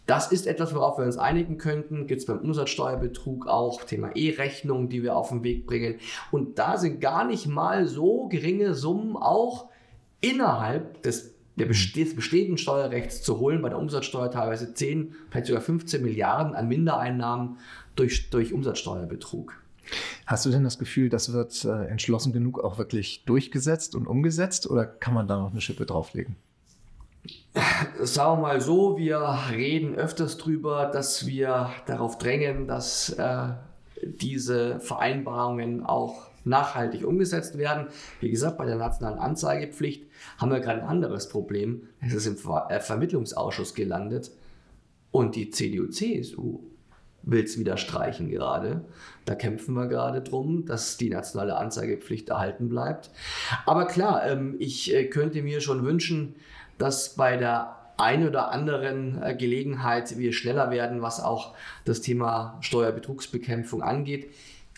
Das 0.05 0.31
ist 0.31 0.45
etwas, 0.45 0.75
worauf 0.75 0.99
wir 0.99 1.05
uns 1.05 1.17
einigen 1.17 1.57
könnten. 1.57 2.05
Gibt 2.05 2.21
es 2.21 2.27
beim 2.27 2.39
Umsatzsteuerbetrug 2.39 3.47
auch 3.47 3.83
Thema 3.83 4.15
E-Rechnung, 4.15 4.87
die 4.87 5.01
wir 5.01 5.15
auf 5.15 5.29
den 5.29 5.43
Weg 5.43 5.65
bringen. 5.65 5.95
Und 6.31 6.59
da 6.59 6.77
sind 6.77 7.01
gar 7.01 7.25
nicht 7.25 7.47
mal 7.47 7.87
so 7.87 8.27
geringe 8.27 8.75
Summen 8.75 9.15
auch 9.15 9.69
innerhalb 10.19 11.01
des, 11.01 11.33
des 11.65 12.15
bestehenden 12.15 12.57
Steuerrechts 12.57 13.21
zu 13.21 13.39
holen. 13.39 13.61
Bei 13.61 13.69
der 13.69 13.79
Umsatzsteuer 13.79 14.31
teilweise 14.31 14.73
10, 14.73 15.13
vielleicht 15.29 15.47
sogar 15.47 15.61
15 15.61 16.01
Milliarden 16.01 16.55
an 16.55 16.67
Mindereinnahmen 16.67 17.57
durch, 17.95 18.29
durch 18.29 18.53
Umsatzsteuerbetrug. 18.53 19.53
Hast 20.25 20.45
du 20.45 20.49
denn 20.49 20.63
das 20.63 20.79
Gefühl, 20.79 21.09
das 21.09 21.33
wird 21.33 21.65
äh, 21.65 21.85
entschlossen 21.87 22.33
genug 22.33 22.63
auch 22.63 22.77
wirklich 22.77 23.25
durchgesetzt 23.25 23.95
und 23.95 24.07
umgesetzt 24.07 24.69
oder 24.69 24.85
kann 24.85 25.13
man 25.13 25.27
da 25.27 25.37
noch 25.37 25.51
eine 25.51 25.61
Schippe 25.61 25.85
drauflegen? 25.85 26.35
Sagen 27.99 28.37
wir 28.37 28.41
mal 28.41 28.61
so, 28.61 28.97
wir 28.97 29.37
reden 29.51 29.95
öfters 29.95 30.37
drüber, 30.37 30.89
dass 30.91 31.27
wir 31.27 31.69
darauf 31.85 32.17
drängen, 32.17 32.67
dass 32.67 33.09
äh, 33.09 33.49
diese 34.01 34.79
Vereinbarungen 34.79 35.85
auch 35.85 36.30
nachhaltig 36.43 37.05
umgesetzt 37.05 37.57
werden. 37.57 37.87
Wie 38.19 38.29
gesagt, 38.29 38.57
bei 38.57 38.65
der 38.65 38.75
nationalen 38.75 39.19
Anzeigepflicht 39.19 40.05
haben 40.37 40.51
wir 40.51 40.59
gerade 40.59 40.81
ein 40.81 40.87
anderes 40.87 41.29
Problem. 41.29 41.87
Es 41.99 42.13
ist 42.13 42.25
im 42.25 42.37
Ver 42.37 42.67
äh, 42.69 42.79
Vermittlungsausschuss 42.79 43.73
gelandet 43.73 44.31
und 45.11 45.35
die 45.35 45.49
CDU-CSU 45.49 46.59
will 47.23 47.43
es 47.43 47.59
wieder 47.59 47.77
streichen 47.77 48.29
gerade. 48.29 48.85
Da 49.25 49.35
kämpfen 49.35 49.75
wir 49.75 49.87
gerade 49.87 50.21
drum, 50.21 50.65
dass 50.65 50.97
die 50.97 51.09
nationale 51.09 51.57
Anzeigepflicht 51.57 52.29
erhalten 52.29 52.69
bleibt. 52.69 53.11
Aber 53.65 53.85
klar, 53.85 54.25
ähm, 54.25 54.55
ich 54.59 54.93
äh, 54.93 55.05
könnte 55.05 55.41
mir 55.43 55.61
schon 55.61 55.85
wünschen, 55.85 56.35
dass 56.77 57.15
bei 57.15 57.37
der 57.37 57.77
ein 57.97 58.27
oder 58.27 58.51
anderen 58.51 59.21
äh, 59.21 59.35
Gelegenheit 59.35 60.17
wir 60.17 60.33
schneller 60.33 60.71
werden, 60.71 61.01
was 61.01 61.21
auch 61.21 61.53
das 61.85 62.01
Thema 62.01 62.57
Steuerbetrugsbekämpfung 62.61 63.83
angeht. 63.83 64.31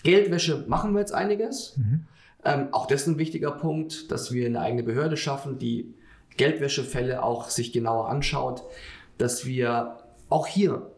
Geldwäsche 0.03 0.65
machen 0.67 0.93
wir 0.93 0.99
jetzt 0.99 1.13
einiges. 1.13 1.77
Mhm. 1.77 2.05
Ähm, 2.45 2.67
auch 2.71 2.87
das 2.87 3.03
ist 3.03 3.07
ein 3.07 3.17
wichtiger 3.17 3.51
Punkt, 3.51 4.11
dass 4.11 4.31
wir 4.31 4.45
eine 4.45 4.59
eigene 4.59 4.83
Behörde 4.83 5.17
schaffen, 5.17 5.57
die 5.57 5.93
Geldwäschefälle 6.37 7.23
auch 7.23 7.49
sich 7.49 7.71
genauer 7.71 8.09
anschaut, 8.09 8.63
dass 9.17 9.45
wir 9.45 9.97
auch 10.29 10.47
hier 10.47 10.91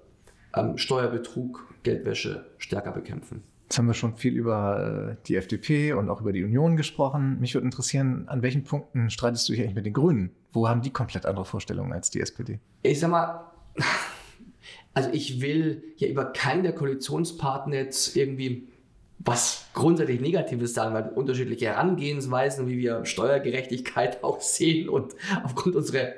ähm, 0.56 0.78
Steuerbetrug, 0.78 1.74
Geldwäsche 1.84 2.46
stärker 2.58 2.92
bekämpfen. 2.92 3.44
Jetzt 3.66 3.78
haben 3.78 3.88
wir 3.88 3.94
schon 3.94 4.16
viel 4.16 4.34
über 4.34 5.18
äh, 5.20 5.26
die 5.28 5.36
FDP 5.36 5.94
und 5.94 6.10
auch 6.10 6.22
über 6.22 6.32
die 6.32 6.44
Union 6.44 6.78
gesprochen. 6.78 7.40
Mich 7.40 7.54
würde 7.54 7.66
interessieren, 7.66 8.26
an 8.28 8.42
welchen 8.42 8.64
Punkten 8.64 9.10
streitest 9.10 9.50
du 9.50 9.54
dich 9.54 9.62
eigentlich 9.62 9.76
mit 9.76 9.86
den 9.86 9.94
Grünen? 9.94 10.32
Wo 10.54 10.70
haben 10.70 10.82
die 10.82 10.92
komplett 10.92 11.26
andere 11.26 11.46
Vorstellungen 11.46 11.92
als 11.92 12.10
die 12.10 12.22
SPD? 12.22 12.60
Ich 12.84 13.00
sag 13.00 13.10
mal, 13.10 13.52
also 14.94 15.10
ich 15.12 15.42
will 15.42 15.84
ja 15.98 16.08
über 16.08 16.26
keinen 16.26 16.64
der 16.64 16.74
Koalitionspartner 16.74 17.76
jetzt 17.76 18.16
irgendwie 18.16 18.68
was 19.20 19.66
grundsätzlich 19.74 20.22
Negatives 20.22 20.74
sagen, 20.74 20.94
weil 20.94 21.10
unterschiedliche 21.10 21.68
Herangehensweisen, 21.68 22.68
wie 22.68 22.78
wir 22.78 23.06
Steuergerechtigkeit 23.06 24.24
auch 24.24 24.42
sehen 24.42 24.90
und 24.90 25.16
aufgrund 25.44 25.76
unserer 25.76 26.14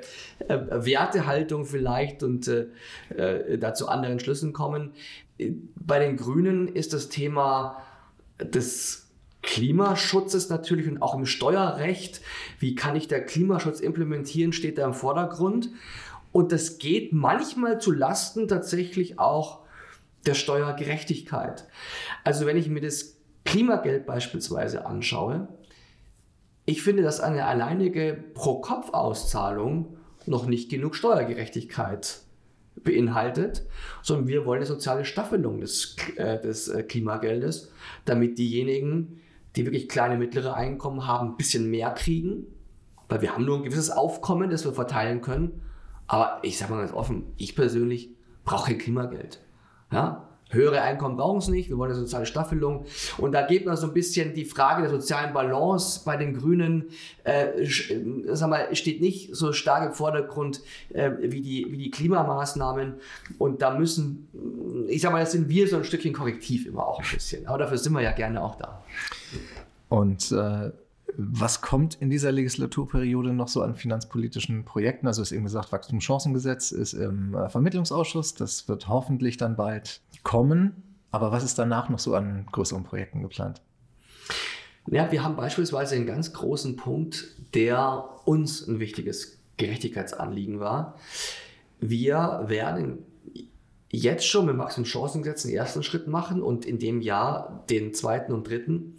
äh, 0.48 0.58
Wertehaltung 0.70 1.64
vielleicht 1.64 2.22
und 2.22 2.48
äh, 2.48 2.66
äh, 3.16 3.58
dazu 3.58 3.88
anderen 3.88 4.20
Schlüssen 4.20 4.52
kommen. 4.52 4.92
Bei 5.76 5.98
den 6.00 6.16
Grünen 6.16 6.68
ist 6.68 6.92
das 6.92 7.08
Thema 7.08 7.82
des 8.40 9.06
Klimaschutzes 9.42 10.48
natürlich 10.48 10.88
und 10.88 11.00
auch 11.00 11.14
im 11.14 11.24
Steuerrecht. 11.24 12.20
Wie 12.58 12.74
kann 12.74 12.96
ich 12.96 13.06
der 13.06 13.24
Klimaschutz 13.24 13.80
implementieren, 13.80 14.52
steht 14.52 14.78
da 14.78 14.84
im 14.84 14.94
Vordergrund. 14.94 15.70
Und 16.32 16.52
das 16.52 16.78
geht 16.78 17.12
manchmal 17.12 17.80
zu 17.80 17.92
Lasten 17.92 18.48
tatsächlich 18.48 19.18
auch 19.18 19.60
der 20.28 20.34
Steuergerechtigkeit. 20.34 21.66
Also 22.22 22.46
wenn 22.46 22.56
ich 22.56 22.68
mir 22.68 22.80
das 22.80 23.16
Klimageld 23.44 24.06
beispielsweise 24.06 24.86
anschaue, 24.86 25.48
ich 26.66 26.82
finde, 26.82 27.02
dass 27.02 27.20
eine 27.20 27.46
alleinige 27.46 28.22
Pro-Kopf-Auszahlung 28.34 29.96
noch 30.26 30.46
nicht 30.46 30.70
genug 30.70 30.94
Steuergerechtigkeit 30.94 32.20
beinhaltet, 32.84 33.66
sondern 34.02 34.28
wir 34.28 34.44
wollen 34.44 34.58
eine 34.58 34.66
soziale 34.66 35.06
Staffelung 35.06 35.60
des, 35.60 35.96
äh, 36.16 36.40
des 36.40 36.68
äh, 36.68 36.82
Klimageldes, 36.82 37.72
damit 38.04 38.38
diejenigen, 38.38 39.20
die 39.56 39.64
wirklich 39.64 39.88
kleine, 39.88 40.18
mittlere 40.18 40.54
Einkommen 40.54 41.06
haben, 41.06 41.30
ein 41.30 41.36
bisschen 41.38 41.70
mehr 41.70 41.90
kriegen, 41.90 42.46
weil 43.08 43.22
wir 43.22 43.34
haben 43.34 43.46
nur 43.46 43.56
ein 43.56 43.64
gewisses 43.64 43.90
Aufkommen, 43.90 44.50
das 44.50 44.66
wir 44.66 44.74
verteilen 44.74 45.22
können. 45.22 45.62
Aber 46.06 46.38
ich 46.42 46.58
sage 46.58 46.72
mal 46.72 46.80
ganz 46.80 46.92
offen, 46.92 47.32
ich 47.38 47.56
persönlich 47.56 48.10
brauche 48.44 48.76
Klimageld. 48.76 49.40
Ja? 49.90 50.24
Höhere 50.50 50.80
Einkommen 50.80 51.18
brauchen 51.18 51.38
es 51.38 51.48
nicht, 51.48 51.68
wir 51.68 51.76
wollen 51.76 51.90
eine 51.90 52.00
soziale 52.00 52.24
Staffelung. 52.24 52.86
Und 53.18 53.32
da 53.32 53.42
geht 53.46 53.66
man 53.66 53.76
so 53.76 53.86
ein 53.86 53.92
bisschen 53.92 54.32
die 54.32 54.46
Frage 54.46 54.80
der 54.80 54.90
sozialen 54.90 55.34
Balance 55.34 56.00
bei 56.06 56.16
den 56.16 56.32
Grünen, 56.38 56.86
äh, 57.24 57.66
sag 58.32 58.48
mal, 58.48 58.74
steht 58.74 59.02
nicht 59.02 59.36
so 59.36 59.52
stark 59.52 59.86
im 59.86 59.92
Vordergrund 59.92 60.62
äh, 60.88 61.10
wie, 61.20 61.42
die, 61.42 61.66
wie 61.68 61.76
die 61.76 61.90
Klimamaßnahmen. 61.90 62.94
Und 63.36 63.60
da 63.60 63.76
müssen, 63.76 64.86
ich 64.88 65.02
sag 65.02 65.12
mal, 65.12 65.20
das 65.20 65.32
sind 65.32 65.50
wir 65.50 65.68
so 65.68 65.76
ein 65.76 65.84
Stückchen 65.84 66.14
korrektiv 66.14 66.66
immer 66.66 66.86
auch 66.86 67.00
ein 67.00 67.06
bisschen. 67.12 67.46
Aber 67.46 67.58
dafür 67.58 67.76
sind 67.76 67.92
wir 67.92 68.00
ja 68.00 68.12
gerne 68.12 68.42
auch 68.42 68.54
da. 68.54 68.82
Und 69.90 70.32
äh 70.32 70.70
was 71.20 71.60
kommt 71.60 71.96
in 71.96 72.10
dieser 72.10 72.30
Legislaturperiode 72.30 73.32
noch 73.32 73.48
so 73.48 73.60
an 73.62 73.74
finanzpolitischen 73.74 74.64
Projekten? 74.64 75.08
Also 75.08 75.20
ist 75.20 75.32
eben 75.32 75.42
gesagt, 75.42 75.72
Wachstumschancengesetz 75.72 76.70
ist 76.70 76.92
im 76.92 77.34
äh, 77.34 77.48
Vermittlungsausschuss. 77.48 78.34
Das 78.34 78.68
wird 78.68 78.86
hoffentlich 78.86 79.36
dann 79.36 79.56
bald 79.56 80.00
kommen. 80.22 80.80
Aber 81.10 81.32
was 81.32 81.42
ist 81.42 81.58
danach 81.58 81.88
noch 81.88 81.98
so 81.98 82.14
an 82.14 82.46
größeren 82.52 82.84
Projekten 82.84 83.22
geplant? 83.22 83.60
Ja, 84.86 85.10
wir 85.10 85.24
haben 85.24 85.34
beispielsweise 85.34 85.96
einen 85.96 86.06
ganz 86.06 86.32
großen 86.32 86.76
Punkt, 86.76 87.26
der 87.52 88.08
uns 88.24 88.68
ein 88.68 88.78
wichtiges 88.78 89.38
Gerechtigkeitsanliegen 89.56 90.60
war. 90.60 90.94
Wir 91.80 92.44
werden 92.46 92.98
jetzt 93.90 94.26
schon 94.26 94.46
mit 94.46 94.56
Wachstumschancengesetz 94.56 95.42
den 95.42 95.54
ersten 95.54 95.82
Schritt 95.82 96.06
machen 96.06 96.42
und 96.42 96.64
in 96.64 96.78
dem 96.78 97.00
Jahr 97.00 97.64
den 97.70 97.92
zweiten 97.94 98.32
und 98.32 98.48
dritten 98.48 98.98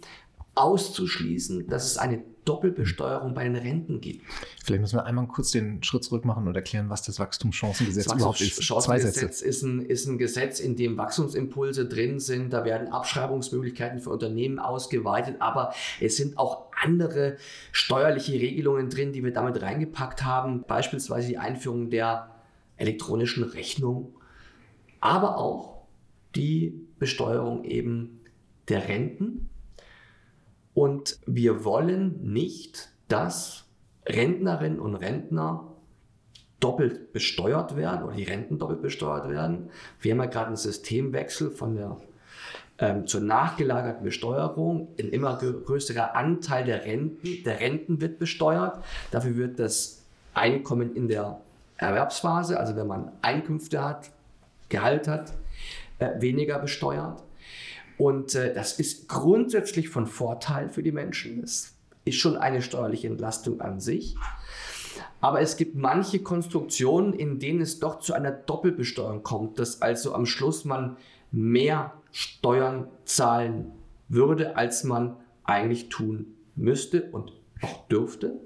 auszuschließen, 0.60 1.68
dass 1.68 1.86
es 1.86 1.96
eine 1.96 2.22
Doppelbesteuerung 2.44 3.34
bei 3.34 3.44
den 3.44 3.56
Renten 3.56 4.00
gibt. 4.00 4.24
Vielleicht 4.64 4.80
müssen 4.80 4.96
wir 4.96 5.04
einmal 5.04 5.26
kurz 5.26 5.52
den 5.52 5.82
Schritt 5.82 6.04
zurück 6.04 6.24
machen 6.24 6.48
und 6.48 6.56
erklären, 6.56 6.88
was 6.88 7.02
das 7.02 7.18
Wachstumschancengesetz 7.18 8.06
das 8.06 8.14
überhaupt 8.14 8.40
ist. 8.40 8.62
Chancengesetz 8.64 9.42
ist 9.42 9.62
ein, 9.62 9.80
ist 9.80 10.06
ein 10.06 10.18
Gesetz, 10.18 10.58
in 10.58 10.74
dem 10.74 10.96
Wachstumsimpulse 10.96 11.86
drin 11.86 12.18
sind. 12.18 12.52
Da 12.52 12.64
werden 12.64 12.88
Abschreibungsmöglichkeiten 12.88 14.00
für 14.00 14.10
Unternehmen 14.10 14.58
ausgeweitet, 14.58 15.36
aber 15.38 15.74
es 16.00 16.16
sind 16.16 16.38
auch 16.38 16.66
andere 16.82 17.36
steuerliche 17.72 18.32
Regelungen 18.32 18.88
drin, 18.88 19.12
die 19.12 19.22
wir 19.22 19.32
damit 19.32 19.60
reingepackt 19.60 20.24
haben. 20.24 20.64
Beispielsweise 20.66 21.28
die 21.28 21.38
Einführung 21.38 21.90
der 21.90 22.30
elektronischen 22.76 23.44
Rechnung, 23.44 24.14
aber 25.00 25.36
auch 25.36 25.82
die 26.34 26.86
Besteuerung 26.98 27.64
eben 27.64 28.20
der 28.68 28.88
Renten 28.88 29.49
und 30.80 31.18
wir 31.26 31.66
wollen 31.66 32.32
nicht, 32.32 32.88
dass 33.06 33.66
Rentnerinnen 34.06 34.80
und 34.80 34.94
Rentner 34.94 35.66
doppelt 36.58 37.12
besteuert 37.12 37.76
werden 37.76 38.02
oder 38.04 38.16
die 38.16 38.24
Renten 38.24 38.58
doppelt 38.58 38.80
besteuert 38.80 39.28
werden. 39.28 39.68
Wir 40.00 40.12
haben 40.12 40.20
ja 40.20 40.24
gerade 40.24 40.46
einen 40.46 40.56
Systemwechsel 40.56 41.50
von 41.50 41.76
der 41.76 41.98
ähm, 42.78 43.06
zur 43.06 43.20
nachgelagerten 43.20 44.02
Besteuerung. 44.02 44.88
Ein 44.98 45.10
immer 45.10 45.36
größerer 45.36 46.16
Anteil 46.16 46.64
der 46.64 46.86
Renten, 46.86 47.44
der 47.44 47.60
Renten 47.60 48.00
wird 48.00 48.18
besteuert. 48.18 48.82
Dafür 49.10 49.36
wird 49.36 49.58
das 49.58 50.02
Einkommen 50.32 50.96
in 50.96 51.08
der 51.08 51.42
Erwerbsphase, 51.76 52.58
also 52.58 52.74
wenn 52.74 52.86
man 52.86 53.12
Einkünfte 53.20 53.84
hat, 53.84 54.08
Gehalt 54.70 55.08
hat, 55.08 55.34
äh, 55.98 56.18
weniger 56.22 56.58
besteuert. 56.58 57.22
Und 58.00 58.34
äh, 58.34 58.54
das 58.54 58.80
ist 58.80 59.08
grundsätzlich 59.08 59.90
von 59.90 60.06
Vorteil 60.06 60.70
für 60.70 60.82
die 60.82 60.90
Menschen. 60.90 61.44
Es 61.44 61.74
ist 62.06 62.16
schon 62.16 62.38
eine 62.38 62.62
steuerliche 62.62 63.08
Entlastung 63.08 63.60
an 63.60 63.78
sich. 63.78 64.16
Aber 65.20 65.42
es 65.42 65.58
gibt 65.58 65.76
manche 65.76 66.20
Konstruktionen, 66.20 67.12
in 67.12 67.38
denen 67.38 67.60
es 67.60 67.78
doch 67.78 67.98
zu 67.98 68.14
einer 68.14 68.30
Doppelbesteuerung 68.30 69.22
kommt, 69.22 69.58
dass 69.58 69.82
also 69.82 70.14
am 70.14 70.24
Schluss 70.24 70.64
man 70.64 70.96
mehr 71.30 71.92
Steuern 72.10 72.88
zahlen 73.04 73.72
würde, 74.08 74.56
als 74.56 74.82
man 74.82 75.16
eigentlich 75.44 75.90
tun 75.90 76.34
müsste 76.56 77.02
und 77.12 77.34
auch 77.60 77.86
dürfte. 77.88 78.40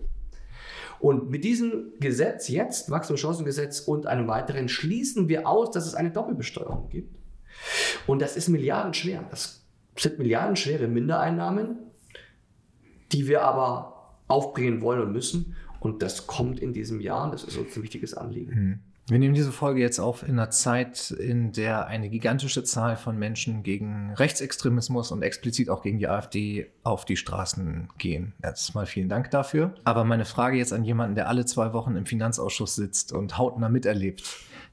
Und 0.98 1.30
mit 1.30 1.44
diesem 1.44 1.92
Gesetz 2.00 2.48
jetzt, 2.48 2.90
Wachstumschancengesetz 2.90 3.78
und 3.78 4.09
einem 4.09 4.26
weiteren, 4.26 4.68
schließen 4.68 5.28
wir 5.28 5.46
aus, 5.46 5.70
dass 5.70 5.86
es 5.86 5.94
eine 5.94 6.11
Doppelbesteuerung 6.11 6.88
gibt. 6.88 7.24
Und 8.06 8.22
das 8.22 8.36
ist 8.36 8.48
milliardenschwer. 8.48 9.24
Das 9.30 9.64
sind 9.96 10.18
milliardenschwere 10.18 10.88
Mindereinnahmen, 10.88 11.76
die 13.12 13.26
wir 13.28 13.42
aber 13.42 14.16
aufbringen 14.28 14.80
wollen 14.80 15.00
und 15.00 15.12
müssen. 15.12 15.56
Und 15.80 16.02
das 16.02 16.26
kommt 16.26 16.60
in 16.60 16.72
diesem 16.72 17.00
Jahr. 17.00 17.30
Das 17.30 17.44
ist 17.44 17.56
uns 17.56 17.76
ein 17.76 17.82
wichtiges 17.82 18.14
Anliegen. 18.14 18.52
Hm. 18.52 18.80
Wir 19.06 19.18
nehmen 19.18 19.34
diese 19.34 19.52
Folge 19.52 19.82
jetzt 19.82 19.98
auf 19.98 20.22
in 20.22 20.30
einer 20.30 20.48
Zeit, 20.48 21.10
in 21.10 21.52
der 21.52 21.88
eine 21.88 22.08
gigantische 22.08 22.64
Zahl 22.64 22.96
von 22.96 23.18
Menschen 23.18 23.62
gegen 23.62 24.14
Rechtsextremismus 24.14 25.12
und 25.12 25.20
explizit 25.20 25.68
auch 25.68 25.82
gegen 25.82 25.98
die 25.98 26.08
AfD 26.08 26.72
auf 26.84 27.04
die 27.04 27.18
Straßen 27.18 27.88
gehen. 27.98 28.32
Erstmal 28.42 28.86
vielen 28.86 29.10
Dank 29.10 29.30
dafür. 29.30 29.74
Aber 29.84 30.04
meine 30.04 30.24
Frage 30.24 30.56
jetzt 30.56 30.72
an 30.72 30.84
jemanden, 30.84 31.16
der 31.16 31.28
alle 31.28 31.44
zwei 31.44 31.74
Wochen 31.74 31.96
im 31.96 32.06
Finanzausschuss 32.06 32.76
sitzt 32.76 33.12
und 33.12 33.36
hautnah 33.36 33.68
miterlebt, 33.68 34.22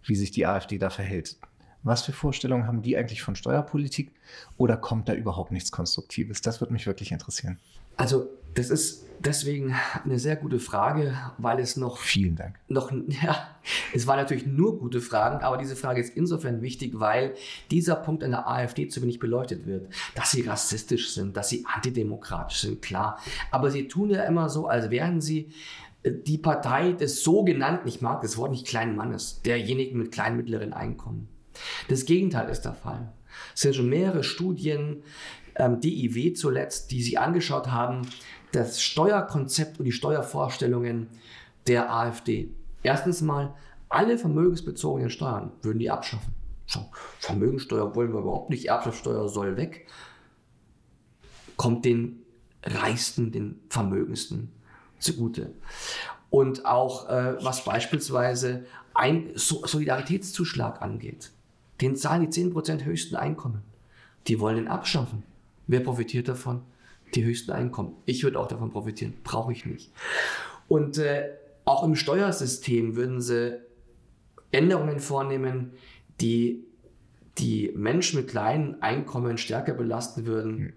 wie 0.06 0.16
sich 0.16 0.32
die 0.32 0.46
AfD 0.46 0.78
da 0.78 0.90
verhält. 0.90 1.36
Was 1.84 2.04
für 2.04 2.12
Vorstellungen 2.12 2.68
haben 2.68 2.82
die 2.82 2.96
eigentlich 2.96 3.22
von 3.22 3.36
Steuerpolitik 3.36 4.12
oder 4.58 4.78
kommt 4.78 5.10
da 5.10 5.14
überhaupt 5.14 5.52
nichts 5.52 5.72
Konstruktives? 5.72 6.42
Das 6.42 6.62
würde 6.62 6.74
mich 6.74 6.86
wirklich 6.86 7.12
interessieren. 7.12 7.58
Also, 7.98 8.30
das 8.54 8.70
ist 8.70 9.06
deswegen 9.20 9.76
eine 10.04 10.20
sehr 10.20 10.36
gute 10.36 10.60
Frage, 10.60 11.16
weil 11.38 11.60
es 11.60 11.78
noch. 11.78 11.98
Vielen 11.98 12.36
Dank. 12.36 12.60
Noch, 12.68 12.92
ja, 13.24 13.48
es 13.94 14.08
waren 14.08 14.18
natürlich 14.18 14.46
nur 14.46 14.80
gute 14.80 15.02
Fragen, 15.02 15.44
aber 15.44 15.58
diese 15.58 15.76
Frage 15.76 16.02
ist 16.02 16.16
insofern 16.16 16.62
wichtig, 16.62 17.00
weil 17.00 17.36
dieser 17.70 17.96
Punkt 17.96 18.24
an 18.24 18.32
der 18.32 18.48
AfD 18.48 18.88
zu 18.88 19.02
wenig 19.02 19.20
beleuchtet 19.20 19.66
wird. 19.66 19.88
Dass 20.16 20.32
sie 20.32 20.42
rassistisch 20.42 21.14
sind, 21.14 21.38
dass 21.38 21.50
sie 21.50 21.66
antidemokratisch 21.72 22.62
sind, 22.62 22.82
klar. 22.82 23.20
Aber 23.52 23.72
sie 23.72 23.88
tun 23.88 24.10
ja 24.10 24.24
immer 24.24 24.50
so, 24.50 24.68
als 24.68 24.90
wären 24.90 25.22
sie 25.22 25.52
äh, 26.04 26.12
die 26.12 26.38
Partei 26.38 26.94
des 26.94 27.24
sogenannten, 27.24 27.88
ich 27.88 28.02
mag 28.02 28.22
das 28.22 28.38
Wort 28.38 28.52
nicht 28.52 28.68
kleinen 28.68 28.96
Mannes, 28.96 29.42
derjenigen 29.44 29.98
mit 29.98 30.12
kleinen 30.12 30.38
mittleren 30.38 30.74
Einkommen. 30.74 31.28
Das 31.88 32.06
Gegenteil 32.06 32.50
ist 32.50 32.62
der 32.62 32.74
Fall. 32.74 33.12
Es 33.54 33.62
sind 33.62 33.76
schon 33.76 33.90
mehrere 33.90 34.24
Studien, 34.24 35.04
ähm, 35.56 35.80
DIW 35.80 36.34
zuletzt, 36.34 36.92
die 36.92 37.02
sich 37.02 37.20
angeschaut 37.20 37.68
haben, 37.68 38.08
das 38.52 38.82
Steuerkonzept 38.82 39.80
und 39.80 39.86
die 39.86 39.92
Steuervorstellungen 39.92 41.08
der 41.68 41.94
AfD. 41.94 42.54
Erstens 42.84 43.22
mal, 43.22 43.54
alle 43.90 44.18
vermögensbezogenen 44.18 45.10
Steuern 45.10 45.52
würden 45.62 45.80
die 45.80 45.92
abschaffen. 45.92 46.34
So, 46.66 46.90
Vermögensteuer 47.20 47.96
wollen 47.96 48.14
wir 48.14 48.22
überhaupt 48.22 48.50
nicht, 48.50 48.66
Erbschaftssteuer 48.66 49.28
soll 49.28 49.58
weg. 49.58 49.88
Kommt 51.58 51.86
den 51.86 52.22
Reichsten, 52.64 53.32
den 53.32 53.60
Vermögendsten 53.70 54.52
zugute. 55.00 55.54
Und 56.30 56.66
auch 56.66 57.10
äh, 57.10 57.44
was 57.44 57.66
beispielsweise 57.66 58.66
ein 58.94 59.32
Solidaritätszuschlag 59.36 60.82
angeht. 60.82 61.32
Den 61.82 61.96
zahlen 61.96 62.30
die 62.30 62.42
10% 62.42 62.84
höchsten 62.84 63.16
Einkommen. 63.16 63.64
Die 64.28 64.40
wollen 64.40 64.58
den 64.58 64.68
abschaffen. 64.68 65.24
Wer 65.68 65.80
profitiert 65.80 66.28
davon? 66.28 66.62
Die 67.16 67.24
höchsten 67.24 67.52
Einkommen. 67.52 67.96
Ich 68.06 68.24
würde 68.24 68.40
auch 68.40 68.48
davon 68.48 68.72
profitieren. 68.72 69.14
Brauche 69.24 69.52
ich 69.52 69.66
nicht. 69.66 69.92
Und 70.68 70.98
äh, 70.98 71.30
auch 71.66 71.84
im 71.84 71.96
Steuersystem 71.96 72.96
würden 72.96 73.22
sie 73.22 73.60
Änderungen 74.52 75.00
vornehmen, 75.00 75.72
die 76.20 76.64
die 77.38 77.72
Menschen 77.76 78.20
mit 78.20 78.30
kleinen 78.30 78.82
Einkommen 78.82 79.38
stärker 79.38 79.74
belasten 79.74 80.26
würden 80.26 80.58
hm. 80.58 80.74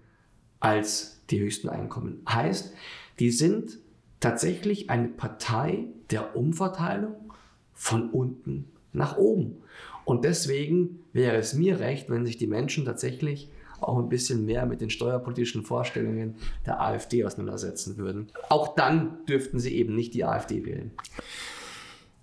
als 0.59 1.21
die 1.29 1.39
höchsten 1.39 1.69
Einkommen. 1.69 2.21
Heißt, 2.27 2.73
die 3.19 3.31
sind 3.31 3.77
tatsächlich 4.19 4.89
eine 4.89 5.07
Partei 5.07 5.85
der 6.09 6.35
Umverteilung 6.35 7.33
von 7.73 8.09
unten 8.09 8.71
nach 8.93 9.17
oben. 9.17 9.61
Und 10.05 10.23
deswegen 10.23 10.99
wäre 11.13 11.37
es 11.37 11.53
mir 11.53 11.79
recht, 11.79 12.09
wenn 12.09 12.25
sich 12.25 12.37
die 12.37 12.47
Menschen 12.47 12.85
tatsächlich 12.85 13.49
auch 13.81 13.97
ein 13.97 14.09
bisschen 14.09 14.45
mehr 14.45 14.65
mit 14.65 14.81
den 14.81 14.89
steuerpolitischen 14.89 15.63
Vorstellungen 15.63 16.35
der 16.65 16.81
AfD 16.81 17.25
auseinandersetzen 17.25 17.97
würden. 17.97 18.31
Auch 18.49 18.75
dann 18.75 19.25
dürften 19.25 19.59
sie 19.59 19.75
eben 19.75 19.95
nicht 19.95 20.13
die 20.13 20.23
AfD 20.23 20.65
wählen. 20.65 20.91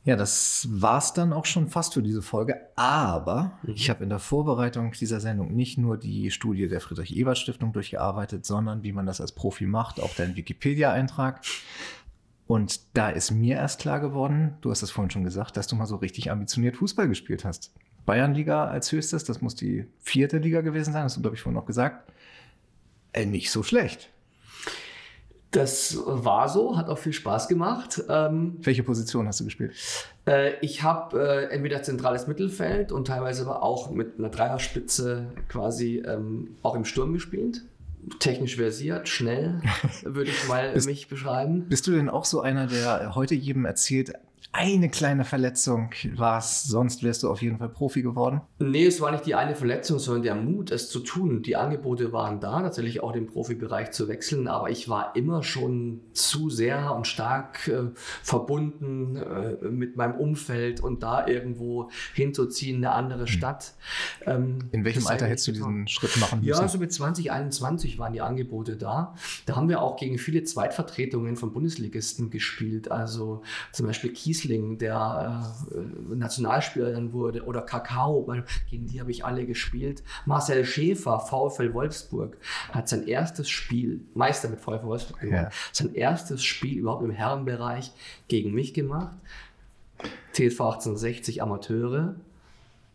Ja, 0.04 0.16
das 0.16 0.66
war's 0.68 1.12
dann 1.12 1.32
auch 1.32 1.44
schon 1.44 1.68
fast 1.68 1.94
für 1.94 2.02
diese 2.02 2.22
Folge. 2.22 2.56
Aber 2.74 3.58
mhm. 3.62 3.74
ich 3.74 3.88
habe 3.88 4.02
in 4.02 4.10
der 4.10 4.18
Vorbereitung 4.18 4.90
dieser 4.92 5.20
Sendung 5.20 5.54
nicht 5.54 5.78
nur 5.78 5.96
die 5.96 6.32
Studie 6.32 6.66
der 6.66 6.80
Friedrich-Ebert-Stiftung 6.80 7.72
durchgearbeitet, 7.72 8.44
sondern 8.44 8.82
wie 8.82 8.92
man 8.92 9.06
das 9.06 9.20
als 9.20 9.30
Profi 9.32 9.66
macht, 9.66 10.00
auch 10.00 10.14
deinen 10.14 10.34
Wikipedia-Eintrag. 10.34 11.42
Und 12.46 12.80
da 12.96 13.10
ist 13.10 13.30
mir 13.30 13.56
erst 13.56 13.80
klar 13.80 14.00
geworden, 14.00 14.56
du 14.60 14.70
hast 14.70 14.82
es 14.82 14.90
vorhin 14.90 15.10
schon 15.10 15.24
gesagt, 15.24 15.56
dass 15.56 15.66
du 15.66 15.76
mal 15.76 15.86
so 15.86 15.96
richtig 15.96 16.30
ambitioniert 16.30 16.76
Fußball 16.76 17.08
gespielt 17.08 17.44
hast. 17.44 17.72
Bayernliga 18.04 18.66
als 18.66 18.90
höchstes, 18.90 19.24
das 19.24 19.40
muss 19.40 19.54
die 19.54 19.86
vierte 20.00 20.38
Liga 20.38 20.60
gewesen 20.60 20.92
sein, 20.92 21.04
das 21.04 21.12
hast 21.12 21.16
du, 21.18 21.22
glaube 21.22 21.36
ich, 21.36 21.42
vorhin 21.42 21.58
noch 21.58 21.66
gesagt. 21.66 22.12
Äh, 23.12 23.26
nicht 23.26 23.50
so 23.50 23.62
schlecht. 23.62 24.10
Das 25.52 25.98
war 26.06 26.48
so, 26.48 26.78
hat 26.78 26.88
auch 26.88 26.98
viel 26.98 27.12
Spaß 27.12 27.46
gemacht. 27.46 28.02
Ähm, 28.08 28.56
Welche 28.62 28.82
Position 28.82 29.28
hast 29.28 29.40
du 29.40 29.44
gespielt? 29.44 29.74
Äh, 30.26 30.54
ich 30.62 30.82
habe 30.82 31.20
äh, 31.20 31.54
entweder 31.54 31.82
zentrales 31.82 32.26
Mittelfeld 32.26 32.90
und 32.90 33.06
teilweise 33.06 33.42
aber 33.42 33.62
auch 33.62 33.90
mit 33.90 34.18
einer 34.18 34.30
Dreierspitze 34.30 35.26
quasi 35.48 36.02
ähm, 36.06 36.56
auch 36.62 36.74
im 36.74 36.86
Sturm 36.86 37.12
gespielt 37.12 37.62
technisch 38.18 38.56
versiert, 38.56 39.08
schnell, 39.08 39.60
würde 40.02 40.30
ich 40.30 40.48
mal 40.48 40.72
bist, 40.72 40.86
mich 40.86 41.08
beschreiben. 41.08 41.66
Bist 41.68 41.86
du 41.86 41.92
denn 41.92 42.08
auch 42.08 42.24
so 42.24 42.40
einer, 42.40 42.66
der 42.66 43.14
heute 43.14 43.34
jedem 43.34 43.64
erzählt, 43.64 44.12
eine 44.50 44.90
kleine 44.90 45.24
Verletzung 45.24 45.90
war 46.16 46.38
es, 46.38 46.64
sonst 46.64 47.02
wärst 47.02 47.22
du 47.22 47.30
auf 47.30 47.40
jeden 47.42 47.58
Fall 47.58 47.68
Profi 47.68 48.02
geworden? 48.02 48.40
Nee, 48.58 48.86
es 48.86 49.00
war 49.00 49.12
nicht 49.12 49.24
die 49.24 49.34
eine 49.34 49.54
Verletzung, 49.54 49.98
sondern 49.98 50.22
der 50.22 50.34
Mut, 50.34 50.70
es 50.70 50.90
zu 50.90 51.00
tun. 51.00 51.42
Die 51.42 51.56
Angebote 51.56 52.12
waren 52.12 52.40
da, 52.40 52.60
tatsächlich 52.60 53.02
auch 53.02 53.12
den 53.12 53.26
Profibereich 53.26 53.92
zu 53.92 54.08
wechseln, 54.08 54.48
aber 54.48 54.68
ich 54.70 54.88
war 54.88 55.16
immer 55.16 55.42
schon 55.42 56.00
zu 56.12 56.50
sehr 56.50 56.94
und 56.94 57.06
stark 57.06 57.68
äh, 57.68 57.90
verbunden 58.22 59.16
äh, 59.16 59.68
mit 59.68 59.96
meinem 59.96 60.16
Umfeld 60.16 60.80
und 60.80 61.02
da 61.02 61.26
irgendwo 61.26 61.90
hinzuziehen, 62.14 62.76
eine 62.78 62.92
andere 62.92 63.20
hm. 63.20 63.26
Stadt. 63.28 63.74
Ähm, 64.26 64.58
In 64.72 64.84
welchem 64.84 65.06
Alter 65.06 65.26
hättest 65.26 65.48
du 65.48 65.52
diesen 65.52 65.88
Schritt 65.88 66.16
machen 66.18 66.40
müssen? 66.40 66.62
Ja, 66.62 66.68
so 66.68 66.78
mit 66.78 66.92
20, 66.92 67.30
21 67.30 67.98
waren 67.98 68.12
die 68.12 68.20
Angebote 68.20 68.76
da. 68.76 69.14
Da 69.46 69.56
haben 69.56 69.68
wir 69.68 69.80
auch 69.80 69.96
gegen 69.96 70.18
viele 70.18 70.42
Zweitvertretungen 70.44 71.36
von 71.36 71.52
Bundesligisten 71.52 72.30
gespielt, 72.30 72.90
also 72.90 73.42
zum 73.72 73.86
Beispiel 73.86 74.12
Kies 74.12 74.31
Riesling, 74.32 74.78
der 74.78 75.42
äh, 75.70 76.14
Nationalspieler 76.14 76.92
dann 76.92 77.12
wurde, 77.12 77.44
oder 77.44 77.62
Kakao, 77.62 78.26
gegen 78.70 78.86
die 78.86 79.00
habe 79.00 79.10
ich 79.10 79.24
alle 79.24 79.46
gespielt. 79.46 80.02
Marcel 80.24 80.64
Schäfer, 80.64 81.20
VfL 81.20 81.74
Wolfsburg, 81.74 82.38
hat 82.70 82.88
sein 82.88 83.06
erstes 83.06 83.50
Spiel, 83.50 84.00
Meister 84.14 84.48
mit 84.48 84.60
VfL 84.60 84.84
Wolfsburg 84.84 85.20
gemacht, 85.20 85.42
ja. 85.42 85.50
sein 85.72 85.94
erstes 85.94 86.42
Spiel 86.42 86.78
überhaupt 86.78 87.04
im 87.04 87.10
Herrenbereich 87.10 87.92
gegen 88.28 88.52
mich 88.52 88.72
gemacht. 88.74 89.16
TSV 90.32 90.60
1860 90.60 91.42
Amateure 91.42 92.16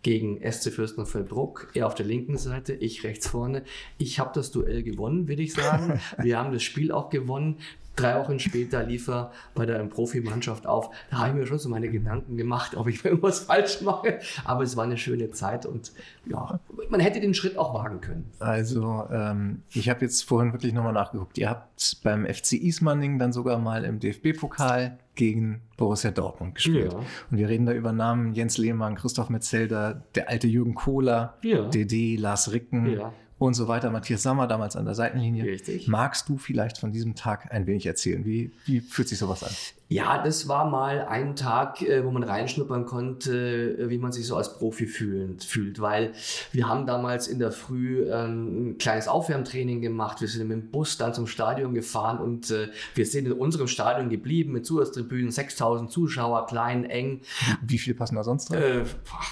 gegen 0.01 0.39
SC 0.39 0.71
Fürstenfeldbruck. 0.71 1.69
Er 1.73 1.85
auf 1.85 1.95
der 1.95 2.05
linken 2.05 2.37
Seite, 2.37 2.73
ich 2.73 3.03
rechts 3.03 3.27
vorne. 3.27 3.63
Ich 3.97 4.19
habe 4.19 4.31
das 4.33 4.51
Duell 4.51 4.81
gewonnen, 4.81 5.27
würde 5.27 5.43
ich 5.43 5.53
sagen. 5.53 5.99
Wir 6.17 6.39
haben 6.39 6.51
das 6.51 6.63
Spiel 6.63 6.91
auch 6.91 7.09
gewonnen. 7.09 7.57
Drei 7.97 8.19
Wochen 8.19 8.39
später 8.39 8.83
lief 8.83 9.07
er 9.07 9.31
bei 9.55 9.65
der 9.65 9.79
Profimannschaft 9.85 10.67
auf. 10.67 10.91
Da 11.09 11.17
habe 11.17 11.29
ich 11.29 11.35
mir 11.35 11.47
schon 11.47 11.57
so 11.57 11.67
meine 11.67 11.89
Gedanken 11.89 12.37
gemacht, 12.37 12.75
ob 12.77 12.87
ich 12.87 13.03
irgendwas 13.05 13.39
falsch 13.39 13.81
mache. 13.81 14.19
Aber 14.45 14.63
es 14.63 14.77
war 14.77 14.83
eine 14.83 14.97
schöne 14.97 15.31
Zeit 15.31 15.65
und 15.65 15.91
ja, 16.25 16.59
man 16.89 16.99
hätte 16.99 17.19
den 17.19 17.33
Schritt 17.33 17.57
auch 17.57 17.73
wagen 17.73 17.99
können. 17.99 18.31
Also, 18.39 19.05
ähm, 19.11 19.63
ich 19.71 19.89
habe 19.89 20.05
jetzt 20.05 20.23
vorhin 20.23 20.53
wirklich 20.53 20.73
nochmal 20.73 20.93
nachgeguckt. 20.93 21.37
Ihr 21.39 21.49
habt 21.49 21.97
beim 22.03 22.25
FC 22.25 22.53
Ismaning 22.53 23.17
dann 23.17 23.33
sogar 23.33 23.57
mal 23.57 23.83
im 23.83 23.99
DFB-Pokal 23.99 24.99
gegen 25.15 25.61
Borussia 25.75 26.11
Dortmund 26.11 26.53
gespielt. 26.55 26.93
Ja. 26.93 26.99
Und 26.99 27.37
wir 27.37 27.49
reden 27.49 27.65
da 27.65 27.73
über 27.73 27.91
Namen 27.91 28.33
Jens 28.33 28.59
Lehmann, 28.59 28.95
Christoph 28.95 29.29
Metzelder, 29.29 30.03
der 30.13 30.29
alte 30.29 30.47
Jürgen 30.47 30.75
Kohler, 30.75 31.33
ja. 31.41 31.67
DD, 31.67 32.15
Lars 32.17 32.51
Ricken. 32.51 32.91
Ja 32.91 33.11
und 33.39 33.53
so 33.53 33.67
weiter. 33.67 33.89
Matthias 33.89 34.23
Sammer 34.23 34.47
damals 34.47 34.75
an 34.75 34.85
der 34.85 34.95
Seitenlinie. 34.95 35.43
Richtig. 35.43 35.87
Magst 35.87 36.27
du 36.29 36.37
vielleicht 36.37 36.77
von 36.77 36.91
diesem 36.91 37.15
Tag 37.15 37.51
ein 37.51 37.67
wenig 37.67 37.85
erzählen? 37.85 38.25
Wie, 38.25 38.51
wie 38.65 38.81
fühlt 38.81 39.07
sich 39.07 39.17
sowas 39.17 39.43
an? 39.43 39.51
Ja, 39.89 40.21
das 40.21 40.49
war 40.49 40.69
mal 40.69 41.05
ein 41.05 41.37
Tag, 41.37 41.81
äh, 41.81 42.03
wo 42.03 42.11
man 42.11 42.23
reinschnuppern 42.23 42.85
konnte, 42.85 43.77
äh, 43.79 43.89
wie 43.89 43.97
man 43.97 44.11
sich 44.11 44.27
so 44.27 44.35
als 44.35 44.57
Profi 44.57 44.85
fühlt, 44.85 45.79
weil 45.79 46.11
wir 46.51 46.67
haben 46.67 46.85
damals 46.85 47.27
in 47.27 47.39
der 47.39 47.53
Früh 47.53 48.03
ähm, 48.11 48.71
ein 48.71 48.77
kleines 48.77 49.07
Aufwärmtraining 49.07 49.81
gemacht. 49.81 50.19
Wir 50.19 50.27
sind 50.27 50.49
mit 50.49 50.57
dem 50.57 50.71
Bus 50.71 50.97
dann 50.97 51.13
zum 51.13 51.25
Stadion 51.25 51.73
gefahren 51.73 52.19
und 52.19 52.51
äh, 52.51 52.67
wir 52.95 53.05
sind 53.05 53.27
in 53.27 53.31
unserem 53.31 53.67
Stadion 53.67 54.09
geblieben 54.09 54.51
mit 54.51 54.65
Zusatztribünen, 54.65 55.31
6000 55.31 55.89
Zuschauer, 55.89 56.47
klein, 56.47 56.83
eng. 56.83 57.21
Wie 57.61 57.77
viel 57.77 57.93
passen 57.93 58.15
da 58.15 58.25
sonst 58.25 58.49
drin? 58.49 58.61
Äh, 58.61 58.85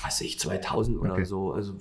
weiß 0.06 0.22
ich, 0.22 0.40
2000 0.40 0.98
oder 0.98 1.14
okay. 1.14 1.26
so. 1.26 1.52
Also 1.52 1.76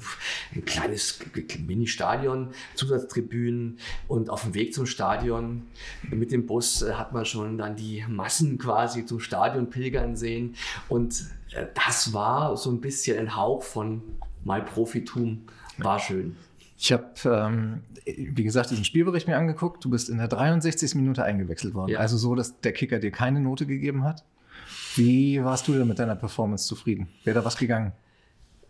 ein 0.52 0.64
kleines 0.64 1.20
Mini-Stadion, 1.64 2.48
Zusatztribünen 2.74 3.78
und 4.08 4.30
auf 4.30 4.42
dem 4.42 4.54
Weg 4.54 4.74
zum 4.74 4.86
Stadion 4.86 5.62
mit 6.10 6.32
dem 6.32 6.46
Bus 6.46 6.84
hat 6.84 7.12
man 7.12 7.24
schon 7.24 7.56
dann 7.56 7.76
die 7.76 8.04
Massen 8.08 8.58
quasi 8.64 9.06
zum 9.06 9.20
Stadion 9.20 9.70
pilgern 9.70 10.16
sehen. 10.16 10.54
Und 10.88 11.24
äh, 11.54 11.66
das 11.74 12.12
war 12.12 12.56
so 12.56 12.70
ein 12.70 12.80
bisschen 12.80 13.18
ein 13.18 13.36
Hauch 13.36 13.62
von 13.62 14.02
mal 14.44 14.62
Profitum. 14.62 15.42
War 15.78 15.98
schön. 15.98 16.36
Ich 16.78 16.92
habe, 16.92 17.14
ähm, 17.24 17.82
wie 18.04 18.44
gesagt, 18.44 18.70
diesen 18.70 18.84
Spielbericht 18.84 19.28
mir 19.28 19.36
angeguckt. 19.36 19.84
Du 19.84 19.90
bist 19.90 20.08
in 20.08 20.18
der 20.18 20.28
63. 20.28 20.94
Minute 20.96 21.24
eingewechselt 21.24 21.74
worden. 21.74 21.92
Ja. 21.92 21.98
Also 21.98 22.16
so, 22.16 22.34
dass 22.34 22.60
der 22.60 22.72
Kicker 22.72 22.98
dir 22.98 23.10
keine 23.10 23.40
Note 23.40 23.66
gegeben 23.66 24.04
hat. 24.04 24.24
Wie 24.96 25.42
warst 25.42 25.66
du 25.68 25.72
denn 25.72 25.88
mit 25.88 25.98
deiner 25.98 26.16
Performance 26.16 26.66
zufrieden? 26.66 27.08
Wäre 27.24 27.40
da 27.40 27.44
was 27.44 27.56
gegangen? 27.56 27.92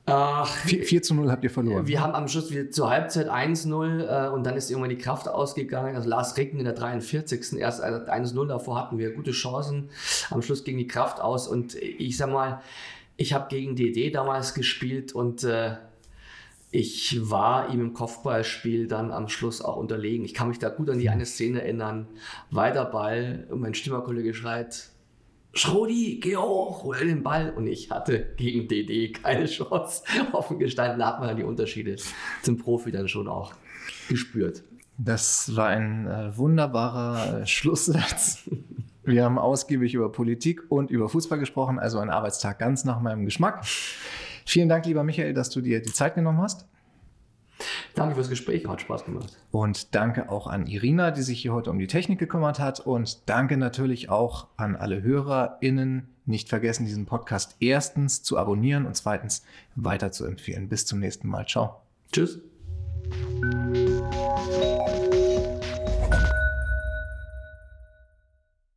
Ach, 0.07 0.46
4, 0.46 0.84
4 0.84 1.02
zu 1.02 1.14
0 1.14 1.30
habt 1.30 1.44
ihr 1.44 1.50
verloren. 1.50 1.86
Wir 1.86 2.02
haben 2.02 2.14
am 2.14 2.28
Schluss 2.28 2.50
wieder 2.50 2.70
zur 2.70 2.90
Halbzeit 2.90 3.30
1-0 3.30 4.26
äh, 4.26 4.28
und 4.28 4.44
dann 4.44 4.55
ist 4.57 4.70
irgendwann 4.70 4.90
die 4.90 4.98
Kraft 4.98 5.28
ausgegangen. 5.28 5.96
Also 5.96 6.11
Lars 6.11 6.36
Ricken 6.36 6.59
in 6.59 6.66
der 6.66 6.74
43. 6.74 7.59
erst 7.59 7.82
1-0 7.82 8.46
davor 8.46 8.78
hatten 8.78 8.98
wir 8.98 9.14
gute 9.14 9.30
Chancen. 9.30 9.88
Am 10.30 10.42
Schluss 10.42 10.64
ging 10.64 10.76
die 10.76 10.86
Kraft 10.86 11.20
aus 11.20 11.48
und 11.48 11.74
ich 11.74 12.18
sag 12.18 12.30
mal, 12.30 12.61
ich 13.16 13.32
habe 13.32 13.46
gegen 13.48 13.76
DD 13.76 14.11
damals 14.11 14.52
gespielt 14.52 15.12
und 15.14 15.42
äh, 15.44 15.76
ich 16.70 17.30
war 17.30 17.72
ihm 17.72 17.80
im 17.80 17.94
Kopfballspiel 17.94 18.88
dann 18.88 19.12
am 19.12 19.28
Schluss 19.28 19.62
auch 19.62 19.76
unterlegen. 19.76 20.24
Ich 20.24 20.34
kann 20.34 20.48
mich 20.48 20.59
da 20.59 20.68
gut 20.68 20.90
an 20.90 20.98
die 20.98 21.09
eine 21.09 21.24
Szene 21.24 21.62
erinnern. 21.62 22.09
Weiter 22.50 22.84
Ball 22.84 23.46
und 23.48 23.61
mein 23.61 23.74
Stimmerkollege 23.74 24.34
schreit, 24.34 24.90
Schrodi, 25.55 26.18
geh 26.20 26.36
hoch, 26.36 26.82
hol 26.84 26.98
den 26.98 27.22
Ball. 27.22 27.50
Und 27.50 27.66
ich 27.66 27.90
hatte 27.90 28.34
gegen 28.36 28.68
DD 28.68 29.12
keine 29.12 29.46
Chance. 29.46 30.02
Offen 30.32 30.59
gestanden 30.59 30.98
da 30.98 31.09
hat 31.09 31.20
man 31.20 31.36
die 31.36 31.44
Unterschiede 31.44 31.96
zum 32.42 32.59
Profi 32.59 32.90
dann 32.90 33.09
schon 33.09 33.28
auch 33.28 33.55
gespürt. 34.09 34.62
Das 34.96 35.57
war 35.57 35.68
ein 35.68 36.07
äh, 36.07 36.36
wunderbarer 36.36 37.42
äh, 37.42 37.46
Schlusssatz. 37.46 38.48
Wir 39.05 39.24
haben 39.24 39.38
ausgiebig 39.38 39.92
über 39.92 40.11
Politik 40.11 40.62
und 40.70 40.90
über 40.90 41.11
Fußball 41.11 41.38
gesprochen, 41.38 41.78
also 41.78 41.98
ein 41.98 42.09
Arbeitstag 42.09 42.59
ganz 42.59 42.84
nach 42.84 43.00
meinem 43.00 43.26
Geschmack. 43.26 43.66
Vielen 44.46 44.70
Dank, 44.70 44.86
lieber 44.86 45.05
Michael, 45.05 45.34
dass 45.34 45.50
du 45.50 45.61
dir 45.61 45.82
die 45.82 45.92
Zeit 45.92 46.14
genommen 46.14 46.40
hast. 46.40 46.66
Danke 47.94 48.14
fürs 48.14 48.28
Gespräch, 48.28 48.66
hat 48.66 48.80
Spaß 48.80 49.04
gemacht. 49.04 49.36
Und 49.50 49.94
danke 49.94 50.30
auch 50.30 50.46
an 50.46 50.66
Irina, 50.66 51.10
die 51.10 51.22
sich 51.22 51.40
hier 51.40 51.52
heute 51.52 51.70
um 51.70 51.78
die 51.78 51.86
Technik 51.86 52.18
gekümmert 52.18 52.58
hat. 52.58 52.80
Und 52.80 53.28
danke 53.28 53.56
natürlich 53.56 54.10
auch 54.10 54.48
an 54.56 54.76
alle 54.76 55.02
HörerInnen. 55.02 56.08
Nicht 56.26 56.48
vergessen, 56.48 56.86
diesen 56.86 57.06
Podcast 57.06 57.56
erstens 57.60 58.22
zu 58.22 58.38
abonnieren 58.38 58.86
und 58.86 58.96
zweitens 58.96 59.44
weiter 59.74 60.10
zu 60.10 60.24
empfehlen. 60.24 60.68
Bis 60.68 60.86
zum 60.86 61.00
nächsten 61.00 61.28
Mal. 61.28 61.46
Ciao. 61.46 61.82
Tschüss. 62.12 62.40